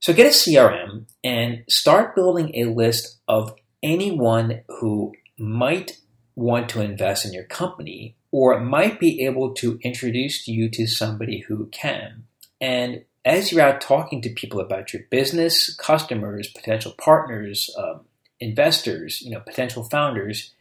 So 0.00 0.12
get 0.12 0.26
a 0.26 0.30
CRM 0.30 1.06
and 1.24 1.64
start 1.68 2.14
building 2.14 2.54
a 2.54 2.66
list 2.66 3.18
of 3.26 3.54
anyone 3.82 4.60
who 4.80 5.12
might 5.38 5.98
want 6.36 6.68
to 6.68 6.80
invest 6.80 7.24
in 7.24 7.32
your 7.32 7.44
company 7.44 8.14
or 8.30 8.60
might 8.60 9.00
be 9.00 9.24
able 9.24 9.54
to 9.54 9.78
introduce 9.82 10.46
you 10.46 10.68
to 10.70 10.86
somebody 10.86 11.40
who 11.48 11.66
can. 11.66 12.24
And 12.60 13.04
as 13.26 13.52
you're 13.52 13.60
out 13.60 13.82
talking 13.82 14.22
to 14.22 14.30
people 14.30 14.60
about 14.60 14.94
your 14.94 15.02
business, 15.10 15.74
customers, 15.76 16.48
potential 16.48 16.94
partners, 16.96 17.68
um, 17.76 18.06
investors, 18.40 19.20
you 19.20 19.30
know, 19.30 19.40
potential 19.40 19.84
founders, 19.84 20.54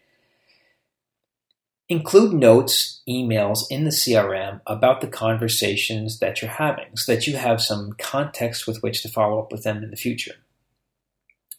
Include 1.87 2.33
notes, 2.33 3.03
emails 3.07 3.59
in 3.69 3.83
the 3.83 3.91
CRM 3.91 4.59
about 4.65 5.01
the 5.01 5.07
conversations 5.07 6.17
that 6.17 6.41
you're 6.41 6.49
having 6.49 6.95
so 6.95 7.13
that 7.13 7.27
you 7.27 7.37
have 7.37 7.61
some 7.61 7.93
context 7.99 8.65
with 8.65 8.81
which 8.81 9.03
to 9.03 9.09
follow 9.09 9.39
up 9.39 9.51
with 9.51 9.61
them 9.61 9.83
in 9.83 9.91
the 9.91 9.95
future. 9.95 10.33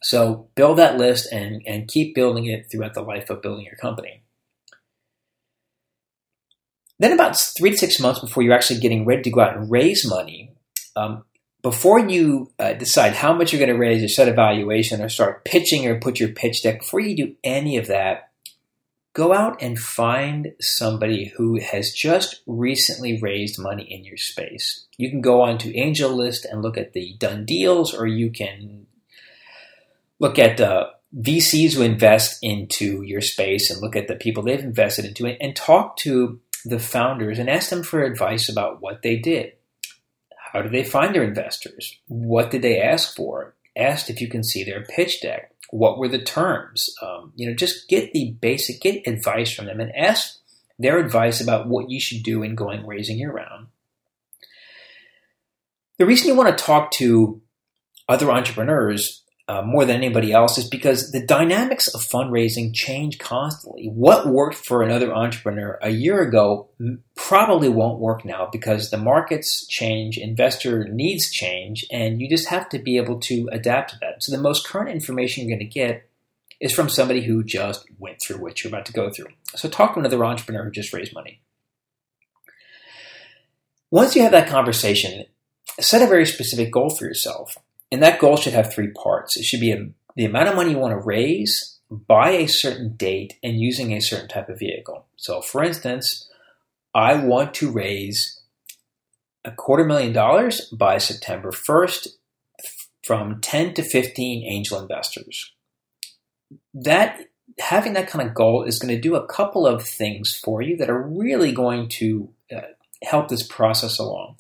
So 0.02 0.48
build 0.56 0.78
that 0.78 0.98
list 0.98 1.32
and, 1.32 1.62
and 1.64 1.86
keep 1.86 2.16
building 2.16 2.46
it 2.46 2.68
throughout 2.68 2.94
the 2.94 3.02
life 3.02 3.30
of 3.30 3.40
building 3.40 3.66
your 3.66 3.76
company. 3.76 4.22
Then, 6.98 7.12
about 7.12 7.38
three 7.56 7.70
to 7.70 7.76
six 7.76 8.00
months 8.00 8.20
before 8.20 8.42
you're 8.42 8.54
actually 8.54 8.80
getting 8.80 9.04
ready 9.04 9.22
to 9.22 9.30
go 9.30 9.42
out 9.42 9.56
and 9.56 9.70
raise 9.70 10.08
money, 10.08 10.50
um, 10.96 11.24
before 11.62 11.98
you 11.98 12.50
uh, 12.58 12.74
decide 12.74 13.14
how 13.14 13.32
much 13.32 13.52
you're 13.52 13.58
going 13.58 13.72
to 13.72 13.78
raise 13.78 14.02
or 14.02 14.08
set 14.08 14.28
a 14.28 14.32
valuation 14.32 15.02
or 15.02 15.08
start 15.08 15.44
pitching 15.44 15.86
or 15.86 15.98
put 15.98 16.20
your 16.20 16.28
pitch 16.28 16.62
deck, 16.62 16.80
before 16.80 17.00
you 17.00 17.16
do 17.16 17.34
any 17.42 17.76
of 17.76 17.88
that, 17.88 18.30
go 19.12 19.32
out 19.32 19.60
and 19.62 19.78
find 19.78 20.52
somebody 20.60 21.32
who 21.36 21.58
has 21.58 21.90
just 21.92 22.42
recently 22.46 23.18
raised 23.20 23.58
money 23.58 23.82
in 23.82 24.04
your 24.04 24.16
space. 24.16 24.86
You 24.96 25.10
can 25.10 25.20
go 25.20 25.40
on 25.40 25.50
onto 25.50 25.72
AngelList 25.72 26.44
and 26.50 26.62
look 26.62 26.76
at 26.76 26.92
the 26.92 27.14
done 27.18 27.44
deals, 27.44 27.94
or 27.94 28.06
you 28.06 28.30
can 28.30 28.86
look 30.18 30.38
at 30.38 30.60
uh, 30.60 30.90
VCs 31.18 31.74
who 31.74 31.82
invest 31.82 32.38
into 32.42 33.02
your 33.02 33.20
space 33.20 33.70
and 33.70 33.80
look 33.80 33.96
at 33.96 34.06
the 34.06 34.16
people 34.16 34.42
they've 34.42 34.60
invested 34.60 35.04
into 35.04 35.26
it 35.26 35.38
and 35.40 35.56
talk 35.56 35.96
to 35.98 36.40
the 36.64 36.78
founders 36.78 37.38
and 37.38 37.48
ask 37.48 37.70
them 37.70 37.82
for 37.82 38.02
advice 38.02 38.48
about 38.48 38.82
what 38.82 39.02
they 39.02 39.16
did. 39.16 39.52
How 40.56 40.62
did 40.62 40.72
they 40.72 40.84
find 40.84 41.14
their 41.14 41.22
investors? 41.22 41.98
What 42.08 42.50
did 42.50 42.62
they 42.62 42.80
ask 42.80 43.14
for? 43.14 43.54
Asked 43.76 44.08
if 44.08 44.22
you 44.22 44.28
can 44.28 44.42
see 44.42 44.64
their 44.64 44.82
pitch 44.82 45.20
deck. 45.20 45.52
What 45.68 45.98
were 45.98 46.08
the 46.08 46.22
terms? 46.22 46.88
Um, 47.02 47.34
you 47.36 47.46
know, 47.46 47.54
just 47.54 47.90
get 47.90 48.10
the 48.12 48.34
basic, 48.40 48.80
get 48.80 49.06
advice 49.06 49.52
from 49.52 49.66
them 49.66 49.80
and 49.80 49.94
ask 49.94 50.38
their 50.78 50.96
advice 50.96 51.42
about 51.42 51.68
what 51.68 51.90
you 51.90 52.00
should 52.00 52.22
do 52.22 52.42
in 52.42 52.54
going 52.54 52.86
raising 52.86 53.18
your 53.18 53.34
round. 53.34 53.66
The 55.98 56.06
reason 56.06 56.28
you 56.28 56.34
want 56.34 56.56
to 56.56 56.64
talk 56.64 56.90
to 56.92 57.42
other 58.08 58.30
entrepreneurs 58.30 59.24
uh, 59.48 59.62
more 59.62 59.84
than 59.84 59.96
anybody 59.96 60.32
else 60.32 60.58
is 60.58 60.68
because 60.68 61.12
the 61.12 61.24
dynamics 61.24 61.86
of 61.88 62.02
fundraising 62.02 62.74
change 62.74 63.18
constantly. 63.18 63.86
What 63.86 64.26
worked 64.26 64.56
for 64.56 64.82
another 64.82 65.14
entrepreneur 65.14 65.78
a 65.80 65.90
year 65.90 66.20
ago 66.20 66.70
probably 67.14 67.68
won't 67.68 68.00
work 68.00 68.24
now 68.24 68.48
because 68.50 68.90
the 68.90 68.96
markets 68.96 69.64
change, 69.68 70.18
investor 70.18 70.88
needs 70.88 71.30
change, 71.30 71.86
and 71.92 72.20
you 72.20 72.28
just 72.28 72.48
have 72.48 72.68
to 72.70 72.80
be 72.80 72.96
able 72.96 73.20
to 73.20 73.48
adapt 73.52 73.90
to 73.90 73.98
that. 74.00 74.22
So 74.22 74.32
the 74.34 74.42
most 74.42 74.66
current 74.66 74.90
information 74.90 75.46
you're 75.46 75.56
going 75.56 75.70
to 75.70 75.72
get 75.72 76.08
is 76.60 76.72
from 76.72 76.88
somebody 76.88 77.22
who 77.22 77.44
just 77.44 77.84
went 77.98 78.20
through 78.20 78.38
what 78.38 78.64
you're 78.64 78.72
about 78.72 78.86
to 78.86 78.92
go 78.92 79.10
through. 79.10 79.28
So 79.54 79.68
talk 79.68 79.94
to 79.94 80.00
another 80.00 80.24
entrepreneur 80.24 80.64
who 80.64 80.70
just 80.72 80.92
raised 80.92 81.14
money. 81.14 81.40
Once 83.92 84.16
you 84.16 84.22
have 84.22 84.32
that 84.32 84.48
conversation, 84.48 85.24
set 85.78 86.02
a 86.02 86.06
very 86.06 86.26
specific 86.26 86.72
goal 86.72 86.90
for 86.90 87.04
yourself. 87.04 87.56
And 87.90 88.02
that 88.02 88.18
goal 88.18 88.36
should 88.36 88.52
have 88.52 88.72
three 88.72 88.90
parts. 88.90 89.36
It 89.36 89.44
should 89.44 89.60
be 89.60 89.72
a, 89.72 89.88
the 90.16 90.24
amount 90.24 90.48
of 90.48 90.56
money 90.56 90.72
you 90.72 90.78
want 90.78 90.92
to 90.92 91.04
raise 91.04 91.78
by 91.90 92.30
a 92.30 92.48
certain 92.48 92.96
date 92.96 93.38
and 93.42 93.60
using 93.60 93.92
a 93.92 94.00
certain 94.00 94.28
type 94.28 94.48
of 94.48 94.58
vehicle. 94.58 95.06
So, 95.16 95.40
for 95.40 95.62
instance, 95.62 96.28
I 96.94 97.14
want 97.14 97.54
to 97.54 97.70
raise 97.70 98.40
a 99.44 99.52
quarter 99.52 99.84
million 99.84 100.12
dollars 100.12 100.62
by 100.72 100.98
September 100.98 101.52
1st 101.52 102.08
from 103.04 103.40
10 103.40 103.74
to 103.74 103.82
15 103.82 104.44
angel 104.44 104.80
investors. 104.80 105.52
That 106.74 107.20
having 107.60 107.92
that 107.92 108.08
kind 108.08 108.26
of 108.28 108.34
goal 108.34 108.64
is 108.64 108.78
going 108.78 108.94
to 108.94 109.00
do 109.00 109.14
a 109.14 109.26
couple 109.26 109.66
of 109.66 109.86
things 109.86 110.34
for 110.34 110.60
you 110.60 110.76
that 110.76 110.90
are 110.90 111.00
really 111.00 111.52
going 111.52 111.88
to 111.88 112.30
uh, 112.54 112.62
help 113.04 113.28
this 113.28 113.46
process 113.46 113.98
along. 113.98 114.36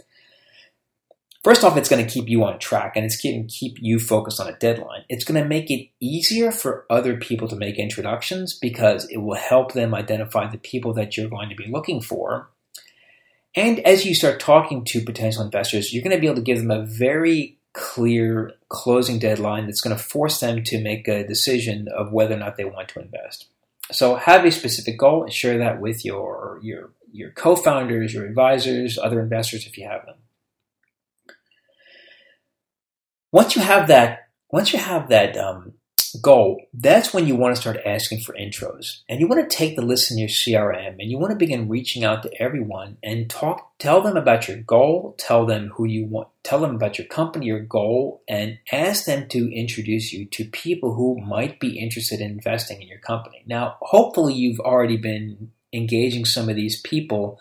First 1.46 1.62
off, 1.62 1.76
it's 1.76 1.88
going 1.88 2.04
to 2.04 2.12
keep 2.12 2.28
you 2.28 2.42
on 2.42 2.58
track 2.58 2.96
and 2.96 3.04
it's 3.04 3.22
going 3.22 3.46
to 3.46 3.54
keep 3.54 3.76
you 3.80 4.00
focused 4.00 4.40
on 4.40 4.48
a 4.48 4.58
deadline. 4.58 5.04
It's 5.08 5.22
going 5.22 5.40
to 5.40 5.48
make 5.48 5.70
it 5.70 5.90
easier 6.00 6.50
for 6.50 6.86
other 6.90 7.18
people 7.18 7.46
to 7.46 7.54
make 7.54 7.78
introductions 7.78 8.58
because 8.60 9.08
it 9.10 9.18
will 9.18 9.36
help 9.36 9.72
them 9.72 9.94
identify 9.94 10.50
the 10.50 10.58
people 10.58 10.92
that 10.94 11.16
you're 11.16 11.30
going 11.30 11.48
to 11.48 11.54
be 11.54 11.70
looking 11.70 12.00
for. 12.00 12.50
And 13.54 13.78
as 13.86 14.04
you 14.04 14.12
start 14.12 14.40
talking 14.40 14.84
to 14.86 15.04
potential 15.04 15.44
investors, 15.44 15.94
you're 15.94 16.02
going 16.02 16.16
to 16.16 16.20
be 16.20 16.26
able 16.26 16.34
to 16.34 16.42
give 16.42 16.58
them 16.58 16.72
a 16.72 16.84
very 16.84 17.58
clear 17.74 18.54
closing 18.68 19.20
deadline 19.20 19.66
that's 19.66 19.80
going 19.80 19.96
to 19.96 20.02
force 20.02 20.40
them 20.40 20.64
to 20.64 20.82
make 20.82 21.06
a 21.06 21.24
decision 21.24 21.86
of 21.96 22.10
whether 22.10 22.34
or 22.34 22.38
not 22.38 22.56
they 22.56 22.64
want 22.64 22.88
to 22.88 23.00
invest. 23.00 23.46
So 23.92 24.16
have 24.16 24.44
a 24.44 24.50
specific 24.50 24.98
goal 24.98 25.22
and 25.22 25.32
share 25.32 25.58
that 25.58 25.80
with 25.80 26.04
your 26.04 26.58
your 26.60 26.90
your 27.12 27.30
co-founders, 27.30 28.14
your 28.14 28.26
advisors, 28.26 28.98
other 28.98 29.20
investors 29.20 29.64
if 29.64 29.78
you 29.78 29.86
have 29.86 30.04
them 30.06 30.16
once 33.36 33.54
you 33.54 33.60
have 33.60 33.88
that, 33.88 34.30
once 34.50 34.72
you 34.72 34.78
have 34.78 35.10
that 35.10 35.36
um, 35.36 35.74
goal, 36.22 36.58
that's 36.72 37.12
when 37.12 37.26
you 37.26 37.36
want 37.36 37.54
to 37.54 37.60
start 37.60 37.76
asking 37.84 38.18
for 38.20 38.34
intros. 38.34 39.00
And 39.10 39.20
you 39.20 39.28
want 39.28 39.50
to 39.50 39.54
take 39.54 39.76
the 39.76 39.82
list 39.82 40.10
in 40.10 40.16
your 40.16 40.30
CRM 40.30 40.96
and 40.98 41.10
you 41.10 41.18
want 41.18 41.32
to 41.32 41.36
begin 41.36 41.68
reaching 41.68 42.02
out 42.02 42.22
to 42.22 42.42
everyone 42.42 42.96
and 43.02 43.28
talk, 43.28 43.78
tell 43.78 44.00
them 44.00 44.16
about 44.16 44.48
your 44.48 44.56
goal, 44.56 45.16
tell 45.18 45.44
them 45.44 45.70
who 45.74 45.86
you 45.86 46.06
want, 46.06 46.28
tell 46.44 46.60
them 46.60 46.76
about 46.76 46.96
your 46.96 47.08
company, 47.08 47.44
your 47.44 47.60
goal, 47.60 48.22
and 48.26 48.58
ask 48.72 49.04
them 49.04 49.28
to 49.28 49.54
introduce 49.54 50.14
you 50.14 50.24
to 50.28 50.46
people 50.46 50.94
who 50.94 51.20
might 51.20 51.60
be 51.60 51.78
interested 51.78 52.22
in 52.22 52.30
investing 52.30 52.80
in 52.80 52.88
your 52.88 53.00
company. 53.00 53.44
Now, 53.46 53.76
hopefully 53.82 54.32
you've 54.32 54.60
already 54.60 54.96
been 54.96 55.50
engaging 55.74 56.24
some 56.24 56.48
of 56.48 56.56
these 56.56 56.80
people 56.80 57.38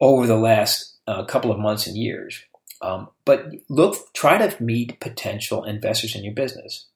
over 0.00 0.28
the 0.28 0.36
last 0.36 0.94
uh, 1.08 1.24
couple 1.24 1.50
of 1.50 1.58
months 1.58 1.88
and 1.88 1.96
years. 1.96 2.44
Um, 2.82 3.08
but 3.24 3.46
look, 3.68 4.12
try 4.12 4.44
to 4.44 4.62
meet 4.62 5.00
potential 5.00 5.64
investors 5.64 6.16
in 6.16 6.24
your 6.24 6.34
business. 6.34 6.86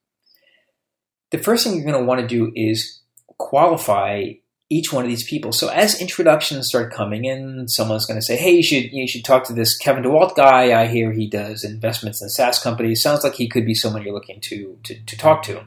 The 1.30 1.38
first 1.38 1.64
thing 1.64 1.74
you're 1.74 1.90
going 1.90 1.98
to 1.98 2.04
want 2.04 2.20
to 2.20 2.26
do 2.26 2.52
is 2.54 3.00
qualify 3.38 4.32
each 4.68 4.92
one 4.92 5.04
of 5.04 5.08
these 5.08 5.28
people. 5.28 5.52
So 5.52 5.68
as 5.68 6.00
introductions 6.00 6.68
start 6.68 6.92
coming 6.92 7.24
in, 7.24 7.68
someone's 7.68 8.06
going 8.06 8.18
to 8.18 8.24
say, 8.26 8.36
"Hey, 8.36 8.52
you 8.52 8.62
should 8.62 8.92
you 8.92 9.06
should 9.06 9.24
talk 9.24 9.44
to 9.44 9.52
this 9.52 9.76
Kevin 9.76 10.02
DeWalt 10.02 10.34
guy. 10.34 10.80
I 10.80 10.86
hear 10.88 11.12
he 11.12 11.28
does 11.28 11.62
investments 11.62 12.20
in 12.20 12.28
SaaS 12.28 12.58
companies. 12.58 13.02
Sounds 13.02 13.22
like 13.22 13.34
he 13.34 13.48
could 13.48 13.64
be 13.64 13.74
someone 13.74 14.02
you're 14.02 14.14
looking 14.14 14.40
to 14.42 14.78
to, 14.84 15.04
to 15.04 15.16
talk 15.16 15.42
to." 15.44 15.64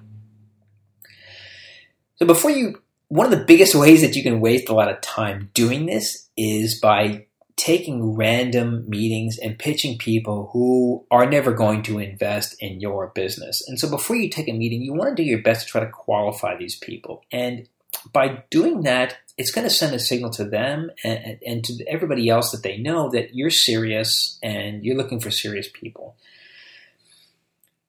So 2.15 2.25
before 2.25 2.51
you, 2.51 2.81
one 3.07 3.25
of 3.25 3.31
the 3.31 3.45
biggest 3.45 3.73
ways 3.73 4.01
that 4.01 4.15
you 4.15 4.23
can 4.23 4.41
waste 4.41 4.67
a 4.67 4.73
lot 4.73 4.89
of 4.89 4.99
time 4.99 5.49
doing 5.53 5.85
this 5.85 6.27
is 6.35 6.77
by 6.81 7.27
taking 7.59 8.15
random 8.15 8.89
meetings 8.89 9.37
and 9.37 9.59
pitching 9.59 9.97
people 9.97 10.49
who 10.53 11.05
are 11.11 11.29
never 11.29 11.51
going 11.51 11.83
to 11.83 11.99
invest 11.99 12.55
in 12.61 12.79
your 12.79 13.07
business. 13.07 13.61
And 13.67 13.77
so 13.77 13.89
before 13.89 14.15
you 14.15 14.29
take 14.29 14.47
a 14.47 14.53
meeting, 14.53 14.81
you 14.81 14.93
want 14.93 15.15
to 15.15 15.21
do 15.21 15.27
your 15.27 15.41
best 15.41 15.65
to 15.65 15.71
try 15.71 15.81
to 15.81 15.91
qualify 15.91 16.55
these 16.55 16.77
people. 16.77 17.25
And 17.33 17.67
by 18.13 18.43
doing 18.49 18.83
that, 18.83 19.17
it's 19.37 19.51
going 19.51 19.67
to 19.67 19.73
send 19.73 19.93
a 19.93 19.99
signal 19.99 20.29
to 20.31 20.45
them 20.45 20.89
and, 21.03 21.37
and, 21.45 21.63
to 21.65 21.85
everybody 21.85 22.29
else 22.29 22.51
that 22.51 22.63
they 22.63 22.77
know 22.77 23.09
that 23.09 23.35
you're 23.35 23.49
serious 23.49 24.39
and 24.41 24.85
you're 24.85 24.95
looking 24.95 25.19
for 25.19 25.29
serious 25.29 25.67
people. 25.67 26.15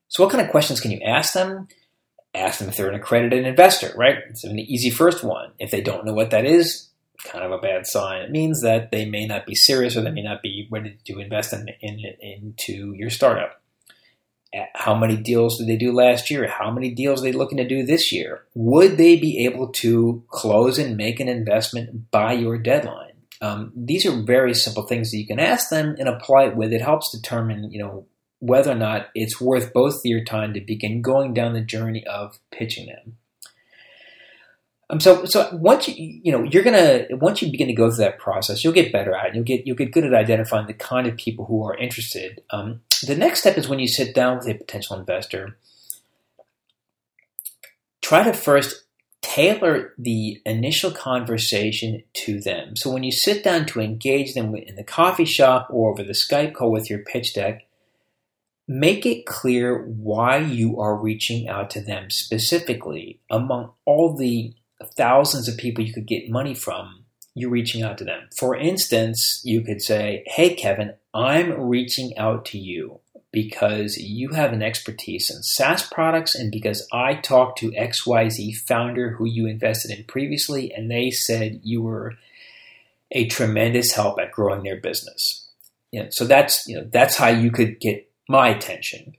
So, 0.09 0.25
what 0.25 0.33
kind 0.33 0.45
of 0.45 0.51
questions 0.51 0.81
can 0.81 0.91
you 0.91 1.01
ask 1.01 1.33
them? 1.33 1.69
Ask 2.35 2.59
them 2.59 2.69
if 2.69 2.77
they're 2.77 2.89
an 2.89 2.97
accredited 2.97 3.47
investor, 3.47 3.93
right? 3.97 4.17
It's 4.31 4.43
an 4.43 4.59
easy 4.59 4.91
first 4.91 5.23
one. 5.23 5.53
If 5.61 5.71
they 5.71 5.81
don't 5.81 6.05
know 6.05 6.13
what 6.13 6.31
that 6.31 6.45
is, 6.45 6.90
kind 7.25 7.45
of 7.45 7.53
a 7.53 7.59
bad 7.59 7.87
sign. 7.87 8.23
It 8.23 8.31
means 8.31 8.63
that 8.63 8.91
they 8.91 9.05
may 9.05 9.27
not 9.27 9.47
be 9.47 9.55
serious 9.55 9.97
or 9.97 10.03
they 10.03 10.11
may 10.11 10.23
not 10.23 10.43
be 10.43 10.69
ready 10.71 10.99
to 11.05 11.19
invest 11.19 11.53
in, 11.53 11.69
in, 11.81 12.01
into 12.21 12.93
your 12.95 13.11
startup. 13.11 13.61
How 14.75 14.97
many 14.97 15.17
deals 15.17 15.59
did 15.59 15.69
they 15.69 15.77
do 15.77 15.93
last 15.93 16.29
year? 16.29 16.49
How 16.49 16.73
many 16.73 16.91
deals 16.91 17.21
are 17.21 17.25
they 17.25 17.33
looking 17.33 17.59
to 17.59 17.69
do 17.69 17.85
this 17.85 18.11
year? 18.11 18.45
Would 18.55 18.97
they 18.97 19.17
be 19.17 19.45
able 19.45 19.69
to 19.75 20.25
close 20.29 20.79
and 20.79 20.97
make 20.97 21.21
an 21.21 21.29
investment 21.29 22.11
by 22.11 22.33
your 22.33 22.59
deadline? 22.59 23.13
Um, 23.41 23.73
these 23.77 24.05
are 24.07 24.23
very 24.23 24.53
simple 24.55 24.83
things 24.83 25.11
that 25.11 25.19
you 25.19 25.27
can 25.27 25.39
ask 25.39 25.71
them 25.71 25.95
and 25.99 26.09
apply 26.09 26.47
it 26.47 26.57
with. 26.57 26.73
It 26.73 26.83
helps 26.83 27.17
determine, 27.17 27.71
you 27.71 27.81
know, 27.81 28.07
whether 28.41 28.73
or 28.73 28.77
not 28.77 29.09
it's 29.15 29.41
worth 29.41 29.73
both 29.73 30.01
your 30.05 30.25
time 30.25 30.55
to 30.55 30.61
begin 30.61 31.01
going 31.01 31.33
down 31.33 31.53
the 31.53 31.61
journey 31.61 32.05
of 32.07 32.39
pitching 32.51 32.87
them. 32.87 33.17
Um, 34.91 34.99
so, 34.99 35.25
so 35.25 35.49
once 35.53 35.87
you, 35.89 36.21
you 36.25 36.33
know, 36.33 36.43
you're 36.43 36.65
gonna 36.65 37.07
once 37.13 37.41
you 37.41 37.51
begin 37.51 37.69
to 37.69 37.75
go 37.75 37.89
through 37.89 38.05
that 38.05 38.19
process, 38.19 38.65
you'll 38.65 38.73
get 38.73 38.93
better 38.93 39.15
at 39.15 39.29
it. 39.29 39.35
You'll 39.37 39.45
get 39.45 39.67
you'll 39.67 39.77
get 39.77 39.93
good 39.93 40.05
at 40.05 40.13
identifying 40.13 40.67
the 40.67 40.75
kind 40.75 41.07
of 41.07 41.17
people 41.17 41.45
who 41.47 41.65
are 41.65 41.77
interested. 41.77 42.43
Um, 42.51 42.81
the 43.07 43.15
next 43.15 43.41
step 43.41 43.57
is 43.57 43.69
when 43.69 43.79
you 43.79 43.87
sit 43.87 44.15
down 44.15 44.39
with 44.39 44.49
a 44.49 44.55
potential 44.55 44.99
investor. 44.99 45.57
Try 48.03 48.25
to 48.25 48.33
first 48.33 48.85
tailor 49.23 49.95
the 49.97 50.41
initial 50.45 50.91
conversation 50.91 52.03
to 52.15 52.41
them. 52.41 52.75
So 52.75 52.91
when 52.91 53.05
you 53.05 53.13
sit 53.13 53.45
down 53.45 53.67
to 53.67 53.81
engage 53.81 54.35
them 54.35 54.55
in 54.57 54.75
the 54.75 54.83
coffee 54.83 55.25
shop 55.25 55.69
or 55.71 55.93
over 55.93 56.03
the 56.03 56.15
Skype 56.15 56.55
call 56.55 56.73
with 56.73 56.91
your 56.91 57.01
pitch 57.01 57.35
deck, 57.35 57.67
make 58.67 59.07
it 59.07 59.27
clear 59.27 59.85
why 59.85 60.39
you 60.39 60.81
are 60.81 60.97
reaching 60.97 61.49
out 61.49 61.71
to 61.71 61.81
them 61.81 62.11
specifically 62.11 63.21
among 63.31 63.71
all 63.85 64.17
the 64.17 64.55
thousands 64.97 65.49
of 65.49 65.57
people 65.57 65.85
you 65.85 65.93
could 65.93 66.07
get 66.07 66.31
money 66.31 66.55
from, 66.55 67.05
you're 67.35 67.51
reaching 67.51 67.83
out 67.83 67.99
to 67.99 68.05
them. 68.05 68.29
For 68.37 68.57
instance, 68.57 69.41
you 69.45 69.63
could 69.63 69.83
say, 69.83 70.25
Hey, 70.27 70.55
Kevin, 70.55 70.95
I'm 71.15 71.53
reaching 71.61 72.17
out 72.17 72.45
to 72.47 72.59
you 72.59 73.01
because 73.33 73.97
you 73.97 74.31
have 74.31 74.53
an 74.53 74.63
expertise 74.63 75.31
in 75.31 75.43
SaaS 75.43 75.87
products 75.89 76.35
and 76.35 76.51
because 76.51 76.87
I 76.93 77.15
talked 77.15 77.59
to 77.59 77.71
XYZ 77.71 78.57
founder 78.57 79.11
who 79.11 79.27
you 79.27 79.47
invested 79.47 79.97
in 79.97 80.05
previously 80.05 80.73
and 80.73 80.91
they 80.91 81.11
said 81.11 81.61
you 81.63 81.83
were 81.83 82.15
a 83.13 83.27
tremendous 83.27 83.93
help 83.93 84.19
at 84.19 84.33
growing 84.33 84.63
their 84.63 84.81
business. 84.81 85.49
Know, 85.93 86.09
so 86.11 86.25
that's 86.25 86.67
you 86.69 86.77
know 86.77 86.89
that's 86.91 87.17
how 87.17 87.29
you 87.29 87.51
could 87.51 87.81
get 87.81 88.09
my 88.29 88.49
attention. 88.49 89.17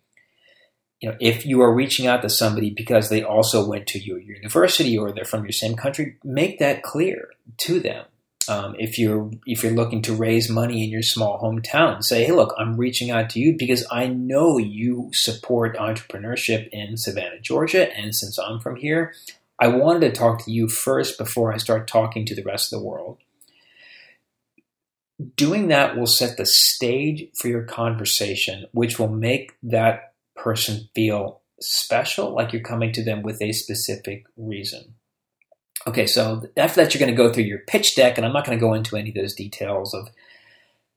You 1.02 1.10
know, 1.10 1.18
if 1.20 1.48
you 1.48 1.62
are 1.62 1.74
reaching 1.74 2.06
out 2.06 2.22
to 2.22 2.30
somebody 2.30 2.70
because 2.70 3.10
they 3.10 3.24
also 3.24 3.68
went 3.68 3.88
to 3.88 4.00
your 4.00 4.20
university 4.20 4.96
or 4.96 5.12
they're 5.12 5.26
from 5.26 5.44
your 5.44 5.52
same 5.52 5.76
country, 5.76 6.18
make 6.24 6.60
that 6.60 6.84
clear 6.84 7.30
to 7.58 7.80
them. 7.80 8.06
Um, 8.48 8.76
if 8.78 9.00
you're 9.00 9.32
if 9.46 9.64
you're 9.64 9.72
looking 9.72 10.02
to 10.04 10.14
raise 10.14 10.50
money 10.50 10.84
in 10.84 10.90
your 10.90 11.02
small 11.04 11.40
hometown, 11.40 12.04
say, 12.04 12.26
"Hey, 12.26 12.32
look, 12.32 12.54
I'm 12.58 12.78
reaching 12.78 13.10
out 13.10 13.30
to 13.32 13.40
you 13.40 13.56
because 13.58 13.86
I 13.92 14.08
know 14.08 14.58
you 14.58 15.10
support 15.14 15.78
entrepreneurship 15.78 16.70
in 16.70 16.98
Savannah, 16.98 17.40
Georgia, 17.40 17.96
and 17.96 18.16
since 18.16 18.38
I'm 18.38 18.60
from 18.60 18.76
here, 18.76 19.14
I 19.60 19.68
wanted 19.70 20.02
to 20.02 20.12
talk 20.12 20.44
to 20.46 20.52
you 20.52 20.68
first 20.68 21.18
before 21.18 21.54
I 21.54 21.58
start 21.58 21.88
talking 21.88 22.26
to 22.26 22.36
the 22.36 22.44
rest 22.44 22.72
of 22.72 22.80
the 22.80 22.86
world." 22.86 23.18
Doing 25.36 25.68
that 25.68 25.96
will 25.96 26.08
set 26.08 26.38
the 26.38 26.48
stage 26.48 27.28
for 27.36 27.48
your 27.48 27.64
conversation, 27.64 28.66
which 28.72 28.98
will 28.98 29.08
make 29.08 29.54
that 29.62 30.11
person 30.42 30.90
feel 30.96 31.42
special, 31.60 32.34
like 32.34 32.52
you're 32.52 32.62
coming 32.62 32.92
to 32.94 33.04
them 33.04 33.22
with 33.22 33.42
a 33.42 33.52
specific 33.52 34.26
reason. 34.36 34.96
Okay, 35.88 36.06
so 36.06 36.44
after 36.58 36.82
that, 36.82 36.94
you're 36.94 37.00
going 37.00 37.16
to 37.16 37.24
go 37.24 37.32
through 37.32 37.44
your 37.44 37.60
pitch 37.68 37.96
deck, 37.96 38.18
and 38.18 38.26
I'm 38.26 38.34
not 38.34 38.46
going 38.46 38.58
to 38.58 38.62
go 38.62 38.74
into 38.74 38.98
any 38.98 39.10
of 39.10 39.16
those 39.16 39.34
details 39.34 39.94
of 39.94 40.10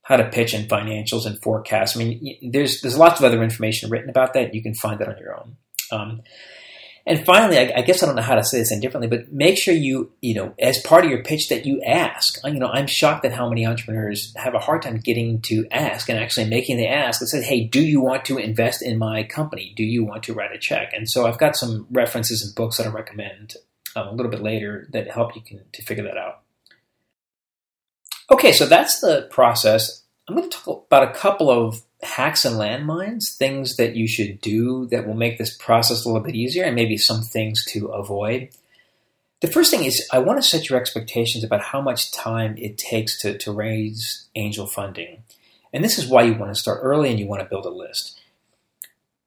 how 0.03 0.17
to 0.17 0.29
pitch 0.29 0.53
and 0.53 0.69
financials 0.69 1.25
and 1.25 1.41
forecasts. 1.41 1.95
I 1.95 1.99
mean, 1.99 2.51
there's 2.51 2.81
there's 2.81 2.97
lots 2.97 3.19
of 3.19 3.25
other 3.25 3.43
information 3.43 3.89
written 3.89 4.09
about 4.09 4.33
that. 4.33 4.53
You 4.53 4.61
can 4.61 4.75
find 4.75 4.99
that 4.99 5.09
on 5.09 5.17
your 5.17 5.35
own. 5.39 5.57
Um, 5.91 6.21
and 7.07 7.23
finally, 7.23 7.59
I, 7.59 7.71
I, 7.77 7.81
guess 7.81 8.01
I 8.01 8.07
don't 8.07 8.15
know 8.15 8.23
how 8.23 8.33
to 8.33 8.43
say 8.43 8.57
this 8.57 8.71
indifferently, 8.71 9.07
but 9.07 9.31
make 9.31 9.59
sure 9.59 9.75
you, 9.75 10.11
you 10.21 10.33
know, 10.33 10.55
as 10.57 10.79
part 10.79 11.05
of 11.05 11.11
your 11.11 11.23
pitch 11.23 11.49
that 11.49 11.65
you 11.65 11.81
ask. 11.83 12.39
You 12.43 12.53
know, 12.53 12.67
I'm 12.67 12.87
shocked 12.87 13.25
at 13.25 13.31
how 13.31 13.47
many 13.47 13.65
entrepreneurs 13.65 14.33
have 14.35 14.55
a 14.55 14.59
hard 14.59 14.81
time 14.81 14.97
getting 14.97 15.41
to 15.43 15.67
ask 15.69 16.09
and 16.09 16.17
actually 16.17 16.49
making 16.49 16.77
the 16.77 16.87
ask 16.87 17.19
that 17.19 17.27
says, 17.27 17.45
"Hey, 17.45 17.65
do 17.65 17.81
you 17.81 18.01
want 18.01 18.25
to 18.25 18.39
invest 18.39 18.81
in 18.81 18.97
my 18.97 19.23
company? 19.23 19.73
Do 19.75 19.83
you 19.83 20.03
want 20.03 20.23
to 20.23 20.33
write 20.33 20.55
a 20.55 20.57
check?" 20.57 20.93
And 20.93 21.07
so 21.07 21.27
I've 21.27 21.37
got 21.37 21.55
some 21.55 21.85
references 21.91 22.43
and 22.43 22.55
books 22.55 22.77
that 22.77 22.87
I 22.87 22.89
recommend 22.89 23.55
um, 23.95 24.07
a 24.07 24.13
little 24.13 24.31
bit 24.31 24.41
later 24.41 24.87
that 24.91 25.11
help 25.11 25.35
you 25.35 25.41
can, 25.41 25.61
to 25.73 25.83
figure 25.83 26.05
that 26.05 26.17
out. 26.17 26.41
Okay, 28.31 28.51
so 28.51 28.65
that's 28.65 28.99
the 28.99 29.27
process. 29.29 30.03
I'm 30.27 30.35
going 30.35 30.49
to 30.49 30.57
talk 30.57 30.87
about 30.87 31.07
a 31.07 31.13
couple 31.13 31.51
of 31.51 31.83
hacks 32.05 32.45
and 32.45 32.55
landmines, 32.55 33.35
things 33.35 33.75
that 33.77 33.95
you 33.95 34.07
should 34.07 34.39
do 34.41 34.85
that 34.87 35.05
will 35.05 35.15
make 35.15 35.37
this 35.37 35.55
process 35.55 36.05
a 36.05 36.07
little 36.07 36.23
bit 36.23 36.35
easier, 36.35 36.63
and 36.63 36.75
maybe 36.75 36.97
some 36.97 37.21
things 37.21 37.65
to 37.65 37.87
avoid. 37.87 38.49
The 39.41 39.51
first 39.51 39.71
thing 39.71 39.83
is 39.83 40.07
I 40.11 40.19
want 40.19 40.41
to 40.41 40.47
set 40.47 40.69
your 40.69 40.79
expectations 40.79 41.43
about 41.43 41.61
how 41.61 41.81
much 41.81 42.11
time 42.11 42.55
it 42.57 42.77
takes 42.77 43.19
to, 43.21 43.37
to 43.37 43.51
raise 43.51 44.27
angel 44.35 44.65
funding. 44.65 45.23
And 45.73 45.83
this 45.83 45.97
is 45.97 46.07
why 46.07 46.23
you 46.23 46.35
want 46.35 46.53
to 46.53 46.59
start 46.59 46.79
early 46.81 47.09
and 47.09 47.19
you 47.19 47.27
want 47.27 47.41
to 47.41 47.49
build 47.49 47.65
a 47.65 47.69
list. 47.69 48.19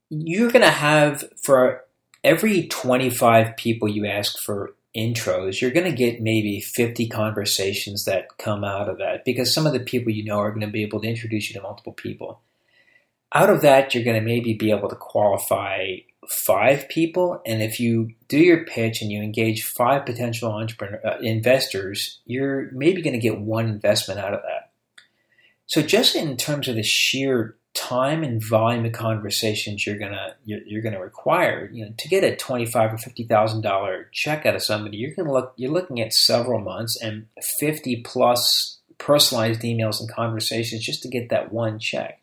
You're 0.08 0.50
going 0.50 0.64
to 0.64 0.70
have, 0.70 1.24
for 1.42 1.84
every 2.24 2.66
25 2.68 3.56
people 3.56 3.86
you 3.88 4.06
ask 4.06 4.38
for 4.38 4.74
intros, 4.96 5.60
you're 5.60 5.70
going 5.70 5.90
to 5.90 5.96
get 5.96 6.22
maybe 6.22 6.60
50 6.60 7.08
conversations 7.08 8.04
that 8.06 8.38
come 8.38 8.64
out 8.64 8.88
of 8.88 8.98
that 8.98 9.24
because 9.24 9.52
some 9.52 9.66
of 9.66 9.72
the 9.72 9.80
people 9.80 10.10
you 10.10 10.24
know 10.24 10.38
are 10.38 10.50
going 10.50 10.62
to 10.62 10.66
be 10.66 10.82
able 10.82 11.00
to 11.00 11.08
introduce 11.08 11.50
you 11.50 11.54
to 11.54 11.62
multiple 11.62 11.92
people. 11.92 12.40
Out 13.34 13.50
of 13.50 13.62
that, 13.62 13.94
you're 13.94 14.04
going 14.04 14.18
to 14.18 14.24
maybe 14.24 14.54
be 14.54 14.70
able 14.70 14.88
to 14.88 14.96
qualify 14.96 15.96
five 16.28 16.88
people. 16.88 17.40
And 17.46 17.62
if 17.62 17.80
you 17.80 18.10
do 18.28 18.38
your 18.38 18.64
pitch 18.64 19.02
and 19.02 19.10
you 19.10 19.22
engage 19.22 19.64
five 19.64 20.06
potential 20.06 20.50
entrepreneur 20.52 21.00
uh, 21.06 21.18
investors, 21.20 22.20
you're 22.26 22.70
maybe 22.72 23.02
going 23.02 23.14
to 23.14 23.20
get 23.20 23.40
one 23.40 23.66
investment 23.66 24.20
out 24.20 24.34
of 24.34 24.40
that. 24.42 24.70
So 25.66 25.82
just 25.82 26.16
in 26.16 26.36
terms 26.36 26.68
of 26.68 26.76
the 26.76 26.82
sheer 26.82 27.58
time 27.74 28.24
and 28.24 28.42
volume 28.42 28.84
of 28.84 28.92
conversations 28.92 29.86
you're 29.86 29.98
gonna 29.98 30.34
you're, 30.44 30.60
you're 30.66 30.82
gonna 30.82 31.00
require. 31.00 31.70
You 31.72 31.86
know, 31.86 31.92
to 31.96 32.08
get 32.08 32.24
a 32.24 32.34
twenty 32.34 32.66
five 32.66 32.92
or 32.92 32.98
fifty 32.98 33.24
thousand 33.24 33.60
dollar 33.60 34.08
check 34.12 34.46
out 34.46 34.56
of 34.56 34.62
somebody, 34.62 34.96
you're 34.96 35.14
gonna 35.14 35.32
look 35.32 35.52
you're 35.56 35.70
looking 35.70 36.00
at 36.00 36.12
several 36.12 36.60
months 36.60 37.00
and 37.00 37.26
fifty 37.60 38.02
plus 38.02 38.78
personalized 38.98 39.60
emails 39.60 40.00
and 40.00 40.10
conversations 40.10 40.84
just 40.84 41.02
to 41.02 41.08
get 41.08 41.28
that 41.28 41.52
one 41.52 41.78
check. 41.78 42.20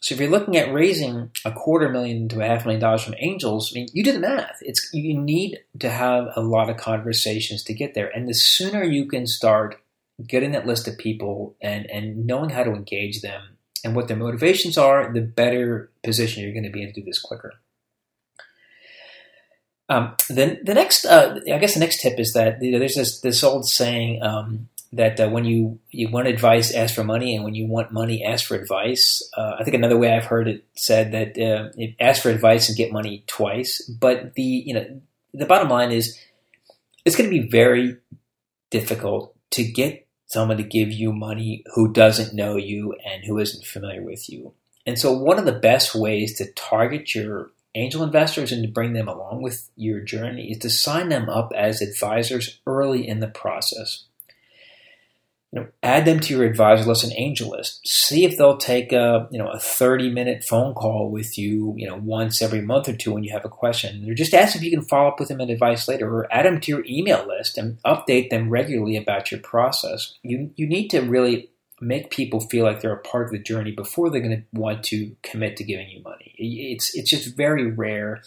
So 0.00 0.14
if 0.14 0.20
you're 0.20 0.30
looking 0.30 0.56
at 0.56 0.72
raising 0.72 1.30
a 1.44 1.52
quarter 1.52 1.90
million 1.90 2.28
to 2.30 2.40
a 2.40 2.46
half 2.46 2.64
million 2.64 2.80
dollars 2.80 3.04
from 3.04 3.14
angels, 3.18 3.70
I 3.70 3.80
mean, 3.80 3.88
you 3.92 4.02
do 4.02 4.12
the 4.12 4.18
math. 4.18 4.56
It's 4.62 4.88
you 4.94 5.18
need 5.18 5.58
to 5.78 5.90
have 5.90 6.28
a 6.36 6.40
lot 6.40 6.70
of 6.70 6.78
conversations 6.78 7.62
to 7.64 7.74
get 7.74 7.94
there, 7.94 8.08
and 8.08 8.26
the 8.26 8.34
sooner 8.34 8.82
you 8.82 9.06
can 9.06 9.26
start 9.26 9.80
getting 10.26 10.52
that 10.52 10.66
list 10.66 10.88
of 10.88 10.96
people 10.96 11.54
and 11.60 11.88
and 11.90 12.26
knowing 12.26 12.50
how 12.50 12.64
to 12.64 12.72
engage 12.72 13.20
them 13.20 13.58
and 13.84 13.94
what 13.94 14.08
their 14.08 14.16
motivations 14.16 14.78
are, 14.78 15.12
the 15.12 15.20
better 15.20 15.90
position 16.02 16.42
you're 16.42 16.52
going 16.52 16.64
to 16.64 16.70
be 16.70 16.82
in 16.82 16.92
to 16.92 17.00
do 17.00 17.04
this 17.04 17.20
quicker. 17.20 17.54
Um, 19.90 20.14
then 20.28 20.60
the 20.62 20.74
next, 20.74 21.04
uh, 21.04 21.40
I 21.52 21.58
guess 21.58 21.74
the 21.74 21.80
next 21.80 22.00
tip 22.00 22.18
is 22.20 22.32
that 22.34 22.62
you 22.62 22.70
know, 22.70 22.78
there's 22.78 22.94
this, 22.94 23.20
this 23.20 23.42
old 23.42 23.68
saying 23.68 24.22
um, 24.22 24.68
that 24.92 25.20
uh, 25.20 25.28
when 25.28 25.44
you, 25.44 25.78
you 25.90 26.08
want 26.08 26.26
advice, 26.26 26.74
ask 26.74 26.94
for 26.94 27.04
money, 27.04 27.36
and 27.36 27.44
when 27.44 27.54
you 27.54 27.66
want 27.66 27.92
money, 27.92 28.24
ask 28.24 28.46
for 28.46 28.56
advice. 28.56 29.22
Uh, 29.36 29.56
I 29.58 29.64
think 29.64 29.76
another 29.76 29.96
way 29.96 30.12
I've 30.12 30.24
heard 30.24 30.48
it 30.48 30.64
said 30.74 31.12
that 31.12 31.38
uh, 31.38 31.70
ask 32.00 32.22
for 32.22 32.30
advice 32.30 32.68
and 32.68 32.76
get 32.76 32.92
money 32.92 33.24
twice. 33.26 33.80
But 33.88 34.34
the 34.34 34.42
you 34.42 34.74
know 34.74 35.00
the 35.32 35.46
bottom 35.46 35.68
line 35.68 35.92
is 35.92 36.18
it's 37.04 37.16
going 37.16 37.30
to 37.30 37.40
be 37.40 37.48
very 37.48 37.98
difficult 38.70 39.36
to 39.52 39.64
get 39.64 40.06
someone 40.26 40.56
to 40.56 40.62
give 40.62 40.92
you 40.92 41.12
money 41.12 41.64
who 41.74 41.92
doesn't 41.92 42.34
know 42.34 42.56
you 42.56 42.94
and 43.04 43.24
who 43.24 43.38
isn't 43.38 43.64
familiar 43.64 44.02
with 44.02 44.28
you. 44.28 44.52
And 44.86 44.98
so, 44.98 45.12
one 45.12 45.38
of 45.38 45.44
the 45.44 45.52
best 45.52 45.94
ways 45.94 46.36
to 46.38 46.52
target 46.52 47.14
your 47.14 47.50
angel 47.76 48.02
investors 48.02 48.50
and 48.50 48.64
to 48.64 48.68
bring 48.68 48.94
them 48.94 49.06
along 49.06 49.42
with 49.42 49.70
your 49.76 50.00
journey 50.00 50.50
is 50.50 50.58
to 50.58 50.70
sign 50.70 51.08
them 51.08 51.28
up 51.28 51.52
as 51.54 51.80
advisors 51.80 52.58
early 52.66 53.06
in 53.06 53.20
the 53.20 53.28
process 53.28 54.06
you 55.52 55.60
know, 55.60 55.66
add 55.82 56.04
them 56.04 56.20
to 56.20 56.34
your 56.34 56.44
advisor 56.44 56.84
list 56.84 57.02
and 57.02 57.12
angel 57.16 57.50
list. 57.50 57.80
See 57.84 58.24
if 58.24 58.36
they'll 58.36 58.56
take 58.56 58.92
a 58.92 59.28
you 59.32 59.38
know 59.38 59.48
a 59.48 59.58
thirty 59.58 60.10
minute 60.10 60.44
phone 60.48 60.74
call 60.74 61.10
with 61.10 61.36
you, 61.36 61.74
you 61.76 61.88
know, 61.88 61.96
once 61.96 62.40
every 62.40 62.60
month 62.60 62.88
or 62.88 62.96
two 62.96 63.12
when 63.12 63.24
you 63.24 63.32
have 63.32 63.44
a 63.44 63.48
question. 63.48 64.08
Or 64.08 64.14
just 64.14 64.34
ask 64.34 64.54
if 64.54 64.62
you 64.62 64.70
can 64.70 64.84
follow 64.84 65.08
up 65.08 65.18
with 65.18 65.28
them 65.28 65.40
in 65.40 65.50
advice 65.50 65.88
later, 65.88 66.08
or 66.08 66.32
add 66.32 66.46
them 66.46 66.60
to 66.60 66.72
your 66.72 66.84
email 66.86 67.26
list 67.26 67.58
and 67.58 67.78
update 67.82 68.30
them 68.30 68.48
regularly 68.48 68.96
about 68.96 69.30
your 69.32 69.40
process. 69.40 70.14
You 70.22 70.52
you 70.54 70.68
need 70.68 70.88
to 70.88 71.00
really 71.00 71.50
make 71.80 72.10
people 72.10 72.40
feel 72.40 72.64
like 72.64 72.80
they're 72.80 72.92
a 72.92 73.00
part 73.00 73.26
of 73.26 73.32
the 73.32 73.38
journey 73.38 73.72
before 73.72 74.10
they're 74.10 74.20
going 74.20 74.36
to 74.36 74.60
want 74.60 74.84
to 74.84 75.16
commit 75.22 75.56
to 75.56 75.64
giving 75.64 75.88
you 75.88 76.02
money. 76.02 76.34
It's 76.36 76.94
it's 76.94 77.10
just 77.10 77.36
very 77.36 77.70
rare 77.70 78.22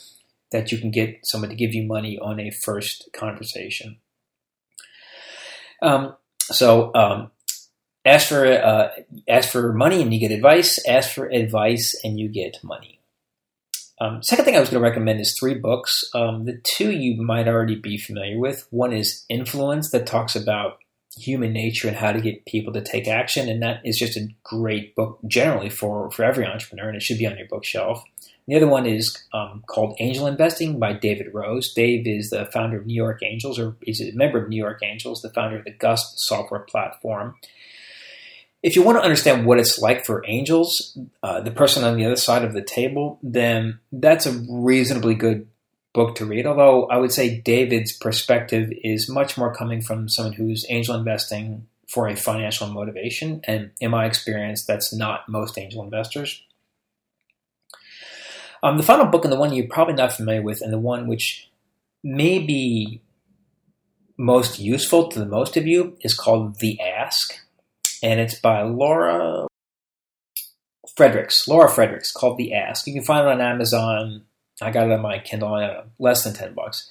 that 0.52 0.72
you 0.72 0.78
can 0.78 0.92
get 0.92 1.26
someone 1.26 1.50
to 1.50 1.56
give 1.56 1.74
you 1.74 1.84
money 1.84 2.20
on 2.20 2.40
a 2.40 2.52
first 2.52 3.10
conversation. 3.14 3.98
Um, 5.82 6.16
so 6.52 6.94
um, 6.96 7.32
ask 8.06 8.28
for 8.28 8.46
uh, 8.46 8.90
ask 9.28 9.50
for 9.50 9.74
money 9.74 10.02
and 10.02 10.14
you 10.14 10.20
get 10.20 10.32
advice. 10.32 10.80
Ask 10.88 11.14
for 11.14 11.28
advice 11.28 12.00
and 12.04 12.20
you 12.20 12.30
get 12.30 12.64
money. 12.64 13.00
Um, 14.02 14.22
second 14.22 14.46
thing 14.46 14.56
I 14.56 14.60
was 14.60 14.70
going 14.70 14.82
to 14.82 14.90
recommend 14.90 15.22
is 15.22 15.38
three 15.38 15.54
books. 15.54 16.04
Um, 16.14 16.46
the 16.46 16.60
two 16.64 16.92
you 16.92 17.22
might 17.22 17.48
already 17.48 17.76
be 17.76 17.98
familiar 17.98 18.38
with. 18.38 18.68
One 18.70 18.92
is 18.92 19.24
Influence, 19.30 19.92
that 19.92 20.08
talks 20.08 20.36
about 20.36 20.80
human 21.16 21.54
nature 21.54 21.88
and 21.88 21.96
how 21.96 22.12
to 22.12 22.20
get 22.20 22.46
people 22.46 22.74
to 22.74 22.82
take 22.82 23.08
action, 23.08 23.48
and 23.48 23.62
that 23.62 23.82
is 23.86 23.98
just 23.98 24.18
a 24.18 24.28
great 24.44 24.96
book 24.96 25.20
generally 25.28 25.70
for 25.70 26.12
for 26.12 26.26
every 26.26 26.46
entrepreneur, 26.46 26.88
and 26.88 26.98
it 26.98 27.04
should 27.04 27.20
be 27.20 27.28
on 27.28 27.38
your 27.38 27.48
bookshelf. 27.48 28.04
The 28.48 28.56
other 28.56 28.68
one 28.68 28.86
is 28.86 29.24
um, 29.34 29.64
called 29.68 29.96
Angel 30.00 30.28
Investing 30.28 30.78
by 30.78 30.94
David 30.94 31.34
Rose. 31.34 31.74
Dave 31.74 32.06
is 32.06 32.30
the 32.30 32.46
founder 32.48 32.78
of 32.78 32.86
New 32.86 32.94
York 32.94 33.22
Angels, 33.24 33.58
or 33.58 33.76
he's 33.82 34.02
a 34.02 34.12
member 34.12 34.44
of 34.44 34.50
New 34.50 34.62
York 34.62 34.80
Angels, 34.84 35.22
the 35.22 35.30
founder 35.30 35.60
of 35.60 35.66
the 35.66 35.72
Gust 35.72 36.20
software 36.20 36.60
platform. 36.60 37.36
If 38.62 38.76
you 38.76 38.84
want 38.84 38.98
to 38.98 39.04
understand 39.04 39.46
what 39.46 39.60
it's 39.60 39.80
like 39.80 40.06
for 40.06 40.24
angels, 40.26 40.98
uh, 41.22 41.42
the 41.42 41.52
person 41.52 41.84
on 41.84 41.98
the 41.98 42.06
other 42.06 42.16
side 42.16 42.44
of 42.44 42.54
the 42.54 42.62
table, 42.62 43.20
then 43.22 43.80
that's 43.92 44.26
a 44.26 44.42
reasonably 44.50 45.16
good 45.16 45.48
book 45.94 46.16
to 46.16 46.26
read. 46.26 46.46
Although 46.46 46.88
I 46.88 46.98
would 46.98 47.12
say 47.12 47.40
David's 47.40 47.92
perspective 47.92 48.72
is 48.84 49.10
much 49.10 49.38
more 49.38 49.54
coming 49.54 49.82
from 49.82 50.10
someone 50.10 50.34
who's 50.34 50.66
angel 50.70 50.96
investing 50.96 51.68
for 51.88 52.08
a 52.08 52.16
financial 52.16 52.68
motivation. 52.68 53.42
And 53.44 53.72
in 53.80 53.92
my 53.92 54.06
experience, 54.06 54.66
that's 54.66 54.94
not 54.94 55.30
most 55.30 55.58
angel 55.58 55.84
investors. 55.84 56.42
Um, 58.64 58.78
the 58.78 58.84
final 58.84 59.06
book, 59.06 59.26
and 59.26 59.32
the 59.32 59.38
one 59.38 59.52
you're 59.52 59.68
probably 59.68 59.94
not 59.94 60.14
familiar 60.14 60.42
with, 60.42 60.62
and 60.62 60.72
the 60.72 60.80
one 60.80 61.08
which 61.08 61.50
may 62.02 62.40
be 62.40 63.02
most 64.18 64.58
useful 64.58 65.10
to 65.10 65.20
the 65.20 65.26
most 65.26 65.58
of 65.58 65.68
you 65.68 65.98
is 66.00 66.14
called 66.14 66.60
The 66.60 66.80
Ask, 66.80 67.34
and 68.02 68.22
it's 68.22 68.40
by 68.40 68.62
Laura 68.62 69.48
Fredricks. 70.98 71.46
Laura 71.46 71.70
Fredricks, 71.70 72.14
called 72.14 72.38
The 72.38 72.54
Ask. 72.54 72.88
You 72.88 72.94
can 72.94 73.04
find 73.04 73.28
it 73.28 73.32
on 73.32 73.42
Amazon. 73.42 74.24
I 74.62 74.72
got 74.72 74.88
it 74.88 74.94
on 74.94 75.02
my 75.02 75.20
Kindle, 75.20 75.56
uh, 75.56 75.84
less 76.00 76.24
than 76.24 76.34
10 76.34 76.54
bucks. 76.54 76.90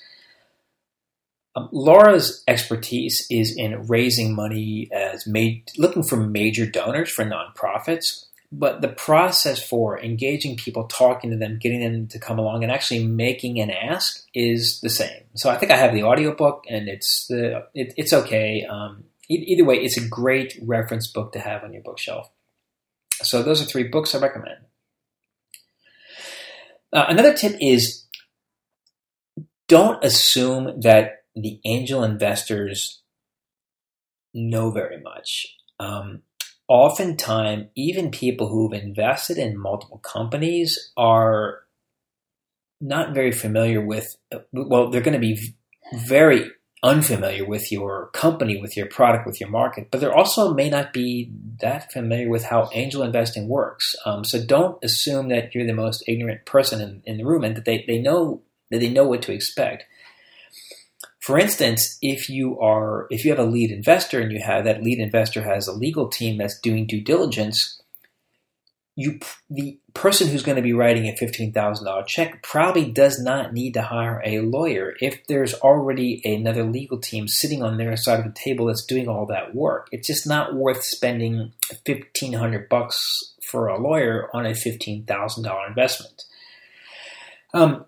Um, 1.56 1.70
Laura's 1.72 2.44
expertise 2.46 3.26
is 3.30 3.56
in 3.56 3.86
raising 3.86 4.34
money 4.34 4.90
as 4.92 5.26
made, 5.26 5.70
looking 5.78 6.02
for 6.02 6.16
major 6.16 6.66
donors 6.66 7.10
for 7.10 7.24
nonprofits 7.24 8.26
but 8.52 8.82
the 8.82 8.88
process 8.88 9.66
for 9.66 9.98
engaging 9.98 10.56
people, 10.56 10.84
talking 10.84 11.30
to 11.30 11.38
them, 11.38 11.58
getting 11.58 11.80
them 11.80 12.06
to 12.08 12.18
come 12.18 12.38
along, 12.38 12.62
and 12.62 12.70
actually 12.70 13.04
making 13.04 13.58
an 13.60 13.70
ask 13.70 14.26
is 14.34 14.80
the 14.82 14.90
same. 14.90 15.22
So 15.34 15.48
I 15.48 15.56
think 15.56 15.72
I 15.72 15.76
have 15.76 15.94
the 15.94 16.02
audiobook, 16.02 16.64
and 16.68 16.86
it's 16.86 17.26
the 17.28 17.66
it, 17.74 17.94
it's 17.96 18.12
okay. 18.12 18.66
Um, 18.68 19.04
either 19.30 19.64
way, 19.64 19.76
it's 19.76 19.96
a 19.96 20.06
great 20.06 20.58
reference 20.62 21.10
book 21.10 21.32
to 21.32 21.40
have 21.40 21.64
on 21.64 21.72
your 21.72 21.82
bookshelf. 21.82 22.30
So 23.22 23.42
those 23.42 23.62
are 23.62 23.64
three 23.64 23.84
books 23.84 24.14
I 24.14 24.18
recommend. 24.18 24.58
Uh, 26.92 27.06
another 27.08 27.32
tip 27.32 27.56
is 27.58 28.06
don't 29.66 30.04
assume 30.04 30.82
that 30.82 31.24
the 31.34 31.58
angel 31.64 32.04
investors 32.04 33.00
know 34.34 34.70
very 34.70 35.00
much. 35.00 35.46
Um, 35.80 36.22
oftentimes, 36.72 37.66
even 37.74 38.10
people 38.10 38.48
who've 38.48 38.72
invested 38.72 39.36
in 39.36 39.58
multiple 39.58 39.98
companies 39.98 40.90
are 40.96 41.58
not 42.80 43.12
very 43.12 43.30
familiar 43.30 43.84
with, 43.84 44.16
well, 44.52 44.88
they're 44.88 45.02
going 45.02 45.12
to 45.12 45.18
be 45.18 45.54
very 45.92 46.50
unfamiliar 46.82 47.44
with 47.44 47.70
your 47.70 48.08
company, 48.14 48.58
with 48.58 48.74
your 48.74 48.86
product, 48.86 49.26
with 49.26 49.38
your 49.38 49.50
market, 49.50 49.88
but 49.90 50.00
they 50.00 50.06
also 50.06 50.54
may 50.54 50.70
not 50.70 50.94
be 50.94 51.30
that 51.60 51.92
familiar 51.92 52.30
with 52.30 52.44
how 52.44 52.70
angel 52.72 53.02
investing 53.02 53.48
works. 53.48 53.94
Um, 54.06 54.24
so 54.24 54.42
don't 54.42 54.82
assume 54.82 55.28
that 55.28 55.54
you're 55.54 55.66
the 55.66 55.74
most 55.74 56.02
ignorant 56.08 56.46
person 56.46 56.80
in, 56.80 57.02
in 57.04 57.18
the 57.18 57.26
room 57.26 57.44
and 57.44 57.54
that 57.54 57.66
they, 57.66 57.84
they 57.86 57.98
know 57.98 58.40
that 58.70 58.78
they 58.78 58.88
know 58.88 59.06
what 59.06 59.20
to 59.20 59.32
expect. 59.32 59.84
For 61.22 61.38
instance, 61.38 61.98
if 62.02 62.28
you 62.28 62.58
are 62.58 63.06
if 63.08 63.24
you 63.24 63.30
have 63.30 63.38
a 63.38 63.48
lead 63.48 63.70
investor 63.70 64.20
and 64.20 64.32
you 64.32 64.40
have 64.44 64.64
that 64.64 64.82
lead 64.82 64.98
investor 64.98 65.42
has 65.42 65.68
a 65.68 65.72
legal 65.72 66.08
team 66.08 66.36
that's 66.36 66.58
doing 66.58 66.84
due 66.84 67.00
diligence, 67.00 67.80
you 68.96 69.20
the 69.48 69.78
person 69.94 70.26
who's 70.26 70.42
going 70.42 70.56
to 70.56 70.62
be 70.62 70.72
writing 70.72 71.06
a 71.06 71.12
$15,000 71.12 72.06
check 72.08 72.42
probably 72.42 72.90
does 72.90 73.20
not 73.20 73.52
need 73.52 73.74
to 73.74 73.82
hire 73.82 74.20
a 74.24 74.40
lawyer 74.40 74.94
if 75.00 75.24
there's 75.28 75.54
already 75.54 76.20
another 76.24 76.64
legal 76.64 76.98
team 76.98 77.28
sitting 77.28 77.62
on 77.62 77.76
their 77.76 77.96
side 77.96 78.18
of 78.18 78.24
the 78.24 78.32
table 78.32 78.66
that's 78.66 78.84
doing 78.84 79.06
all 79.06 79.26
that 79.26 79.54
work. 79.54 79.86
It's 79.92 80.08
just 80.08 80.26
not 80.26 80.56
worth 80.56 80.82
spending 80.82 81.52
1500 81.86 82.68
bucks 82.68 83.34
for 83.48 83.68
a 83.68 83.80
lawyer 83.80 84.28
on 84.34 84.44
a 84.44 84.50
$15,000 84.50 85.68
investment. 85.68 86.24
Um, 87.54 87.84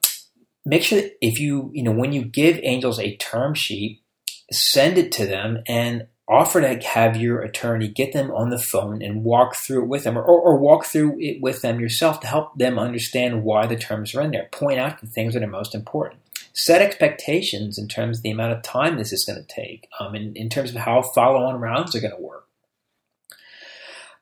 make 0.65 0.83
sure 0.83 1.01
that 1.01 1.17
if 1.21 1.39
you, 1.39 1.71
you 1.73 1.83
know, 1.83 1.93
when 1.93 2.13
you 2.13 2.25
give 2.25 2.61
angels 2.63 2.99
a 2.99 3.17
term 3.17 3.55
sheet, 3.55 4.03
send 4.51 4.99
it 4.99 5.13
to 5.13 5.27
them 5.27 5.59
and 5.67 6.07
offer 6.27 6.61
to 6.61 6.87
have 6.87 7.17
your 7.17 7.43
attorney 7.43 7.89
get 7.89 8.13
them 8.13 8.31
on 8.31 8.49
the 8.49 8.59
phone 8.59 9.03
and 9.03 9.25
walk 9.25 9.55
through 9.55 9.83
it 9.83 9.89
with 9.89 10.05
them 10.05 10.17
or, 10.17 10.23
or, 10.23 10.57
walk 10.57 10.87
through 10.87 11.15
it 11.21 11.41
with 11.43 11.61
them 11.61 11.79
yourself 11.79 12.21
to 12.21 12.27
help 12.27 12.57
them 12.57 12.79
understand 12.79 13.45
why 13.45 13.67
the 13.67 13.77
terms 13.77 14.15
are 14.15 14.23
in 14.23 14.31
there. 14.31 14.49
Point 14.51 14.79
out 14.79 15.01
the 15.01 15.07
things 15.07 15.35
that 15.35 15.43
are 15.43 15.49
most 15.49 15.75
important. 15.75 16.21
Set 16.55 16.81
expectations 16.81 17.79
in 17.79 17.89
terms 17.89 18.19
of 18.19 18.23
the 18.23 18.31
amount 18.31 18.53
of 18.53 18.63
time 18.63 18.97
this 18.97 19.13
is 19.13 19.25
going 19.25 19.39
to 19.39 19.55
take, 19.55 19.89
um, 20.01 20.15
in, 20.15 20.35
in 20.35 20.49
terms 20.49 20.71
of 20.71 20.77
how 20.77 21.03
follow-on 21.03 21.61
rounds 21.61 21.95
are 21.95 22.01
going 22.01 22.15
to 22.15 22.23
work. 22.23 22.44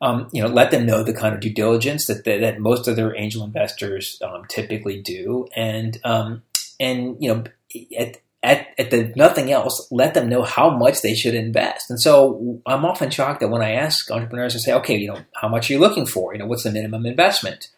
Um, 0.03 0.29
you 0.33 0.43
know, 0.43 0.49
let 0.49 0.73
them 0.73 0.85
know 0.85 1.05
the 1.05 1.15
kind 1.15 1.33
of 1.33 1.41
due 1.41 1.55
diligence 1.55 2.07
that 2.09 2.25
that, 2.25 2.41
that 2.41 2.59
most 2.59 2.89
of 2.89 2.97
their 2.97 3.17
angel 3.17 3.45
investors 3.45 4.21
um, 4.23 4.45
typically 4.49 5.01
do, 5.01 5.47
and 5.55 5.97
um, 6.03 6.43
and 6.81 7.17
you 7.21 7.33
know, 7.33 7.45
at, 7.99 8.17
at, 8.43 8.67
at 8.79 8.91
the 8.91 9.13
nothing 9.15 9.53
else, 9.53 9.87
let 9.91 10.15
them 10.15 10.29
know 10.29 10.43
how 10.43 10.71
much 10.71 11.03
they 11.03 11.15
should 11.15 11.35
invest. 11.35 11.89
And 11.89 12.01
so 12.01 12.61
I'm 12.67 12.85
often 12.85 13.11
shocked 13.11 13.41
that 13.41 13.49
when 13.49 13.63
I 13.63 13.73
ask 13.73 14.11
entrepreneurs 14.11 14.55
to 14.55 14.59
say, 14.59 14.73
okay, 14.75 14.97
you 14.97 15.09
know, 15.09 15.21
how 15.35 15.49
much 15.49 15.71
are 15.71 15.75
you 15.75 15.79
looking 15.79 16.07
for? 16.07 16.35
You 16.35 16.41
know, 16.41 16.47
what's 16.47 16.65
the 16.65 16.73
minimum 16.73 17.07
investment? 17.07 17.69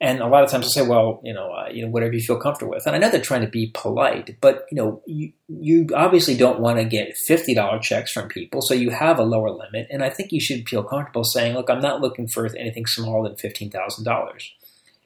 And 0.00 0.20
a 0.20 0.28
lot 0.28 0.44
of 0.44 0.50
times 0.50 0.66
I 0.66 0.68
say, 0.68 0.86
well, 0.86 1.20
you 1.24 1.34
know, 1.34 1.50
uh, 1.50 1.68
you 1.72 1.84
know, 1.84 1.90
whatever 1.90 2.12
you 2.12 2.20
feel 2.20 2.38
comfortable 2.38 2.72
with. 2.72 2.86
And 2.86 2.94
I 2.94 3.00
know 3.00 3.10
they're 3.10 3.20
trying 3.20 3.40
to 3.40 3.48
be 3.48 3.72
polite, 3.74 4.36
but 4.40 4.64
you 4.70 4.76
know, 4.76 5.02
you, 5.06 5.32
you 5.48 5.88
obviously 5.92 6.36
don't 6.36 6.60
want 6.60 6.78
to 6.78 6.84
get 6.84 7.16
fifty 7.16 7.52
dollar 7.52 7.80
checks 7.80 8.12
from 8.12 8.28
people, 8.28 8.62
so 8.62 8.74
you 8.74 8.90
have 8.90 9.18
a 9.18 9.24
lower 9.24 9.50
limit. 9.50 9.88
And 9.90 10.04
I 10.04 10.10
think 10.10 10.30
you 10.30 10.40
should 10.40 10.68
feel 10.68 10.84
comfortable 10.84 11.24
saying, 11.24 11.54
look, 11.54 11.68
I'm 11.68 11.80
not 11.80 12.00
looking 12.00 12.28
for 12.28 12.46
anything 12.56 12.86
smaller 12.86 13.28
than 13.28 13.36
fifteen 13.38 13.70
thousand 13.70 14.04
dollars. 14.04 14.52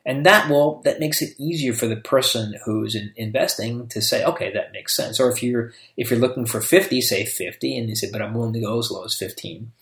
And 0.05 0.27
that 0.27 0.51
will 0.51 0.83
that 0.83 1.01
makes 1.01 1.23
it 1.23 1.35
easier 1.39 1.73
for 1.73 1.87
the 1.87 1.97
person 1.97 2.57
who's 2.65 2.95
in, 2.95 3.13
investing 3.17 3.87
to 3.89 4.03
say, 4.03 4.25
okay, 4.25 4.53
that 4.53 4.73
makes 4.73 4.95
sense. 4.95 5.19
Or 5.19 5.31
if 5.31 5.43
you're 5.43 5.73
if 5.97 6.11
you're 6.11 6.21
looking 6.21 6.45
for 6.45 6.61
fifty, 6.61 7.01
say 7.01 7.25
fifty, 7.25 7.79
and 7.79 7.89
you 7.89 7.97
say, 7.97 8.11
but 8.13 8.21
I'm 8.21 8.35
willing 8.35 8.53
to 8.53 8.61
go 8.61 8.79
as 8.79 8.91
low 8.91 9.05
as 9.05 9.15
fifteen. 9.15 9.73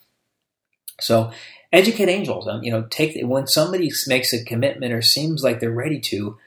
So 1.01 1.33
educate 1.73 2.09
angels. 2.09 2.49
Um, 2.49 2.63
you 2.63 2.71
know, 2.71 2.87
take 2.91 3.19
when 3.23 3.47
somebody 3.47 3.91
makes 4.07 4.33
a 4.33 4.45
commitment 4.45 4.93
or 4.93 5.03
seems 5.03 5.43
like 5.43 5.61
they're 5.61 5.71
ready 5.71 6.01
to, 6.01 6.39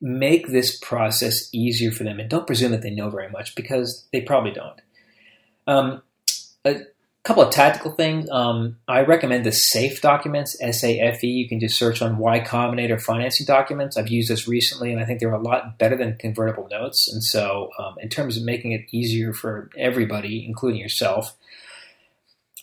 make 0.00 0.48
this 0.48 0.78
process 0.78 1.48
easier 1.52 1.90
for 1.90 2.04
them, 2.04 2.20
and 2.20 2.30
don't 2.30 2.46
presume 2.46 2.70
that 2.72 2.82
they 2.82 2.90
know 2.90 3.10
very 3.10 3.28
much 3.28 3.54
because 3.54 4.06
they 4.12 4.20
probably 4.20 4.52
don't. 4.52 4.80
Um, 5.66 6.02
a 6.64 6.82
couple 7.24 7.42
of 7.42 7.50
tactical 7.52 7.90
things. 7.92 8.30
Um, 8.30 8.76
I 8.86 9.00
recommend 9.00 9.44
the 9.44 9.52
SAFE 9.52 10.00
documents, 10.00 10.56
S 10.60 10.84
A 10.84 11.00
F 11.00 11.24
E. 11.24 11.26
You 11.26 11.48
can 11.48 11.60
just 11.60 11.78
search 11.78 12.00
on 12.00 12.18
Y 12.18 12.40
Combinator 12.40 13.00
financing 13.00 13.46
documents. 13.46 13.96
I've 13.96 14.08
used 14.08 14.30
this 14.30 14.46
recently, 14.46 14.92
and 14.92 15.00
I 15.00 15.04
think 15.04 15.20
they're 15.20 15.32
a 15.32 15.42
lot 15.42 15.78
better 15.78 15.96
than 15.96 16.16
convertible 16.16 16.68
notes. 16.70 17.12
And 17.12 17.22
so, 17.22 17.70
um, 17.78 17.96
in 18.00 18.08
terms 18.08 18.36
of 18.36 18.44
making 18.44 18.72
it 18.72 18.86
easier 18.92 19.32
for 19.32 19.68
everybody, 19.76 20.44
including 20.46 20.80
yourself, 20.80 21.36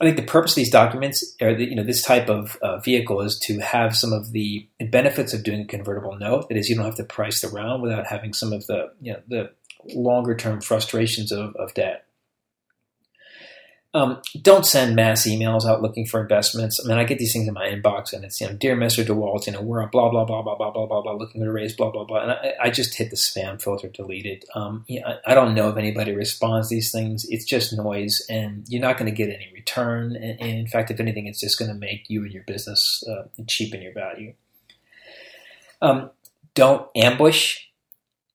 I 0.02 0.06
think 0.06 0.18
the 0.18 0.24
purpose 0.24 0.52
of 0.52 0.56
these 0.58 0.72
documents, 0.72 1.36
or 1.42 1.56
the, 1.56 1.66
you 1.66 1.76
know, 1.76 1.84
this 1.84 2.02
type 2.02 2.30
of 2.30 2.58
uh, 2.62 2.80
vehicle, 2.80 3.22
is 3.22 3.40
to 3.46 3.60
have 3.60 3.96
some 3.96 4.12
of 4.12 4.32
the 4.32 4.68
benefits 4.92 5.34
of 5.34 5.44
doing 5.44 5.62
a 5.62 5.66
convertible 5.66 6.18
note. 6.18 6.50
That 6.50 6.58
is, 6.58 6.70
you 6.70 6.76
don't 6.76 6.86
have 6.86 6.96
to 6.96 7.04
price 7.04 7.42
the 7.42 7.48
round 7.48 7.82
without 7.82 8.08
having 8.08 8.34
some 8.34 8.52
of 8.52 8.66
the 8.68 8.92
you 9.02 9.14
know 9.14 9.20
the 9.28 9.52
longer 9.94 10.36
term 10.36 10.62
frustrations 10.62 11.32
of, 11.32 11.56
of 11.56 11.74
debt. 11.74 12.05
Um, 13.96 14.22
don't 14.42 14.66
send 14.66 14.94
mass 14.94 15.26
emails 15.26 15.66
out 15.66 15.82
looking 15.82 16.06
for 16.06 16.20
investments. 16.20 16.82
I 16.84 16.88
mean, 16.90 16.98
I 16.98 17.06
get 17.06 17.18
these 17.18 17.32
things 17.32 17.48
in 17.48 17.54
my 17.54 17.70
inbox, 17.70 18.12
and 18.12 18.26
it's 18.26 18.42
you 18.42 18.48
know, 18.48 18.54
dear 18.54 18.76
Mr. 18.76 19.06
DeWalt, 19.06 19.48
you 19.48 19.54
know, 19.54 19.62
we're 19.62 19.80
a 19.80 19.88
blah 19.88 20.10
blah 20.10 20.26
blah 20.26 20.42
blah 20.42 20.54
blah 20.54 20.70
blah 20.70 20.86
blah 20.86 21.02
blah 21.02 21.14
looking 21.14 21.42
to 21.42 21.50
raise 21.50 21.74
blah 21.74 21.90
blah 21.92 22.04
blah, 22.04 22.24
and 22.24 22.32
I, 22.32 22.54
I 22.64 22.70
just 22.72 22.98
hit 22.98 23.10
the 23.10 23.16
spam 23.16 23.60
filter, 23.62 23.88
delete 23.88 24.26
it. 24.26 24.44
Um, 24.54 24.84
you 24.88 25.00
know, 25.00 25.08
I, 25.08 25.32
I, 25.32 25.34
don't 25.34 25.56
know 25.56 25.70
if 25.70 25.78
anybody 25.78 26.14
responds 26.14 26.68
these 26.68 26.92
things. 26.92 27.26
It's 27.30 27.46
just 27.46 27.72
noise, 27.72 28.22
and 28.30 28.66
you're 28.68 28.82
not 28.82 28.98
going 28.98 29.10
to 29.10 29.16
get 29.16 29.30
any 29.30 29.50
return. 29.54 30.18
And, 30.18 30.42
and, 30.42 30.50
in 30.60 30.68
fact, 30.68 30.92
if 30.92 31.00
anything, 31.00 31.28
it's 31.28 31.40
just 31.40 31.58
going 31.58 31.72
to 31.72 31.78
make 31.78 32.10
you 32.10 32.24
and 32.24 32.34
your 32.34 32.44
business 32.44 33.02
uh, 33.10 33.30
cheapen 33.48 33.82
your 33.82 33.94
value. 33.94 34.34
Um, 35.82 36.10
don't 36.54 36.86
ambush 36.98 37.62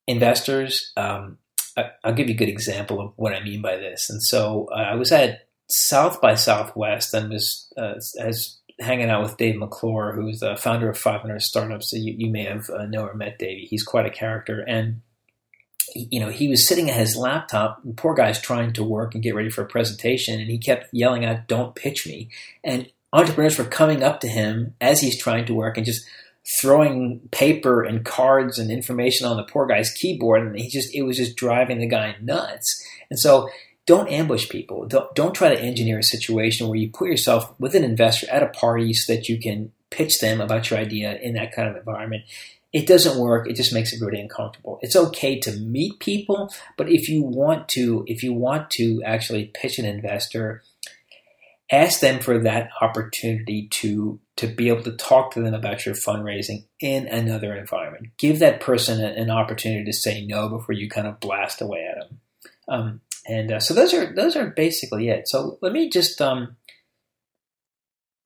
investors. 0.07 0.91
Um, 0.97 1.37
I, 1.77 1.91
will 2.03 2.15
give 2.15 2.31
you 2.31 2.35
a 2.35 2.39
good 2.39 2.49
example 2.49 2.99
of 2.99 3.13
what 3.17 3.35
I 3.35 3.43
mean 3.43 3.61
by 3.61 3.77
this. 3.77 4.09
And 4.09 4.23
so 4.23 4.71
uh, 4.73 4.77
I 4.77 4.95
was 4.95 5.13
at 5.13 5.49
South 5.71 6.21
by 6.21 6.35
Southwest 6.35 7.15
and 7.15 7.31
was 7.31 7.73
uh, 7.77 7.95
as 8.19 8.59
hanging 8.81 9.11
out 9.11 9.23
with 9.23 9.37
Dave 9.37 9.57
McClure, 9.57 10.13
who's 10.13 10.41
the 10.41 10.57
founder 10.57 10.89
of 10.89 10.99
500 10.99 11.41
Startups. 11.41 11.91
So 11.91 11.97
you, 11.97 12.15
you 12.17 12.31
may 12.31 12.45
have 12.45 12.69
uh, 12.71 12.87
know 12.87 13.07
or 13.07 13.15
met 13.15 13.39
Dave. 13.39 13.69
He's 13.69 13.83
quite 13.83 14.07
a 14.07 14.11
character, 14.11 14.65
and 14.67 15.03
you 15.95 16.21
know 16.21 16.31
he 16.31 16.49
was 16.49 16.67
sitting 16.67 16.91
at 16.91 16.99
his 16.99 17.17
laptop. 17.17 17.83
The 17.85 17.93
poor 17.93 18.15
guy's 18.15 18.41
trying 18.41 18.73
to 18.75 18.85
work 18.85 19.15
and 19.15 19.23
get 19.23 19.35
ready 19.35 19.51
for 19.51 19.63
a 19.63 19.69
presentation, 19.69 20.41
and 20.41 20.51
he 20.51 20.59
kept 20.59 20.89
yelling 20.93 21.25
out, 21.25 21.47
"Don't 21.47 21.75
pitch 21.75 22.07
me!" 22.07 22.31
And 22.65 22.91
entrepreneurs 23.13 23.59
were 23.59 23.65
coming 23.65 24.03
up 24.03 24.21
to 24.21 24.29
him 24.29 24.75
as 24.81 25.01
he's 25.01 25.21
trying 25.21 25.45
to 25.47 25.55
work 25.55 25.77
and 25.77 25.87
just 25.87 26.05
throwing 26.61 27.21
paper 27.33 27.83
and 27.83 28.05
cards 28.05 28.59
and 28.59 28.71
information 28.71 29.27
on 29.27 29.37
the 29.37 29.45
poor 29.45 29.67
guy's 29.67 29.93
keyboard, 29.93 30.43
and 30.43 30.59
he 30.59 30.69
just 30.69 30.95
it 30.95 31.03
was 31.03 31.17
just 31.17 31.37
driving 31.37 31.79
the 31.79 31.87
guy 31.87 32.17
nuts. 32.21 32.83
And 33.11 33.19
so 33.19 33.49
don't 33.91 34.09
ambush 34.09 34.49
people. 34.49 34.87
Don't, 34.87 35.13
don't 35.17 35.35
try 35.35 35.53
to 35.53 35.61
engineer 35.61 35.99
a 35.99 36.05
situation 36.05 36.69
where 36.69 36.79
you 36.79 36.91
put 36.91 37.09
yourself 37.09 37.53
with 37.59 37.75
an 37.75 37.83
investor 37.83 38.31
at 38.31 38.45
a 38.45 38.47
party 38.47 38.95
so 38.95 39.13
that 39.13 39.29
you 39.29 39.37
can 39.37 39.73
pitch 39.91 40.21
them 40.21 40.41
about 40.41 40.71
your 40.71 40.79
idea 40.79 41.19
in 41.19 41.33
that 41.33 41.51
kind 41.53 41.69
of 41.69 41.75
environment. 41.75 42.23
It 42.73 42.87
doesn't 42.87 43.19
work. 43.19 43.51
It 43.51 43.57
just 43.57 43.75
makes 43.75 43.93
it 43.93 44.01
really 44.01 44.21
uncomfortable. 44.21 44.79
It's 44.81 44.95
okay 44.95 45.41
to 45.41 45.57
meet 45.57 45.99
people, 45.99 46.55
but 46.77 46.89
if 46.89 47.09
you 47.09 47.25
want 47.25 47.69
to, 47.71 48.05
if 48.07 48.23
you 48.23 48.33
want 48.33 48.71
to 48.71 49.03
actually 49.05 49.47
pitch 49.47 49.81
an 49.81 49.87
investor, 49.87 50.63
ask 51.69 51.99
them 51.99 52.21
for 52.21 52.39
that 52.39 52.71
opportunity 52.81 53.67
to 53.71 54.21
to 54.37 54.47
be 54.47 54.69
able 54.69 54.85
to 54.85 54.93
talk 54.93 55.33
to 55.33 55.43
them 55.43 55.53
about 55.53 55.85
your 55.85 55.97
fundraising 55.97 56.63
in 56.79 57.09
another 57.09 57.57
environment. 57.57 58.07
Give 58.19 58.39
that 58.39 58.61
person 58.61 59.01
an 59.01 59.31
opportunity 59.33 59.85
to 59.85 59.93
say 59.93 60.25
no 60.25 60.49
before 60.49 60.77
you 60.77 60.89
kind 60.89 61.09
of 61.09 61.19
blast 61.19 61.61
away 61.61 61.85
at 61.91 61.99
them. 61.99 62.21
Um, 62.69 63.01
And 63.27 63.53
uh, 63.53 63.61
so 63.61 63.75
those 63.75 63.93
are 63.95 64.15
those 64.15 64.37
are 64.37 64.51
basically 64.51 65.09
it. 65.09 65.29
So 65.29 65.59
let 65.63 65.73
me 65.73 65.91
just 65.91 66.21
um, 66.21 66.57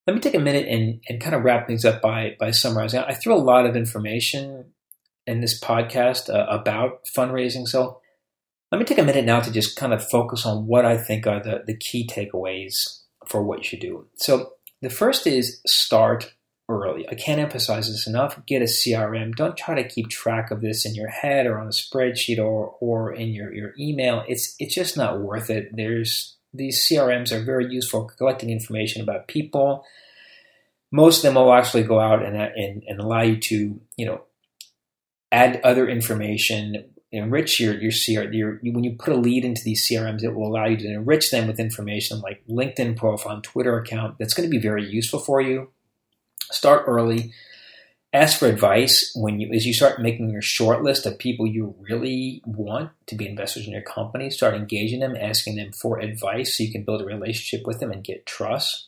let 0.06 0.14
me 0.14 0.20
take 0.20 0.34
a 0.34 0.40
minute 0.40 0.68
and, 0.68 1.02
and 1.08 1.20
kind 1.20 1.34
of 1.34 1.42
wrap 1.42 1.66
things 1.66 1.84
up 1.84 2.00
by 2.00 2.36
by 2.38 2.50
summarizing. 2.50 3.00
I 3.00 3.14
threw 3.14 3.34
a 3.34 3.36
lot 3.36 3.66
of 3.66 3.76
information 3.76 4.72
in 5.26 5.40
this 5.40 5.60
podcast 5.60 6.28
uh, 6.28 6.46
about 6.48 7.00
fundraising. 7.16 7.66
So 7.66 8.00
let 8.70 8.78
me 8.78 8.84
take 8.84 8.98
a 8.98 9.04
minute 9.04 9.24
now 9.24 9.40
to 9.40 9.50
just 9.50 9.76
kind 9.76 9.92
of 9.92 10.06
focus 10.08 10.44
on 10.44 10.66
what 10.66 10.84
I 10.84 10.96
think 10.96 11.26
are 11.26 11.42
the, 11.42 11.62
the 11.66 11.76
key 11.76 12.06
takeaways 12.06 13.00
for 13.26 13.42
what 13.42 13.58
you 13.58 13.64
should 13.64 13.80
do. 13.80 14.06
So 14.16 14.52
the 14.82 14.90
first 14.90 15.26
is 15.26 15.60
start 15.66 16.34
early. 16.68 17.06
I 17.08 17.14
can't 17.14 17.40
emphasize 17.40 17.88
this 17.88 18.06
enough. 18.06 18.38
Get 18.46 18.62
a 18.62 18.66
CRM. 18.66 19.34
Don't 19.34 19.56
try 19.56 19.74
to 19.74 19.88
keep 19.88 20.08
track 20.08 20.50
of 20.50 20.60
this 20.60 20.86
in 20.86 20.94
your 20.94 21.08
head 21.08 21.46
or 21.46 21.58
on 21.58 21.66
a 21.66 21.70
spreadsheet 21.70 22.38
or, 22.38 22.76
or 22.80 23.12
in 23.12 23.28
your, 23.30 23.52
your 23.52 23.74
email. 23.78 24.24
It's 24.26 24.54
it's 24.58 24.74
just 24.74 24.96
not 24.96 25.20
worth 25.20 25.50
it. 25.50 25.70
There's 25.72 26.36
these 26.54 26.86
CRMs 26.86 27.32
are 27.32 27.44
very 27.44 27.66
useful 27.70 28.08
for 28.08 28.14
collecting 28.14 28.50
information 28.50 29.02
about 29.02 29.28
people. 29.28 29.84
Most 30.92 31.18
of 31.18 31.22
them 31.22 31.34
will 31.34 31.52
actually 31.52 31.82
go 31.82 31.98
out 31.98 32.24
and, 32.24 32.36
and, 32.36 32.84
and 32.86 33.00
allow 33.00 33.22
you 33.22 33.36
to, 33.38 33.80
you 33.96 34.06
know, 34.06 34.22
add 35.32 35.60
other 35.64 35.88
information, 35.88 36.92
enrich 37.10 37.58
your 37.58 37.74
your 37.74 37.90
CR. 37.90 38.32
Your, 38.32 38.60
when 38.62 38.84
you 38.84 38.96
put 38.96 39.12
a 39.12 39.18
lead 39.18 39.44
into 39.44 39.62
these 39.64 39.86
CRMs, 39.86 40.22
it 40.22 40.34
will 40.34 40.46
allow 40.46 40.66
you 40.66 40.76
to 40.78 40.88
enrich 40.88 41.30
them 41.30 41.48
with 41.48 41.58
information 41.60 42.20
like 42.20 42.46
LinkedIn 42.48 42.96
profile, 42.96 43.40
Twitter 43.42 43.76
account. 43.76 44.16
That's 44.18 44.32
going 44.34 44.48
to 44.48 44.56
be 44.56 44.62
very 44.62 44.88
useful 44.88 45.18
for 45.18 45.40
you. 45.40 45.70
Start 46.54 46.84
early. 46.86 47.32
Ask 48.12 48.38
for 48.38 48.46
advice 48.46 49.12
when 49.16 49.40
you 49.40 49.52
as 49.52 49.66
you 49.66 49.74
start 49.74 50.00
making 50.00 50.30
your 50.30 50.42
short 50.42 50.82
list 50.82 51.04
of 51.04 51.18
people 51.18 51.48
you 51.48 51.74
really 51.80 52.42
want 52.46 52.90
to 53.08 53.16
be 53.16 53.28
investors 53.28 53.66
in 53.66 53.72
your 53.72 53.82
company. 53.82 54.30
Start 54.30 54.54
engaging 54.54 55.00
them, 55.00 55.16
asking 55.16 55.56
them 55.56 55.72
for 55.72 55.98
advice 55.98 56.56
so 56.56 56.62
you 56.62 56.70
can 56.70 56.84
build 56.84 57.02
a 57.02 57.06
relationship 57.06 57.66
with 57.66 57.80
them 57.80 57.90
and 57.90 58.04
get 58.04 58.24
trust. 58.24 58.86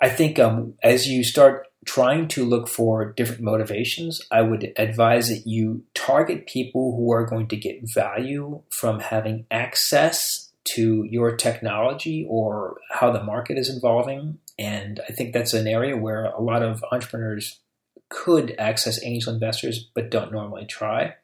I 0.00 0.08
think 0.08 0.38
um, 0.38 0.74
as 0.82 1.06
you 1.06 1.22
start 1.22 1.66
trying 1.84 2.28
to 2.28 2.44
look 2.44 2.68
for 2.68 3.12
different 3.12 3.42
motivations, 3.42 4.20
I 4.30 4.42
would 4.42 4.72
advise 4.76 5.28
that 5.28 5.46
you 5.46 5.84
target 5.94 6.46
people 6.46 6.96
who 6.96 7.12
are 7.12 7.26
going 7.26 7.48
to 7.48 7.56
get 7.56 7.92
value 7.92 8.62
from 8.70 9.00
having 9.00 9.46
access 9.50 10.50
to 10.64 11.04
your 11.04 11.36
technology 11.36 12.26
or 12.28 12.78
how 12.90 13.12
the 13.12 13.22
market 13.22 13.58
is 13.58 13.68
evolving. 13.68 14.38
And 14.58 15.00
I 15.08 15.12
think 15.12 15.32
that's 15.32 15.54
an 15.54 15.66
area 15.66 15.96
where 15.96 16.24
a 16.24 16.40
lot 16.40 16.62
of 16.62 16.84
entrepreneurs 16.92 17.60
could 18.08 18.54
access 18.58 19.02
angel 19.04 19.32
investors 19.32 19.90
but 19.94 20.10
don't 20.10 20.32
normally 20.32 20.66
try. 20.66 21.14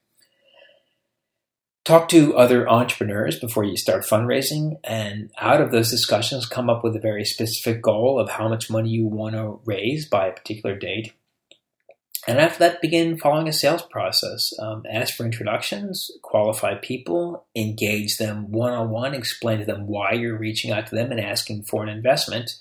Talk 1.84 2.08
to 2.10 2.36
other 2.36 2.68
entrepreneurs 2.68 3.38
before 3.38 3.64
you 3.64 3.76
start 3.76 4.04
fundraising, 4.04 4.76
and 4.84 5.30
out 5.38 5.62
of 5.62 5.72
those 5.72 5.90
discussions, 5.90 6.46
come 6.46 6.68
up 6.68 6.84
with 6.84 6.94
a 6.94 7.00
very 7.00 7.24
specific 7.24 7.80
goal 7.82 8.20
of 8.20 8.28
how 8.28 8.48
much 8.48 8.68
money 8.68 8.90
you 8.90 9.06
want 9.06 9.34
to 9.34 9.60
raise 9.64 10.06
by 10.06 10.26
a 10.26 10.32
particular 10.32 10.76
date. 10.76 11.14
And 12.28 12.38
after 12.38 12.58
that, 12.58 12.82
begin 12.82 13.16
following 13.16 13.48
a 13.48 13.52
sales 13.52 13.82
process. 13.82 14.52
Um, 14.58 14.84
ask 14.92 15.14
for 15.14 15.24
introductions, 15.24 16.10
qualify 16.20 16.74
people, 16.74 17.46
engage 17.56 18.18
them 18.18 18.52
one 18.52 18.74
on 18.74 18.90
one, 18.90 19.14
explain 19.14 19.60
to 19.60 19.64
them 19.64 19.86
why 19.86 20.12
you're 20.12 20.36
reaching 20.36 20.70
out 20.70 20.88
to 20.88 20.94
them 20.94 21.10
and 21.10 21.20
asking 21.20 21.62
for 21.62 21.82
an 21.82 21.88
investment. 21.88 22.56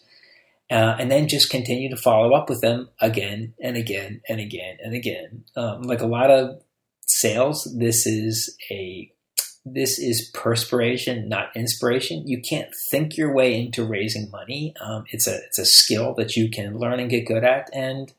Uh, 0.72 0.96
and 1.00 1.10
then 1.10 1.28
just 1.28 1.50
continue 1.50 1.90
to 1.90 1.98
follow 1.98 2.34
up 2.34 2.48
with 2.48 2.62
them 2.62 2.90
again 3.02 3.56
and 3.60 3.76
again 3.76 4.22
and 4.30 4.40
again 4.40 4.78
and 4.84 4.94
again. 4.94 5.44
Um, 5.56 5.82
like 5.82 6.02
a 6.02 6.08
lot 6.08 6.30
of 6.30 6.62
sales, 7.08 7.68
this 7.78 8.06
is 8.06 8.56
a 8.70 9.12
this 9.66 10.00
is 10.00 10.32
perspiration, 10.34 11.28
not 11.28 11.56
inspiration. 11.56 12.28
You 12.28 12.42
can't 12.42 12.74
think 12.92 13.18
your 13.18 13.34
way 13.34 13.60
into 13.60 13.84
raising 13.84 14.30
money. 14.32 14.74
Um, 14.80 15.06
it's 15.10 15.28
a 15.28 15.38
it's 15.48 15.60
a 15.60 15.66
skill 15.66 16.14
that 16.16 16.36
you 16.36 16.50
can 16.50 16.78
learn 16.78 17.00
and 17.00 17.10
get 17.10 17.28
good 17.28 17.44
at, 17.44 17.70
and 17.74 18.14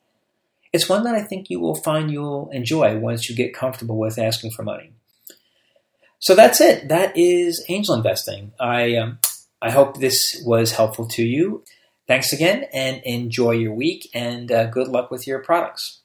it's 0.72 0.88
one 0.88 1.04
that 1.04 1.14
I 1.14 1.22
think 1.22 1.46
you 1.50 1.60
will 1.60 1.74
find 1.74 2.10
you'll 2.10 2.50
enjoy 2.50 2.98
once 2.98 3.28
you 3.28 3.36
get 3.36 3.54
comfortable 3.54 3.98
with 3.98 4.18
asking 4.18 4.52
for 4.52 4.62
money. 4.62 4.92
So 6.18 6.34
that's 6.34 6.60
it. 6.60 6.88
That 6.88 7.16
is 7.16 7.64
angel 7.68 7.94
investing. 7.94 8.52
I 8.60 8.96
um, 8.96 9.18
I 9.62 9.70
hope 9.70 9.98
this 9.98 10.40
was 10.44 10.72
helpful 10.72 11.08
to 11.08 11.22
you. 11.22 11.64
Thanks 12.10 12.32
again, 12.32 12.64
and 12.72 13.00
enjoy 13.04 13.52
your 13.52 13.72
week, 13.72 14.10
and 14.12 14.50
uh, 14.50 14.66
good 14.66 14.88
luck 14.88 15.12
with 15.12 15.28
your 15.28 15.38
products. 15.38 15.99